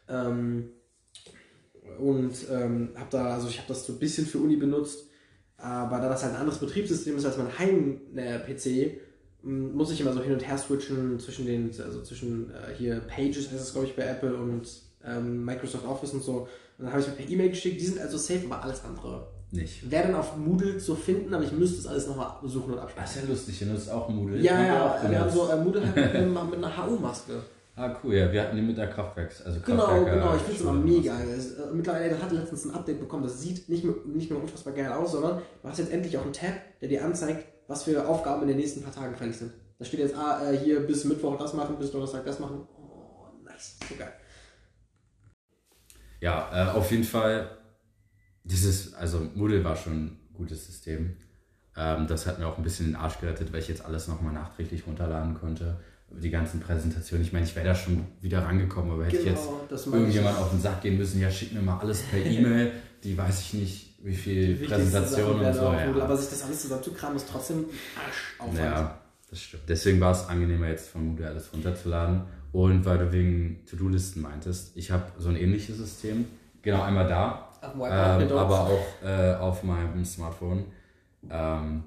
[0.08, 0.70] Ähm,
[1.98, 5.06] und ähm, habe da, also ich habe das so ein bisschen für Uni benutzt,
[5.58, 8.98] aber da das halt ein anderes Betriebssystem ist als mein Heim-PC,
[9.44, 13.00] m, muss ich immer so hin und her switchen zwischen den, also zwischen äh, hier
[13.00, 14.68] Pages heißt es glaube ich bei Apple und
[15.04, 16.48] ähm, Microsoft Office und so.
[16.78, 19.26] Und dann habe ich mir per E-Mail geschickt, die sind also safe, aber alles andere.
[19.50, 19.90] Nicht.
[19.90, 22.84] Wäre dann auf Moodle zu finden, aber ich müsste es alles nochmal besuchen und Das
[22.84, 23.14] abspeichern.
[23.22, 24.38] ist ja lustig, ihr nutzt auch Moodle.
[24.40, 26.14] Ja, ja, wir haben so äh, Moodle halt
[26.50, 27.42] mit einer HU-Maske.
[27.74, 30.56] Ah, cool, ja, wir hatten die mit der Kraftwerks, also Genau, Kraftwerker- genau, ich finde
[30.56, 31.18] es immer mega.
[31.20, 34.74] Äh, mittlerweile das hat letztens ein Update bekommen, das sieht nicht, mehr- nicht nur unfassbar
[34.74, 38.06] geil aus, sondern du hast jetzt endlich auch einen Tab, der dir anzeigt, was für
[38.06, 39.52] Aufgaben in den nächsten paar Tagen fällig sind.
[39.78, 42.66] Da steht jetzt, ah, äh, hier bis Mittwoch das machen, bis Donnerstag das machen.
[42.76, 44.12] Oh, nice, so geil.
[46.20, 47.56] Ja, äh, auf jeden Fall,
[48.44, 51.16] dieses, also Moodle war schon ein gutes System.
[51.76, 54.34] Ähm, das hat mir auch ein bisschen den Arsch gerettet, weil ich jetzt alles nochmal
[54.34, 55.80] nachträglich runterladen konnte.
[56.20, 57.24] Die ganzen Präsentationen.
[57.24, 59.86] Ich meine, ich wäre da schon wieder rangekommen, aber hätte ich jetzt Genau, meine ich.
[59.94, 63.40] irgendjemand auf den Sack gehen müssen, ja, schick mir mal alles per E-Mail, die weiß
[63.40, 65.62] ich nicht, wie viel Präsentationen und so.
[65.62, 66.04] Ja.
[66.04, 67.64] Aber sich das alles zusammenzukramen, ist trotzdem
[67.96, 68.58] Arschaufwand.
[68.58, 68.98] ja,
[69.30, 69.62] das stimmt.
[69.68, 72.22] Deswegen war es angenehmer, jetzt von Moodle alles runterzuladen.
[72.52, 76.26] Und weil du wegen To-Do-Listen meintest, ich habe so ein ähnliches System.
[76.60, 80.64] Genau, einmal da, ähm, aber auch äh, auf meinem Smartphone.
[81.30, 81.84] Ähm,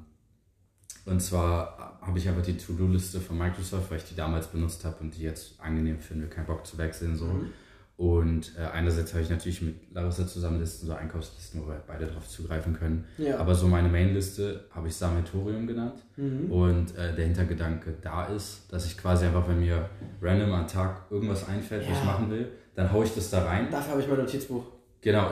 [1.05, 4.97] und zwar habe ich einfach die To-Do-Liste von Microsoft, weil ich die damals benutzt habe
[5.01, 7.15] und die jetzt angenehm finde, keinen Bock zu wechseln.
[7.15, 7.25] So.
[7.25, 7.49] Mhm.
[7.97, 12.05] Und äh, einerseits habe ich natürlich mit Larissa zusammen Listen, so Einkaufslisten, wo wir beide
[12.07, 13.05] drauf zugreifen können.
[13.17, 13.37] Ja.
[13.37, 16.03] Aber so meine Main-Liste habe ich Sammelsurium genannt.
[16.17, 16.51] Mhm.
[16.51, 19.89] Und äh, der Hintergedanke da ist, dass ich quasi einfach, wenn mir
[20.21, 21.99] random am Tag irgendwas einfällt, was Ja.
[21.99, 23.69] ich machen will, dann haue ich das da rein.
[23.71, 24.65] Dafür habe ich mein Notizbuch.
[24.99, 25.31] Genau,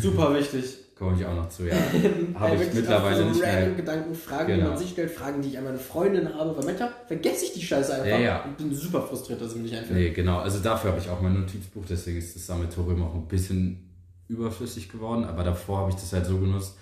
[0.00, 0.78] Super wichtig.
[0.98, 1.74] Komme ich auch noch zu, ja.
[2.34, 3.70] Habe ich mittlerweile so nicht mehr.
[3.70, 4.70] Gedanken, Fragen, die Genau.
[4.70, 7.62] man sich stellt, Fragen, die ich an meine Freundin habe, weil manchmal vergesse ich die
[7.62, 8.42] Scheiße einfach Ja, ja.
[8.44, 9.98] und bin super frustriert, dass es mir nicht einfällt.
[9.98, 10.38] Nee, genau.
[10.38, 13.84] Also dafür habe ich auch mein Notizbuch, deswegen ist das Sammelsurium auch ein bisschen
[14.28, 15.24] überflüssig geworden.
[15.24, 16.76] Aber davor habe ich das halt so genutzt,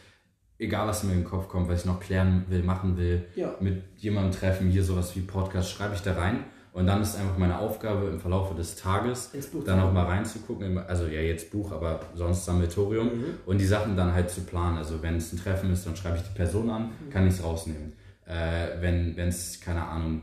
[0.59, 3.55] egal was mir in den Kopf kommt, was ich noch klären will, machen will, Ja.
[3.61, 6.45] mit jemandem treffen, hier sowas wie Podcast, schreibe ich da rein.
[6.77, 9.31] Und dann ist einfach meine Aufgabe im Verlauf des Tages,
[9.64, 13.24] dann auch mal reinzugucken, also ja jetzt Buch, aber sonst Sammelsurium Mhm.
[13.47, 14.77] und die Sachen dann halt zu planen.
[14.77, 17.11] Also wenn es ein Treffen ist, dann schreibe ich die Person an, Mhm.
[17.11, 17.95] kann ich es rausnehmen.
[18.27, 20.20] Äh, wenn es, keine Ahnung,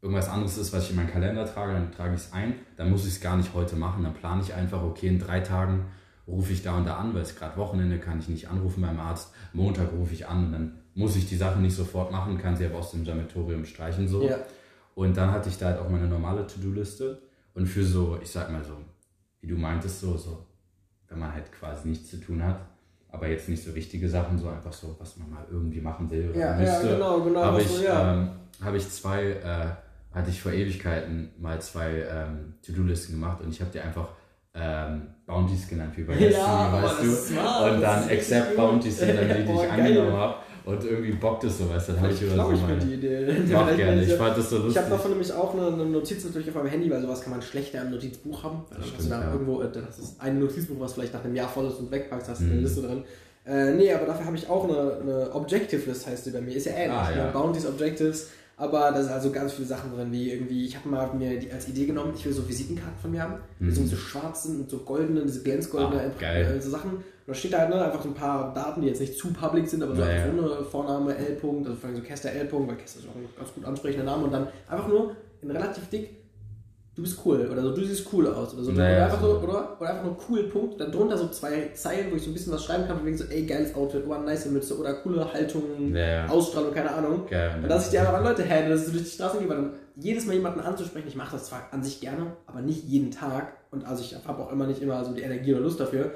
[0.00, 2.90] irgendwas anderes ist, was ich in meinen Kalender trage, dann trage ich es ein, dann
[2.90, 5.84] muss ich es gar nicht heute machen, dann plane ich einfach, okay, in drei Tagen
[6.26, 8.98] rufe ich da und da an, weil es gerade Wochenende, kann ich nicht anrufen beim
[8.98, 12.56] Arzt, Montag rufe ich an und dann muss ich die Sachen nicht sofort machen, kann
[12.56, 14.26] sie aber aus dem Sammelsurium streichen so.
[14.26, 14.36] Ja.
[14.94, 17.22] Und dann hatte ich da halt auch meine normale To-Do-Liste.
[17.54, 18.76] Und für so, ich sag mal so,
[19.40, 20.46] wie du meintest, so, so,
[21.08, 22.60] wenn man halt quasi nichts zu tun hat,
[23.10, 26.30] aber jetzt nicht so wichtige Sachen, so einfach so, was man mal irgendwie machen will
[26.30, 28.14] oder Ja, ja, müsste, genau, genau, habe ich, so, ja.
[28.14, 28.30] ähm,
[28.62, 33.60] habe ich zwei, äh, hatte ich vor Ewigkeiten mal zwei ähm, To-Do-Listen gemacht und ich
[33.60, 34.08] habe die einfach
[34.54, 37.10] ähm, Bounties genannt, wie bei Ja, Destiny, aber weißt du?
[37.12, 38.56] smart, und dann Accept.
[38.56, 40.34] Bounties sind dann die, die ich angenommen habe.
[40.64, 42.66] Und irgendwie bockt es so, weißt du, dann habe ich Ich oder so glaube, ich
[42.66, 43.36] mir die Idee.
[43.52, 44.82] Mach gerne, ich fand das so Ich lustig.
[44.82, 47.42] habe davon nämlich auch eine, eine Notiz natürlich auf meinem Handy, weil sowas kann man
[47.42, 48.62] schlechter im Notizbuch haben.
[48.70, 49.32] Dann hast du da ja.
[49.32, 51.90] irgendwo, äh, dann hast du ein Notizbuch, was vielleicht nach einem Jahr voll ist und
[51.90, 52.60] wegpackst, hast du eine Mhm.
[52.62, 53.02] Liste drin.
[53.44, 56.54] Äh, nee, aber dafür habe ich auch eine, eine Objective List, heißt die bei mir.
[56.54, 56.96] Ist ja ähnlich.
[56.96, 57.24] Ah, ja.
[57.26, 57.32] ne?
[57.32, 58.28] Bounties, Objectives.
[58.56, 61.50] Aber da sind also ganz viele Sachen drin, wie irgendwie, ich habe mal mir die
[61.50, 63.34] als Idee genommen, ich will so Visitenkarten von mir haben.
[63.58, 63.72] Mhm.
[63.72, 67.02] sind so schwarzen und so goldenen, diese glänzgoldene Ah, äh, so Sachen.
[67.26, 69.32] Und da steht da halt ne, einfach so ein paar Daten, die jetzt nicht zu
[69.32, 70.24] public sind, aber so Naja.
[70.26, 71.38] so eine Vorname L.
[71.40, 72.46] -Punkt, also vor allem so Kester L.
[72.46, 75.50] -Punkt, weil Kester ist auch ein ganz gut ansprechender Name und dann einfach nur in
[75.50, 76.10] relativ dick,
[76.94, 78.72] du bist cool oder so, du siehst cool aus oder so.
[78.72, 79.38] Naja, oder, einfach so.
[79.38, 82.34] oder, oder einfach nur cool Punkt, dann drunter so zwei Zeilen, wo ich so ein
[82.34, 85.32] bisschen was schreiben kann, von wegen so, ey, geiles Outfit, oh, nice Mütze oder coole
[85.32, 86.26] Haltung, Ja, ja.
[86.28, 87.22] Ausstrahlung, keine Ahnung.
[87.30, 87.60] Geil.
[87.62, 89.48] Und dass ich die einfach an Leute handle, dass ich so durch die Straße gehe,
[89.48, 92.84] weil dann jedes Mal jemanden anzusprechen, ich mache das zwar an sich gerne, aber nicht
[92.84, 93.52] jeden Tag.
[93.70, 96.10] Und also ich habe auch immer nicht immer so die Energie oder Lust dafür.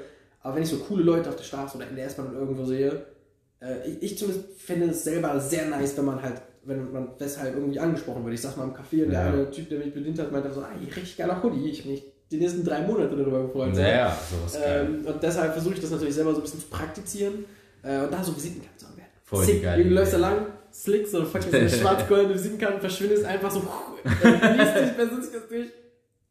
[0.47, 2.63] Aber wenn ich so coole Leute auf der Straße oder in der S-Bahn oder irgendwo
[2.63, 3.01] sehe,
[3.59, 7.53] äh, ich, ich zumindest finde es selber sehr nice, wenn man halt, wenn man deshalb
[7.53, 8.33] irgendwie angesprochen wird.
[8.33, 9.27] Ich sag mal im Café und der Ja.
[9.33, 12.37] eine Typ, der mich bedient hat, meinte so, ah, richtig geiler Hoodie, ich mich die
[12.37, 13.73] nächsten drei Monate darüber gefreut.
[13.73, 14.87] Naja, sowas geil.
[14.89, 17.43] Ähm, und deshalb versuche ich das natürlich selber so ein bisschen zu praktizieren.
[17.83, 19.01] Äh, und da so Visitenkarten zu haben.
[19.25, 19.63] Voll Sick.
[19.63, 23.59] geile Du läufst da lang, slick, so fucking so eine schwarz-goldene Visitenkarte, verschwindest einfach so,
[24.23, 25.67] äh, liest dich, das durch.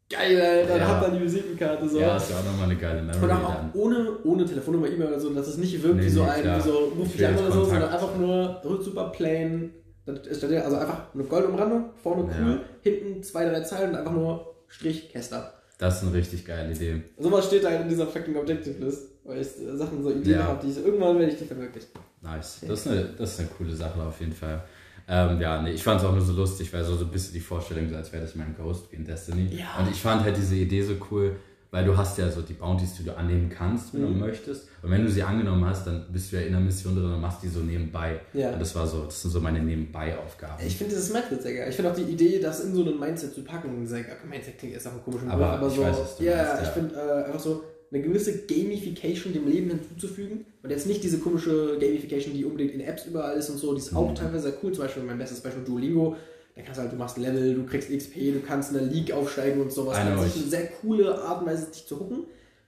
[0.09, 0.87] Geil, Alter, Ja.
[0.87, 1.99] hab dann die Visitenkarte so.
[1.99, 3.71] Ja, ist ja auch nochmal eine geile Memory Und auch, dann.
[3.73, 6.61] ohne, ohne Telefonnummer, E-Mail oder so, dass es nicht wirkt Nee, wie so ein, wie
[6.61, 9.73] so, ruf Ich mich an oder so, sondern einfach nur super plain.
[10.05, 12.37] Dann also einfach eine Goldumrandung, vorne Ja.
[12.41, 15.53] cool, hinten zwei, drei Zeilen und einfach nur Strich, Käster.
[15.77, 17.03] Das ist eine richtig geile Idee.
[17.19, 20.43] Sowas steht da in dieser fucking Objective List, weil ich äh, Sachen so Ideen Ja.
[20.45, 21.89] habe, die ich irgendwann werde ich die verwirklichen.
[22.21, 22.61] Nice.
[22.65, 24.63] Das ist eine, das ist eine coole Sache auf jeden Fall.
[25.09, 27.33] Ähm, ja, nee, ich fand es auch nur so lustig, weil so, so ein bisschen
[27.33, 29.47] die Vorstellung, so als wäre das mein Ghost wie in Destiny.
[29.55, 29.77] Ja.
[29.79, 31.37] Und ich fand halt diese Idee so cool,
[31.71, 34.19] weil du hast ja so die Bounties, die du annehmen kannst, wenn Mhm.
[34.19, 34.67] du möchtest.
[34.81, 37.21] Und wenn du sie angenommen hast, dann bist du ja in der Mission drin und
[37.21, 38.19] machst die so nebenbei.
[38.33, 38.51] Ja.
[38.51, 40.61] Und das war so, das sind so meine Nebenbei-Aufgaben.
[40.65, 41.67] Ich finde dieses Mindset sehr geil.
[41.69, 44.17] Ich finde auch die Idee, das in so ein Mindset zu packen, sehr geil.
[44.29, 45.81] Mindset klingt erst auch ein komischer Aber aber ich so.
[45.83, 46.73] weiß, ja, meinst, ich ja.
[46.73, 50.45] finde äh, einfach so eine gewisse Gamification dem Leben hinzuzufügen.
[50.63, 53.79] Und jetzt nicht diese komische Gamification, die unbedingt in Apps überall ist und so, die
[53.79, 53.97] ist Mhm.
[53.97, 54.73] auch teilweise sehr cool.
[54.73, 56.15] Zum Beispiel mein bestes Beispiel Duolingo.
[56.55, 59.11] Da kannst du halt, du machst Level, du kriegst XP, du kannst in der League
[59.11, 59.97] aufsteigen und sowas.
[60.01, 62.23] Know Das ist eine sehr coole Art und Weise, dich zu hucken.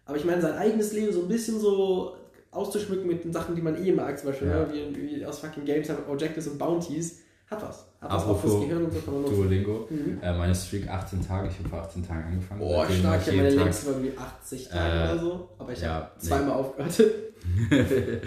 [0.06, 2.16] Aber ich meine, sein eigenes Leben so ein bisschen so
[2.52, 4.66] auszuschmücken mit den Sachen, die man eh mag, zum Beispiel, Ja.
[4.66, 4.92] ne?
[4.94, 7.86] wie, wie aus fucking Games, halt Objectives und Bounties, hat was.
[8.02, 9.36] Hat was auch fürs Gehirn und so kann man nutzen.
[9.36, 9.88] Duolingo.
[9.90, 10.20] Mhm.
[10.22, 12.60] Äh, meine Streak 18 Tage, ich habe vor 18 Tagen angefangen.
[12.60, 15.82] Boah, stark, jeden meine Tag- längste war irgendwie 80 Tage Äh, oder so, aber ich
[15.82, 16.28] ja, habe nee.
[16.28, 16.94] zweimal aufgehört.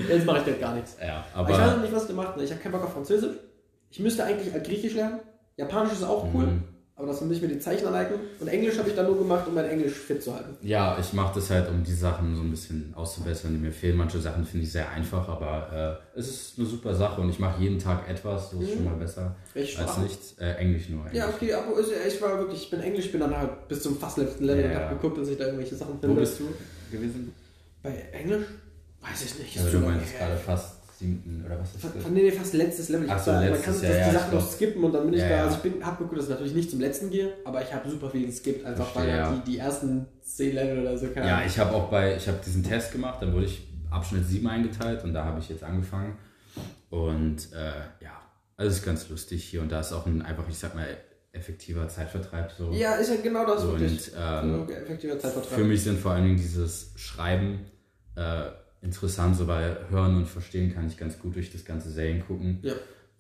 [0.09, 0.97] Jetzt mache ich gerade gar nichts.
[1.01, 2.37] Ja, Aber ich weiß aber noch nicht, was du machst.
[2.37, 2.45] ne?
[2.45, 3.37] Ich habe keinen Bock auf Französisch.
[3.91, 5.21] Ich müsste eigentlich Griechisch lernen.
[5.57, 6.63] Japanisch ist auch cool, Mhm.
[7.03, 8.21] Aber das will ich mir die Zeichen aneignen.
[8.39, 10.57] Und Englisch habe ich dann nur gemacht, um mein Englisch fit zu halten.
[10.63, 13.97] ja, ich mache das halt, um die Sachen so ein bisschen auszubessern, die mir fehlen.
[13.97, 17.39] Manche Sachen finde ich sehr einfach, aber äh, es ist eine super Sache und ich
[17.41, 18.67] mache jeden Tag etwas, ist Mhm.
[18.75, 20.03] schon mal besser Welche als Sprache?
[20.05, 20.35] nichts.
[20.39, 21.01] Äh, Englisch nur.
[21.07, 21.19] Englisch.
[21.19, 23.99] Ja, okay, aber ist- ich war wirklich, ich bin Englisch, bin dann halt bis zum
[23.99, 24.81] fast letzten Level Ja, und ja.
[24.87, 26.21] habe geguckt, dass ich da irgendwelche Sachen Wo finde.
[26.21, 26.45] bist du
[26.97, 27.35] gewesen?
[27.83, 28.47] Bei Englisch?
[29.01, 29.57] Weiß ich nicht.
[29.59, 32.11] Also ist du meinst gerade fast siebten oder was ist das?
[32.11, 33.07] nee, nee, fast letztes Level.
[33.07, 34.93] Ich Ach so, da, man letztes, kann ja, das, die ich Sachen noch skippen und
[34.93, 35.35] dann bin ich Ja, da.
[35.37, 35.45] ja.
[35.45, 37.89] Also ich bin, hab geguckt, dass ich natürlich nicht zum letzten gehe, aber ich habe
[37.91, 39.31] super viel geskippt, einfach weil Verstehe, ja.
[39.33, 39.43] ja.
[39.45, 42.39] die, die ersten 10 Level oder so keine Ja, ich habe auch bei, ich habe
[42.45, 46.17] diesen Test gemacht, dann wurde ich Abschnitt 7 eingeteilt und da habe ich jetzt angefangen.
[46.91, 48.13] Und äh, ja,
[48.57, 50.87] also es ist ganz lustig hier und da ist auch ein einfach, ich sag mal,
[51.33, 52.71] effektiver Zeitvertreib so.
[52.73, 54.13] Ja, ist ja genau das und wirklich.
[54.19, 55.59] ähm, So, effektiver Zeitvertrag.
[55.59, 57.61] für mich sind vor allen Dingen dieses Schreiben
[58.17, 58.43] äh,
[58.83, 62.59] interessant, so weil Hören und Verstehen kann ich ganz gut durch das ganze Serien gucken.
[62.63, 62.75] Ja.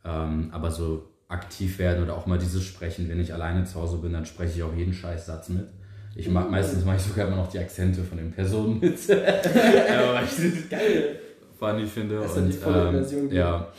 [0.05, 3.99] Ähm, aber so aktiv werden oder auch mal dieses Sprechen, wenn ich alleine zu Hause
[3.99, 5.67] bin, dann spreche ich auch jeden scheiß Satz mit.
[6.15, 9.09] Ich mag, meistens mache ich sogar immer noch die Akzente von den Personen mit.
[9.09, 11.21] weil ich das Geil.
[11.59, 12.17] funny finde.
[12.17, 13.73] Das ist und, die volle ähm, Version, ja.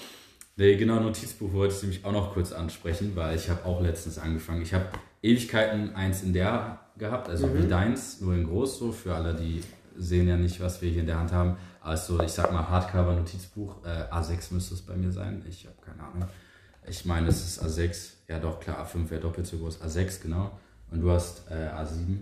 [0.55, 4.17] Nee, genau, Notizbuch wollte ich nämlich auch noch kurz ansprechen, weil ich habe auch letztens
[4.17, 4.61] angefangen.
[4.61, 4.86] Ich habe
[5.21, 7.63] Ewigkeiten eins in der gehabt, also Mhm.
[7.63, 9.61] wie deins, nur in groß so, für alle, die
[9.97, 11.57] sehen ja nicht, was wir hier in der Hand haben.
[11.84, 16.01] Also ich sag mal Hardcover-Notizbuch, äh, A6 müsste es bei mir sein, ich habe keine
[16.07, 16.27] Ahnung.
[16.88, 20.51] Ich meine, es ist A6, ja doch, klar, A5 wäre doppelt so groß, A6, genau.
[20.91, 22.17] Und du hast äh, A7.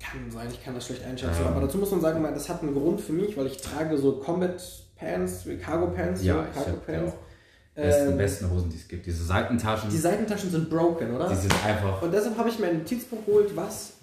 [0.00, 1.40] Kann sein, ich kann das schlecht einschätzen.
[1.42, 1.46] Ähm.
[1.48, 4.12] aber dazu muss man sagen, das hat einen Grund für mich, weil ich trage so
[4.18, 4.60] Combat
[4.96, 7.12] Pants, wie Cargo Pants, Ja, so, ich Cargo habe ja Pants.
[7.14, 9.06] auch besten, Ähm, besten Hosen, die es gibt.
[9.06, 11.28] Diese Seitentaschen, die Seitentaschen sind broken, oder?
[11.28, 13.93] die sind einfach Und deshalb habe ich mir ein Notizbuch geholt, was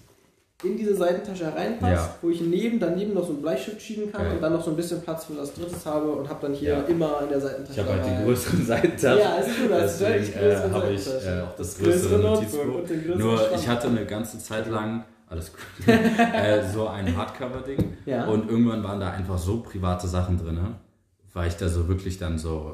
[0.64, 2.14] in diese Seitentasche reinpasst, Ja.
[2.22, 4.34] wo ich neben daneben noch so ein Bleistift schieben kann Geil.
[4.36, 6.70] und dann noch so ein bisschen Platz für das drittes habe und habe dann hier
[6.70, 6.80] Ja.
[6.82, 7.80] immer in der Seitentasche.
[7.80, 9.18] Ich habe halt die größeren Seitentaschen.
[9.18, 12.20] Ja, ist gut, das ist Deswegen deutlich größere äh, habe ich äh, auch das größere
[12.20, 13.50] größere Notebook Nur Schrank.
[13.56, 17.96] ich hatte eine ganze Zeit lang, alles gut, äh, so ein Hardcover-Ding.
[18.06, 18.26] Ja.
[18.26, 20.58] Und irgendwann waren da einfach so private Sachen drin,
[21.32, 22.72] weil ich da so wirklich dann so,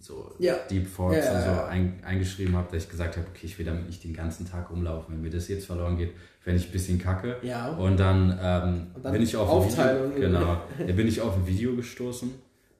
[0.00, 0.54] so Ja.
[0.70, 3.58] Deep Forks Ja, ja, und so ein, eingeschrieben habe, dass ich gesagt habe, okay, ich
[3.58, 5.14] will damit nicht den ganzen Tag rumlaufen.
[5.14, 7.36] Wenn mir das jetzt verloren geht, fände ich ein bisschen kacke.
[7.42, 7.68] Ja.
[7.72, 10.14] Und dann, ähm, Und dann bin ich auf ein Aufteilung.
[10.16, 12.30] Video, genau, da bin ich auf ein Video gestoßen,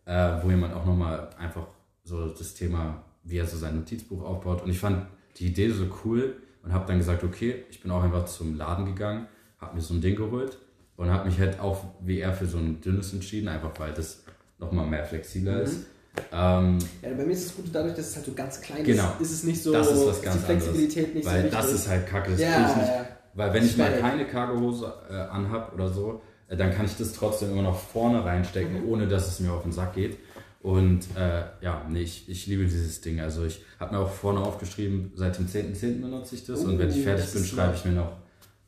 [0.06, 1.66] äh, wo jemand auch nochmal einfach
[2.04, 4.62] so das Thema, wie er so sein Notizbuch aufbaut.
[4.62, 5.06] Und ich fand
[5.36, 8.86] die Idee so cool und habe dann gesagt, okay, ich bin auch einfach zum Laden
[8.86, 9.26] gegangen,
[9.58, 10.56] habe mir so ein Ding geholt
[10.96, 14.24] und habe mich halt auch wie er für so ein dünnes entschieden, einfach weil das
[14.58, 15.62] nochmal mehr flexibler Mhm.
[15.62, 15.86] ist.
[16.32, 19.12] Ähm, Ja, bei mir ist es gut dadurch, dass es halt so ganz klein Genau.
[19.20, 21.14] ist, ist es nicht so, das ist was ganz die Flexibilität anderes.
[21.14, 21.60] nicht weil so wichtig.
[21.60, 24.92] das ist halt kacke, das ja, ich nicht ja, weil wenn ich mal keine Cargohose
[25.08, 28.88] äh, anhab oder so, äh, dann kann ich das trotzdem immer noch vorne reinstecken, Mhm.
[28.88, 30.18] ohne dass es mir auf den Sack geht.
[30.62, 33.20] Und äh, ja, nee, ich, ich liebe dieses Ding.
[33.20, 36.02] Also ich habe mir auch vorne aufgeschrieben, seit dem 10.10.
[36.02, 36.60] benutze ich das.
[36.64, 38.12] und wenn ich Uh, fertig bin, schreibe ich mir noch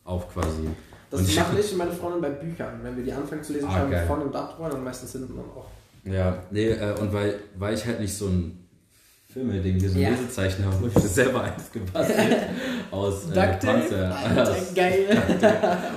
[0.04, 0.68] auf quasi.
[1.10, 2.80] Das und ich, machen ich und meine Freundin bei Büchern.
[2.82, 5.12] Wenn wir die anfangen zu lesen, Ah, schreiben wir vorne und ab rein und meistens
[5.12, 5.66] hinten dann auch.
[6.04, 8.58] Ja, nee, äh, und weil, weil ich halt nicht so ein
[9.32, 10.10] Filme-Ding, diesen Ja.
[10.10, 12.36] Lesezeichen habe, habe ich selber eins gebastelt
[12.90, 13.56] aus äh?
[13.56, 14.14] Panzer.
[14.36, 15.22] Alter, geil.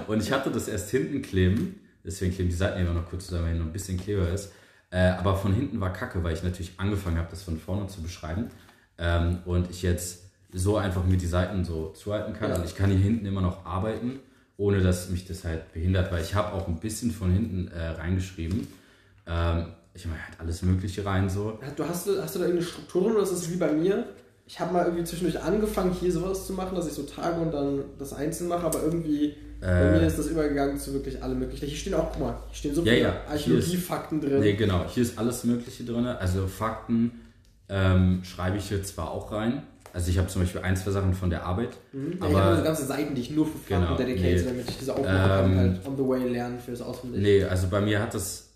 [0.07, 3.47] Und ich hatte das erst hinten kleben, deswegen kleben die Seiten immer noch kurz zusammen,
[3.47, 4.51] wenn noch ein bisschen Kleber ist.
[4.91, 8.01] Äh, aber von hinten war kacke, weil ich natürlich angefangen habe, das von vorne zu
[8.01, 8.49] beschreiben.
[8.97, 12.51] Ähm, und ich jetzt so einfach mir die Seiten so zuhalten kann.
[12.51, 12.55] Ja.
[12.55, 14.19] Und ich kann hier hinten immer noch arbeiten,
[14.55, 17.87] ohne dass mich das halt behindert, weil ich habe auch ein bisschen von hinten äh,
[17.87, 18.67] reingeschrieben.
[19.27, 21.57] Ähm, ich mache halt alles Mögliche rein so.
[21.75, 24.05] Du hast, du- hast du da irgendeine Struktur drin oder ist das wie bei mir?
[24.47, 27.51] Ich habe mal irgendwie zwischendurch angefangen, hier sowas zu machen, dass ich so Tage und
[27.51, 29.91] dann das einzeln mache, aber irgendwie bei Äh.
[29.99, 31.65] mir ist das übergegangen zu wirklich alle möglichen.
[31.65, 34.39] Hier stehen auch, guck mal, hier stehen so Ja, viele ja, hier Archäologiefakten drin.
[34.41, 34.85] Nee, genau.
[34.87, 36.05] Hier ist alles Mögliche drin.
[36.05, 37.11] Also Fakten
[37.69, 39.63] ähm, schreibe ich hier zwar auch rein.
[39.93, 41.69] Also ich habe zum Beispiel ein, zwei Sachen von der Arbeit.
[41.93, 42.17] Mhm.
[42.21, 44.49] Ja, ich habe aber so ganze Seiten, die ich nur für Fakten Genau, dedicated, nee.
[44.51, 47.21] damit ich diese Aufgabe Ähm, halt on the way lernen fürs Auswendig.
[47.23, 48.49] nee, also bei mir hat das.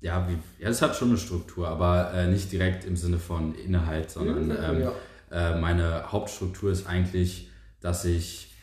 [0.00, 3.54] Ja, wie, ja, es hat schon eine Struktur, aber äh, nicht direkt im Sinne von
[3.54, 4.92] Inhalt, sondern ähm, ja.
[5.32, 8.54] äh, meine Hauptstruktur ist eigentlich, dass ich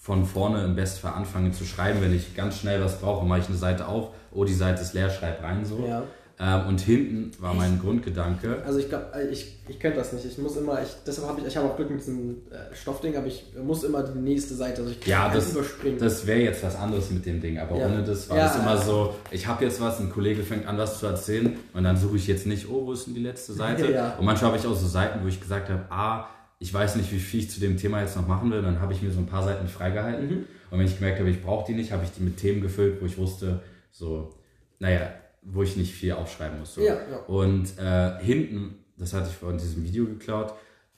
[0.00, 2.00] von vorne im Bestfall anfange zu schreiben.
[2.00, 4.94] Wenn ich ganz schnell was brauche, mache ich eine Seite auf, oh, die Seite ist
[4.94, 5.84] leer, schreib rein so.
[5.86, 6.04] Ja.
[6.42, 8.62] Ähm, und hinten war mein Grundgedanke.
[8.64, 10.24] Also ich glaube, ich, ich könnte das nicht.
[10.24, 13.14] Ich muss immer, ich, deshalb habe ich, ich habe auch Glück mit diesem äh, Stoffding,
[13.14, 15.98] aber ich muss immer die nächste Seite, also ich kann Ja, das, überspringen.
[15.98, 17.86] das wäre jetzt was anderes mit dem Ding, aber Ja.
[17.86, 20.78] ohne das war Ja, das immer so, ich habe jetzt was, ein Kollege fängt an,
[20.78, 23.52] was zu erzählen und dann suche ich jetzt nicht, oh, wo ist denn die letzte
[23.52, 23.84] Seite?
[24.18, 26.26] Und manchmal habe ich auch so Seiten, wo ich gesagt habe, ah,
[26.58, 28.94] ich weiß nicht, wie viel ich zu dem Thema jetzt noch machen will, dann habe
[28.94, 30.44] ich mir so ein paar Seiten freigehalten Mhm.
[30.70, 33.02] und wenn ich gemerkt habe, ich brauche die nicht, habe ich die mit Themen gefüllt,
[33.02, 33.60] wo ich wusste,
[33.92, 34.30] so,
[34.78, 35.02] naja,
[35.42, 36.74] wo ich nicht viel aufschreiben muss.
[36.74, 36.82] So.
[36.82, 37.18] Ja, ja.
[37.26, 40.54] Und äh, hinten, das hatte ich von diesem Video geklaut,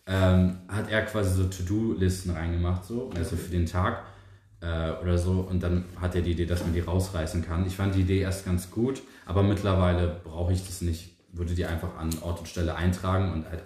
[0.07, 4.03] ähm, hat er quasi so To-Do-Listen reingemacht, so, also für den Tag
[4.61, 5.47] äh, oder so.
[5.49, 7.67] Und dann hat er die Idee, dass man die rausreißen kann.
[7.67, 11.19] Ich fand die Idee erst ganz gut, aber mittlerweile brauche ich das nicht.
[11.33, 13.63] Würde die einfach an Ort und Stelle eintragen und halt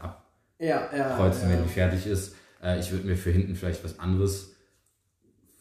[0.58, 1.10] ja, ja.
[1.10, 1.56] abkreuzen, ja.
[1.56, 2.36] wenn die fertig ist.
[2.62, 4.55] Äh, ich würde mir für hinten vielleicht was anderes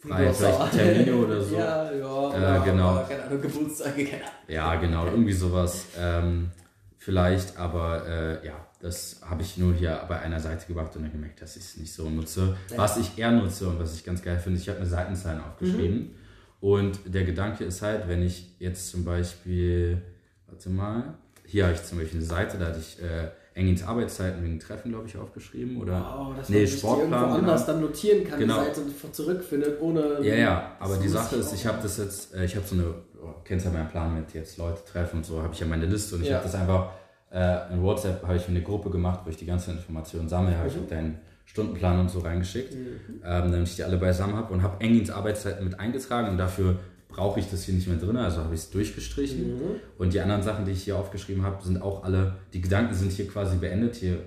[0.09, 1.55] Ja, vielleicht Termine oder so.
[1.57, 2.61] Ja, ja.
[2.61, 3.05] Äh, genau.
[3.07, 4.33] Keine Ahnung, Geburtstage, keine Ahnung.
[4.47, 5.85] Ja, genau, irgendwie sowas.
[5.97, 6.51] Ähm,
[6.97, 11.11] vielleicht, aber äh, ja, das habe ich nur hier bei einer Seite gemacht und dann
[11.11, 12.55] gemerkt, dass ich es nicht so nutze.
[12.71, 12.77] Ja.
[12.77, 16.15] Was ich eher nutze und was ich ganz geil finde, ich habe eine Seitenzahl aufgeschrieben.
[16.61, 20.01] Und der Gedanke ist halt, wenn ich jetzt zum Beispiel,
[20.47, 24.43] warte mal, hier habe ich zum Beispiel eine Seite, da hatte ich äh, Engins Arbeitszeiten
[24.43, 25.81] wegen Treffen, glaube ich, aufgeschrieben.
[25.81, 27.23] Oder Wow, dass nee, man die irgendwo Sportplan.
[27.31, 27.73] anders genau.
[27.73, 28.59] dann notieren kann, Genau.
[28.59, 28.81] die Seite
[29.13, 30.17] zurückfindet, ohne...
[30.21, 32.83] Ja, ja, aber die Sache ist, ich habe das jetzt, äh, ich habe so eine,
[33.23, 35.85] oh, kennst ja meinen Plan mit jetzt Leute treffen und so, habe ich ja meine
[35.85, 36.35] Liste und ich Ja.
[36.35, 36.89] habe das einfach,
[37.31, 40.67] äh, in WhatsApp habe ich eine Gruppe gemacht, wo ich die ganzen Informationen sammle, habe
[40.67, 40.83] ich Mhm.
[40.83, 44.81] auch deinen Stundenplan und so reingeschickt, ähm, damit ich die alle beisammen habe und habe
[44.83, 46.75] eng ins Arbeitszeiten mit eingetragen und dafür
[47.15, 49.55] brauche ich das hier nicht mehr drin, also habe ich es durchgestrichen.
[49.55, 49.61] Mhm.
[49.97, 53.11] Und die anderen Sachen, die ich hier aufgeschrieben habe, sind auch alle, die Gedanken sind
[53.11, 54.17] hier quasi beendet, hier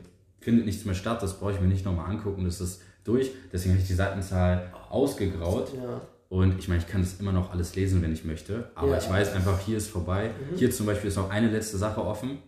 [0.41, 3.31] findet nichts mehr statt, das brauche ich mir nicht nochmal angucken, das ist durch.
[3.53, 5.73] Deswegen habe ich die Seitenzahl ausgegraut.
[5.77, 6.01] Ja.
[6.31, 8.71] Und ich meine, ich kann das immer noch alles lesen, wenn ich möchte.
[8.75, 8.99] Aber Ja.
[8.99, 10.31] ich weiß einfach, hier ist vorbei.
[10.57, 12.39] Hier zum Beispiel ist noch eine letzte Sache offen.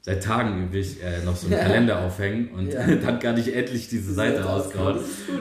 [0.00, 2.72] Seit Tagen will ich äh, noch so einen Kalender aufhängen und
[3.04, 4.98] dann kann ich endlich diese Seite ausgrauen.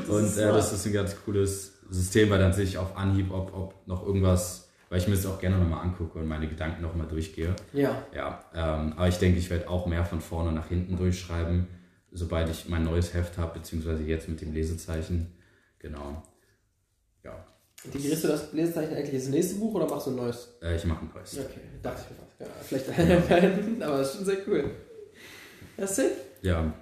[0.08, 3.54] Und äh, das ist ein ganz cooles System, weil dann sehe ich auf Anhieb, ob,
[3.56, 7.08] ob noch irgendwas, weil ich mir das auch gerne nochmal angucke und meine Gedanken nochmal
[7.08, 7.56] durchgehe.
[7.74, 8.04] Ja.
[8.16, 11.68] Ja, ähm, aber ich denke, ich werde auch mehr von vorne nach hinten durchschreiben,
[12.12, 15.34] sobald ich mein neues Heft habe, beziehungsweise jetzt mit dem Lesezeichen.
[15.80, 16.24] Genau.
[17.24, 17.46] Ja,
[17.84, 20.54] Integrierst du das Lesezeichen eigentlich ins nächste Buch oder machst du ein neues?
[20.62, 21.38] äh, ich mache ein neues.
[21.40, 22.40] Okay, dachte ich mir fast.
[22.40, 24.72] Ja, vielleicht, aber das ist schon sehr cool.
[25.78, 26.12] Ja, sick.
[26.42, 26.74] Ja,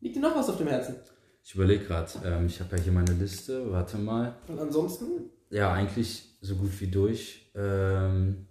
[0.00, 0.96] Liegt dir noch was auf dem Herzen?
[1.44, 4.34] Ich überlege gerade, ähm, ich habe ja hier meine Liste, warte mal.
[4.48, 7.50] Und ansonsten Ja, eigentlich so gut wie durch.
[7.54, 8.46] Ähm,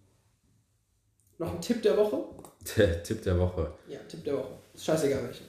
[1.38, 2.18] noch ein Tipp der Woche?
[2.78, 3.74] der Tipp der Woche.
[3.88, 4.54] Ja, Tipp der Woche.
[4.74, 5.46] Ist scheißegal welcher.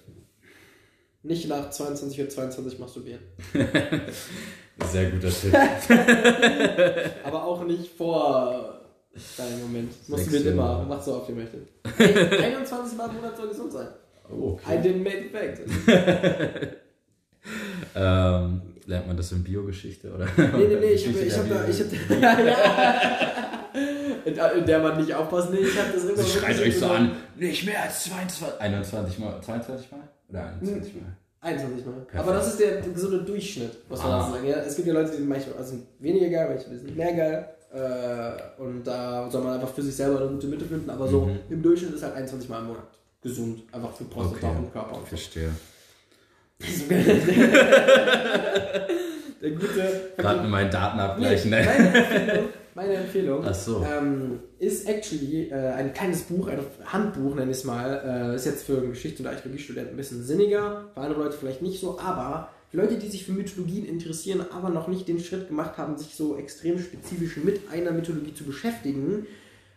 [1.24, 3.20] Nicht nach 22 Uhr 22 masturbieren.
[4.90, 5.55] Sehr guter Tipp.
[7.24, 8.81] Aber auch nicht vor
[9.36, 10.09] deinem Moment.
[10.09, 10.81] Masturbiert immer.
[10.81, 10.86] Uhr.
[10.86, 11.69] Macht so oft ihr möchtet.
[11.98, 13.89] Ey, 21 Mal im Monat soll gesund sein.
[14.31, 14.89] Oh, I okay.
[14.89, 16.77] didn't make the fact.
[17.94, 20.27] Ähm, lernt man das in Biogeschichte oder?
[20.36, 21.89] Nee, nee, nee, ich hab, Geschichte ich hab da, ich hab.
[24.56, 26.86] In der man nicht aufpassen, nee, ich hab das immer Sie schreit wirklich euch so
[26.89, 30.01] an, nicht mehr als 22, 21 Mal, 22 Mal?
[30.28, 31.16] Oder 21 Mal?
[31.40, 31.93] 21 Mal.
[31.93, 32.16] Perfekt.
[32.23, 34.31] Aber das ist der gesunde Durchschnitt, muss man Ah.
[34.31, 34.47] sagen.
[34.47, 37.48] Ja, es gibt ja Leute, die sind manchmal also weniger geil, manche sind mehr geil.
[37.74, 40.90] Äh, und da soll man einfach für sich selber eine gute Mitte finden.
[40.90, 41.39] Aber so Mhm.
[41.48, 42.82] im Durchschnitt ist halt 21 Mal im Monat
[43.23, 43.62] gesund.
[43.73, 44.56] Einfach für Prostata Okay.
[44.59, 44.94] und Körper.
[44.97, 45.06] Und so.
[45.06, 45.51] Verstehe.
[49.43, 50.12] der gute.
[50.16, 51.66] Gerade mit meinen Daten Nee, abgleichen, ne?
[51.66, 53.84] meine Erfindung, meine Empfehlung Ach so.
[53.84, 58.30] ähm, ist actually äh, ein kleines Buch, ein Handbuch nenne ich es mal.
[58.32, 61.80] Äh, ist jetzt für Geschichte- und Archäologiestudenten ein bisschen sinniger, für andere Leute vielleicht nicht
[61.80, 65.76] so, aber für Leute, die sich für Mythologien interessieren, aber noch nicht den Schritt gemacht
[65.76, 69.26] haben, sich so extrem spezifisch mit einer Mythologie zu beschäftigen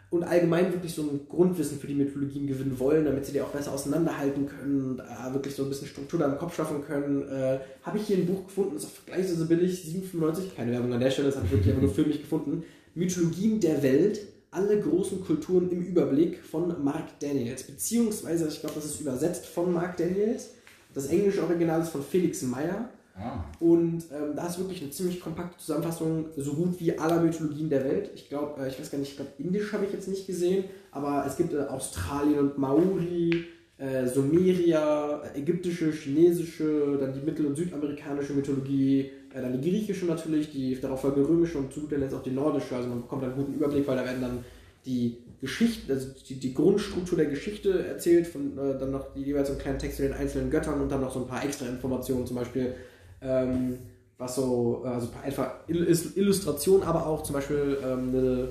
[0.09, 3.49] und allgemein wirklich so ein Grundwissen für die Mythologien gewinnen wollen, damit sie die auch
[3.49, 7.27] besser auseinanderhalten können und äh, wirklich so ein bisschen Struktur da im Kopf schaffen können,
[7.27, 10.99] äh, habe ich hier ein Buch gefunden, ist auch vergleichsweise billig, 7,95, keine Werbung an
[10.99, 12.63] der Stelle, das habe ich wirklich einfach nur für mich gefunden.
[12.93, 14.21] Mythologien der Welt,
[14.51, 19.73] alle großen Kulturen im Überblick von Mark Daniels, beziehungsweise, ich glaube, das ist übersetzt von
[19.73, 20.51] Mark Daniels.
[20.93, 22.89] Das englische Original ist von Felix Meyer.
[23.17, 23.45] Ah.
[23.59, 27.85] Und ähm, da ist wirklich eine ziemlich kompakte Zusammenfassung, so gut wie aller Mythologien der
[27.85, 28.11] Welt.
[28.13, 30.65] Ich glaube, äh, ich weiß gar nicht, ich glaube, Indisch habe ich jetzt nicht gesehen,
[30.91, 33.45] aber es gibt äh, Australien und Maori,
[33.77, 40.51] äh, Sumeria, ägyptische, chinesische, dann die mittel- und südamerikanische Mythologie, äh, dann die griechische natürlich,
[40.51, 42.75] die darauf folgende römische und zu guter Letzt auch die nordische.
[42.75, 44.45] Also man bekommt einen guten Überblick, weil da werden dann
[44.85, 49.47] die Geschichten, also die, die Grundstruktur der Geschichte erzählt, von äh, dann noch die, jeweils
[49.47, 51.65] so einen kleinen Text zu den einzelnen Göttern und dann noch so ein paar extra
[51.65, 52.75] Informationen, zum Beispiel
[53.25, 53.77] ähm,
[54.17, 58.47] was so, äh, also einfach Illustration, aber auch zum Beispiel ähm, eine,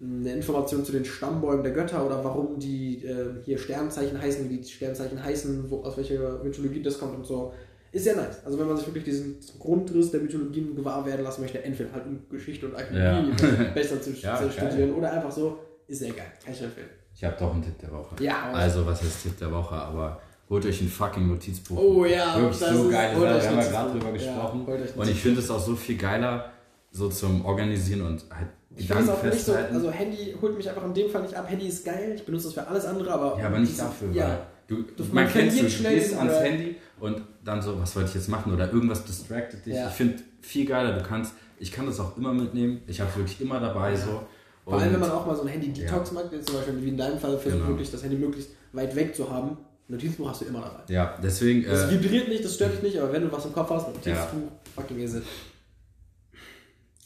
[0.00, 4.58] eine Information zu den Stammbäumen der Götter oder warum die äh, hier Sternzeichen heißen, wie
[4.58, 7.52] die Sternzeichen heißen, wo, aus welcher Mythologie das kommt und so.
[7.92, 8.44] Ist sehr nice.
[8.44, 12.04] Also wenn man sich wirklich diesen Grundriss der Mythologien gewahr werden lassen möchte, entweder halt
[12.06, 13.32] um Geschichte und Archäologie
[13.74, 16.26] besser zu, Ja, studieren oder einfach so, ist sehr geil.
[16.44, 16.88] Kann ich empfehlen.
[17.14, 18.22] Ich habe doch einen Tipp der Woche.
[18.22, 19.74] Ja, Also, was heißt Tipp der Woche?
[19.74, 21.76] Aber holt euch ein fucking Notizbuch.
[21.78, 24.66] Oh ja, Wirklich das so euch Wir haben ja gerade drüber Ja, gesprochen.
[24.68, 26.52] euch und ich finde es auch so viel geiler,
[26.90, 30.68] so zum Organisieren und halt Ich finde es auch nicht so, also Handy holt mich
[30.68, 31.48] einfach in dem Fall nicht ab.
[31.48, 33.38] Handy ist geil, ich benutze das für alles andere, aber.
[33.40, 34.10] ja, aber nicht dafür.
[34.12, 36.40] Ja, du, Du- man kennt du gehst ans.
[36.40, 38.52] Handy und dann so, was wollte ich jetzt machen?
[38.54, 39.74] Oder irgendwas distracted dich.
[39.74, 39.88] Ja.
[39.88, 40.92] Ich finde viel geiler.
[40.98, 42.80] Du kannst, ich kann das auch immer mitnehmen.
[42.86, 44.22] Ich habe es wirklich immer dabei so.
[44.64, 46.96] Vor allem, wenn man auch mal so ein Handy-Detox macht, jetzt zum Beispiel wie in
[46.96, 47.68] deinem Fall, versucht Genau.
[47.68, 49.56] wirklich das Handy möglichst weit weg zu haben.
[49.88, 50.92] Notizbuch hast du immer dabei.
[50.92, 51.64] Ja, deswegen.
[51.64, 53.86] Das Äh, vibriert nicht, das stört dich nicht, aber wenn du was im Kopf hast,
[53.88, 55.22] Notizbuch, fucking is it.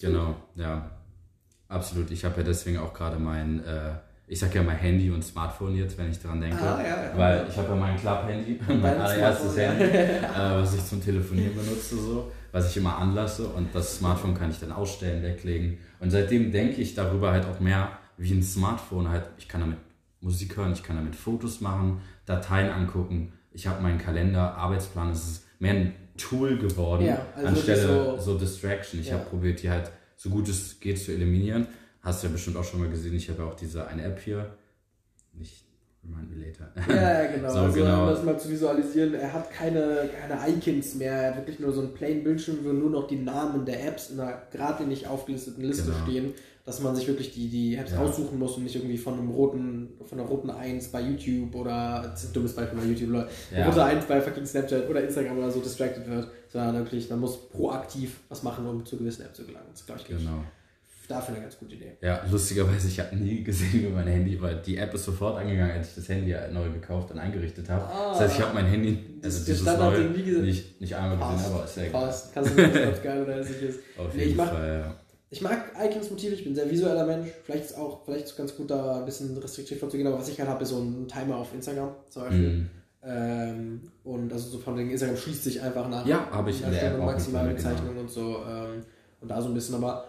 [0.01, 0.90] Genau, ja.
[1.69, 2.11] Absolut.
[2.11, 3.93] Ich habe ja deswegen auch gerade mein, äh,
[4.27, 6.59] ich sag ja mein Handy und Smartphone jetzt, wenn ich daran denke.
[6.61, 7.16] Ah, ja, ja.
[7.16, 11.97] Weil ich habe ja mein Club-Handy, mein allererstes Handy, äh, was ich zum Telefonieren benutze,
[11.97, 13.47] so, was ich immer anlasse.
[13.48, 15.78] Und das Smartphone kann ich dann ausstellen, weglegen.
[16.01, 19.24] Und seitdem denke ich darüber halt auch mehr wie ein Smartphone halt.
[19.39, 19.78] Ich kann damit
[20.20, 23.32] Musik hören, ich kann damit Fotos machen, Dateien angucken.
[23.52, 25.10] Ich habe meinen Kalender, Arbeitsplan.
[25.10, 29.01] Es ist mehr ein Tool geworden, Ja, also anstelle so, so- Distraction.
[29.01, 29.14] Ich Ja.
[29.14, 31.66] habe probiert, die halt so gut es geht zu eliminieren.
[32.02, 33.14] Hast du ja bestimmt auch schon mal gesehen.
[33.14, 34.55] Ich habe ja auch diese eine App hier.
[35.32, 35.64] Nicht
[36.02, 36.72] Remind Me Later.
[36.88, 37.51] Ja, ja, genau.
[37.52, 38.02] So, also, genau.
[38.05, 41.72] um das mal zu visualisieren, er hat keine, keine Icons mehr, er hat wirklich nur
[41.72, 45.62] so einen plain Bildschirm, wo nur noch die Namen der Apps in einer geradlinig aufgelisteten
[45.62, 46.05] Liste Genau.
[46.05, 46.34] stehen,
[46.65, 47.99] dass man sich wirklich die, die Apps Ja.
[48.01, 52.15] raussuchen muss und nicht irgendwie von einem roten, von einer roten 1 bei YouTube oder,
[52.32, 53.66] dummes Beispiel bei YouTube, Leute, Ja.
[53.66, 57.49] rote 1 bei fucking Snapchat oder Instagram oder so distracted wird, sondern wirklich, man muss
[57.51, 59.66] proaktiv was machen, um zu gewissen Apps zu gelangen.
[59.70, 60.45] Das ist, glaube ich, Genau.
[61.09, 61.97] dafür eine ganz gute Idee.
[62.03, 65.73] Ja, lustigerweise, ich habe nie gesehen, wie mein Handy, weil die App ist sofort angegangen,
[65.73, 67.85] als ich das Handy neu gekauft und eingerichtet habe.
[67.85, 68.11] Ah.
[68.12, 70.45] das heißt, ich habe mein Handy, also dieses neue, nie gesehen.
[70.45, 72.15] nicht, nicht einmal gesehen, aber ist ja egal.
[72.32, 73.78] Kannst du nicht ob geil oder hässlich ist.
[73.99, 74.99] Auf Nee, jeden ich mach- Fall, ja.
[75.32, 77.28] Ich mag Icons-Motive, ich bin ein sehr visueller Mensch.
[77.44, 80.28] Vielleicht ist auch vielleicht ist es ganz gut, da ein bisschen restriktiv vorzugehen, aber was
[80.28, 82.48] ich halt habe, ist so ein Timer auf Instagram zum Beispiel.
[82.48, 82.70] Mhm.
[83.02, 86.70] Ähm, und also so von wegen Instagram schließt sich einfach nach Ja, habe ich in
[86.70, 87.69] der App auch maximale drin, genau.
[87.70, 88.36] Bezeichnung und so.
[88.47, 88.82] Ähm,
[89.20, 90.05] und da so ein bisschen, aber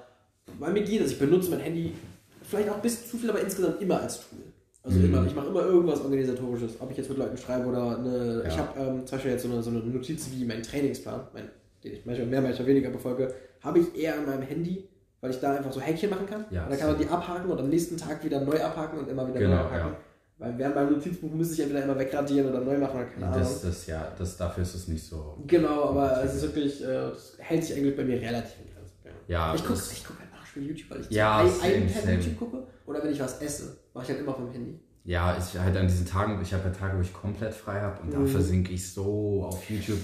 [0.59, 1.11] bei mir geht das.
[1.11, 1.93] Ich benutze mein Handy
[2.41, 4.39] vielleicht auch ein bisschen zu viel, aber insgesamt immer als Tool.
[4.83, 5.05] Also Mhm.
[5.05, 8.41] immer, ich mache immer irgendwas Organisatorisches, ob ich jetzt mit Leuten schreibe oder eine.
[8.43, 8.47] Ja.
[8.49, 11.43] Ich habe ähm, zum Beispiel jetzt so eine, so eine Notiz wie mein Trainingsplan, mein,
[11.83, 13.31] den ich manchmal mehr, manchmal weniger befolge,
[13.61, 14.89] habe ich eher an meinem Handy,
[15.21, 16.45] weil ich da einfach so Häkchen machen kann.
[16.49, 19.07] Ja, und dann kann man die abhaken und am nächsten Tag wieder neu abhaken und
[19.09, 19.87] immer wieder Genau, neu abhaken.
[19.91, 19.97] ja.
[20.39, 23.39] Weil während meinem Notizbuch müsste ich entweder immer wegradieren oder neu machen oder keine Ahnung.
[23.39, 25.37] Das, das, ja, das, dafür ist es nicht so.
[25.45, 29.21] Genau, aber es ist wirklich, äh, das hält sich eigentlich bei mir relativ in Grenzen.
[29.27, 32.13] Ja, ich gucke guck halt Nachspiel YouTube, weil ich Ja, iPad same.
[32.15, 34.79] YouTube gucke oder wenn ich was esse, mache ich halt immer vom Handy.
[35.03, 38.01] Ja, ich halt an diesen Tagen, ich habe ja Tage, wo ich komplett frei habe
[38.01, 38.27] und da Mhm.
[38.27, 39.99] versinke ich so auf YouTube.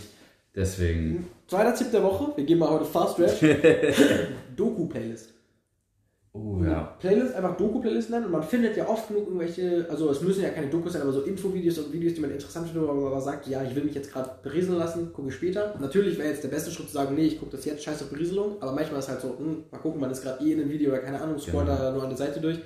[0.57, 3.31] Deswegen, Zweiter Tipp der Woche, wir gehen mal heute Fast Rap.
[4.57, 5.31] Doku-Playlist.
[6.34, 6.95] oh ja.
[6.99, 10.49] Playlist, einfach Doku-Playlist nennen und man findet ja oft genug irgendwelche, also es müssen ja
[10.49, 13.21] keine Dokus sein, aber so Infovideos und Videos, die man interessant findet, wo man aber
[13.21, 15.75] sagt, ja, ich will mich jetzt gerade berieseln lassen, gucke ich später.
[15.79, 18.09] Natürlich wäre jetzt der beste Schritt zu sagen, nee, ich gucke das jetzt, scheiß auf
[18.09, 20.71] Berieselung, aber manchmal ist halt so, hm, mal gucken, man ist gerade eh in einem
[20.71, 21.77] Video oder keine Ahnung, scrollt Genau.
[21.77, 22.57] da nur an der Seite durch,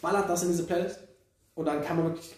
[0.00, 1.00] ballert das in diese Playlist
[1.56, 2.36] und dann kann man wirklich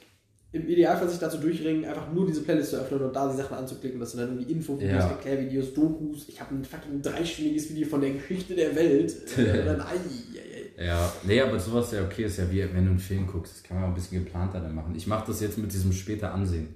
[0.50, 3.56] im Idealfall sich dazu durchringen, einfach nur diese Playlist zu öffnen und da die Sachen
[3.58, 4.00] anzuklicken.
[4.00, 5.08] Das sind dann irgendwie Infovideos, Ja.
[5.10, 6.26] Erklärvideos, Dokus.
[6.28, 9.14] Ich habe ein fucking dreistündiges Video von der Geschichte der Welt.
[9.38, 10.86] Äh, dann, ai, ai, ai.
[10.86, 13.56] Ja, nee, aber sowas ist ja okay, ist ja wie wenn du einen Film guckst,
[13.56, 14.94] das kann man auch ein bisschen geplanter dann machen.
[14.96, 16.74] Ich mache das jetzt mit diesem später ansehen.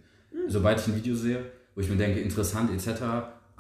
[0.48, 1.38] Sobald ich ein Video sehe,
[1.74, 3.00] wo ich mir denke, interessant etc.,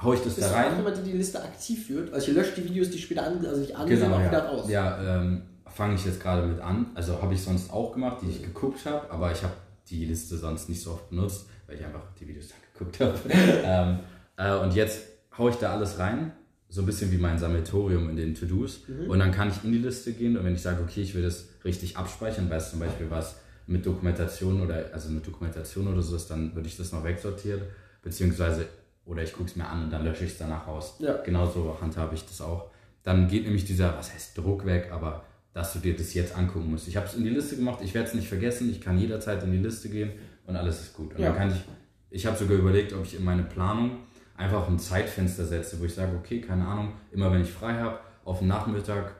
[0.02, 0.76] hau ich das Bist da rein.
[0.76, 2.12] jemand, der die Liste aktiv führt?
[2.12, 4.48] Also ich lösche die Videos, die später an, also ich ansehen, Genau, auch wieder ja.
[4.50, 4.68] raus.
[4.68, 6.86] Ja, ähm, fange ich jetzt gerade mit an.
[6.94, 9.52] Also habe ich sonst auch gemacht, die ich geguckt habe, aber ich habe
[9.90, 13.18] die Liste sonst nicht so oft benutzt, weil ich einfach die Videos dann geguckt habe.
[13.64, 13.98] ähm,
[14.36, 15.02] äh, und jetzt
[15.36, 16.32] hau ich da alles rein,
[16.68, 18.84] so ein bisschen wie mein Sammelsurium in den To-Dos.
[19.06, 21.22] Und dann kann ich in die Liste gehen und wenn ich sage, okay, ich will
[21.22, 23.36] das richtig abspeichern, weil es zum Beispiel was
[23.66, 27.60] mit Dokumentation oder also mit Dokumentation oder so ist, dann würde ich das noch wegsortieren,
[28.02, 28.66] beziehungsweise
[29.04, 30.96] oder ich gucke es mir an und dann lösche ich es danach raus.
[30.98, 31.16] Ja.
[31.18, 32.70] Genauso handhabe ich das auch.
[33.02, 36.70] Dann geht nämlich dieser, was heißt Druck weg, aber dass du dir das jetzt angucken
[36.70, 36.88] musst.
[36.88, 39.42] Ich habe es in die Liste gemacht, ich werde es nicht vergessen, ich kann jederzeit
[39.42, 40.12] in die Liste gehen
[40.46, 41.14] und alles ist gut.
[41.14, 41.28] Und Ja.
[41.28, 41.62] dann kann ich,
[42.10, 43.98] ich habe sogar überlegt, ob ich in meine Planung
[44.36, 47.98] einfach ein Zeitfenster setze, wo ich sage, okay, keine Ahnung, immer wenn ich frei habe,
[48.24, 49.14] auf den Nachmittag,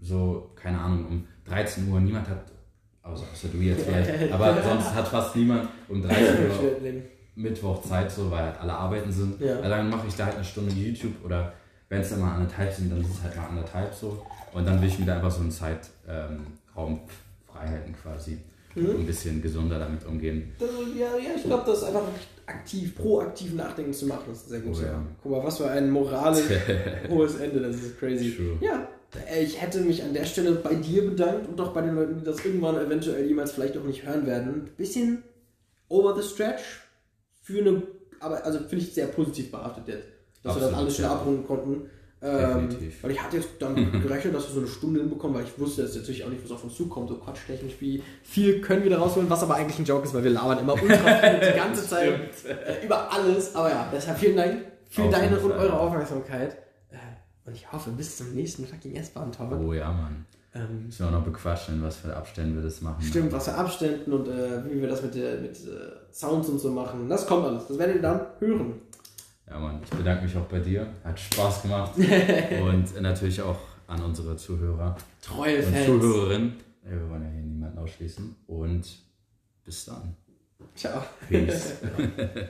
[0.00, 2.44] so, keine Ahnung, um 13 Uhr, niemand hat,
[3.02, 7.02] außer, außer du jetzt vielleicht, aber sonst hat fast niemand um 13 Uhr
[7.36, 9.40] Mittwoch Zeit, so, weil halt alle arbeiten sind.
[9.40, 9.56] Ja.
[9.56, 11.52] Also dann mache ich da halt eine Stunde YouTube oder
[11.88, 14.24] wenn es dann mal anderthalb sind, dann ist es halt mal anderthalb so.
[14.54, 15.82] Und dann will ich mir da einfach so einen Zeitraum
[16.78, 17.00] ähm,
[17.46, 18.38] frei halten quasi.
[18.74, 18.86] Mhm.
[18.86, 20.52] Und ein bisschen gesunder damit umgehen.
[20.58, 22.02] Das, ja, ja, ich glaube, das ist einfach
[22.46, 24.76] aktiv, proaktiv nachdenken zu machen, das ist sehr gut.
[24.78, 25.02] Oh, ja.
[25.22, 26.44] Guck mal, was für ein moralisch
[27.08, 28.32] hohes Ende, das ist crazy.
[28.32, 28.58] True.
[28.60, 28.88] Ja,
[29.30, 32.18] äh, ich hätte mich an der Stelle bei dir bedankt und auch bei den Leuten,
[32.18, 34.68] die das irgendwann eventuell jemals vielleicht auch nicht hören werden.
[34.76, 35.22] Bisschen
[35.88, 36.62] over the stretch
[37.42, 37.82] für eine,
[38.20, 40.08] aber also finde ich sehr positiv behaftet jetzt,
[40.42, 41.14] dass wir das Absolut, alles schnell ja.
[41.14, 41.90] abrunden konnten.
[42.26, 43.02] Ähm, Definitiv.
[43.02, 45.82] weil ich hatte jetzt damit gerechnet, dass wir so eine Stunde hinbekommen, weil ich wusste
[45.82, 48.98] jetzt natürlich auch nicht, was auf uns zukommt, so quatschtechnisch, wie viel können wir da
[48.98, 51.86] rausholen, was aber eigentlich ein Joke ist, weil wir labern immer ultra viel die ganze
[51.86, 53.54] Zeit äh, über alles.
[53.54, 56.56] Aber ja, deshalb vielen Dank für deine und eure Aufmerksamkeit.
[56.90, 56.96] Äh,
[57.44, 59.60] und ich hoffe, bis zum nächsten fucking S-Bahn-Talk.
[59.60, 60.24] Oh ja, Mann.
[60.54, 63.02] Ähm, Müssen wir auch noch bequatschen, was für Abstände wir das machen.
[63.02, 66.70] Stimmt, was für Abständen und äh, wie wir das mit, mit äh, Sounds und so
[66.70, 67.06] machen.
[67.06, 67.66] Das kommt alles.
[67.66, 68.80] Das werdet ihr dann hören.
[69.48, 69.80] Ja, Mann.
[69.82, 70.86] Ich bedanke mich auch bei dir.
[71.04, 71.92] Hat Spaß gemacht.
[71.98, 75.86] Und natürlich auch an unsere Zuhörer Treue und Fans.
[75.86, 76.54] Zuhörerinnen.
[76.82, 78.34] Wir wollen ja hier niemanden ausschließen.
[78.46, 78.86] Und
[79.64, 80.16] bis dann.
[80.74, 81.02] Ciao.
[81.28, 81.74] Peace.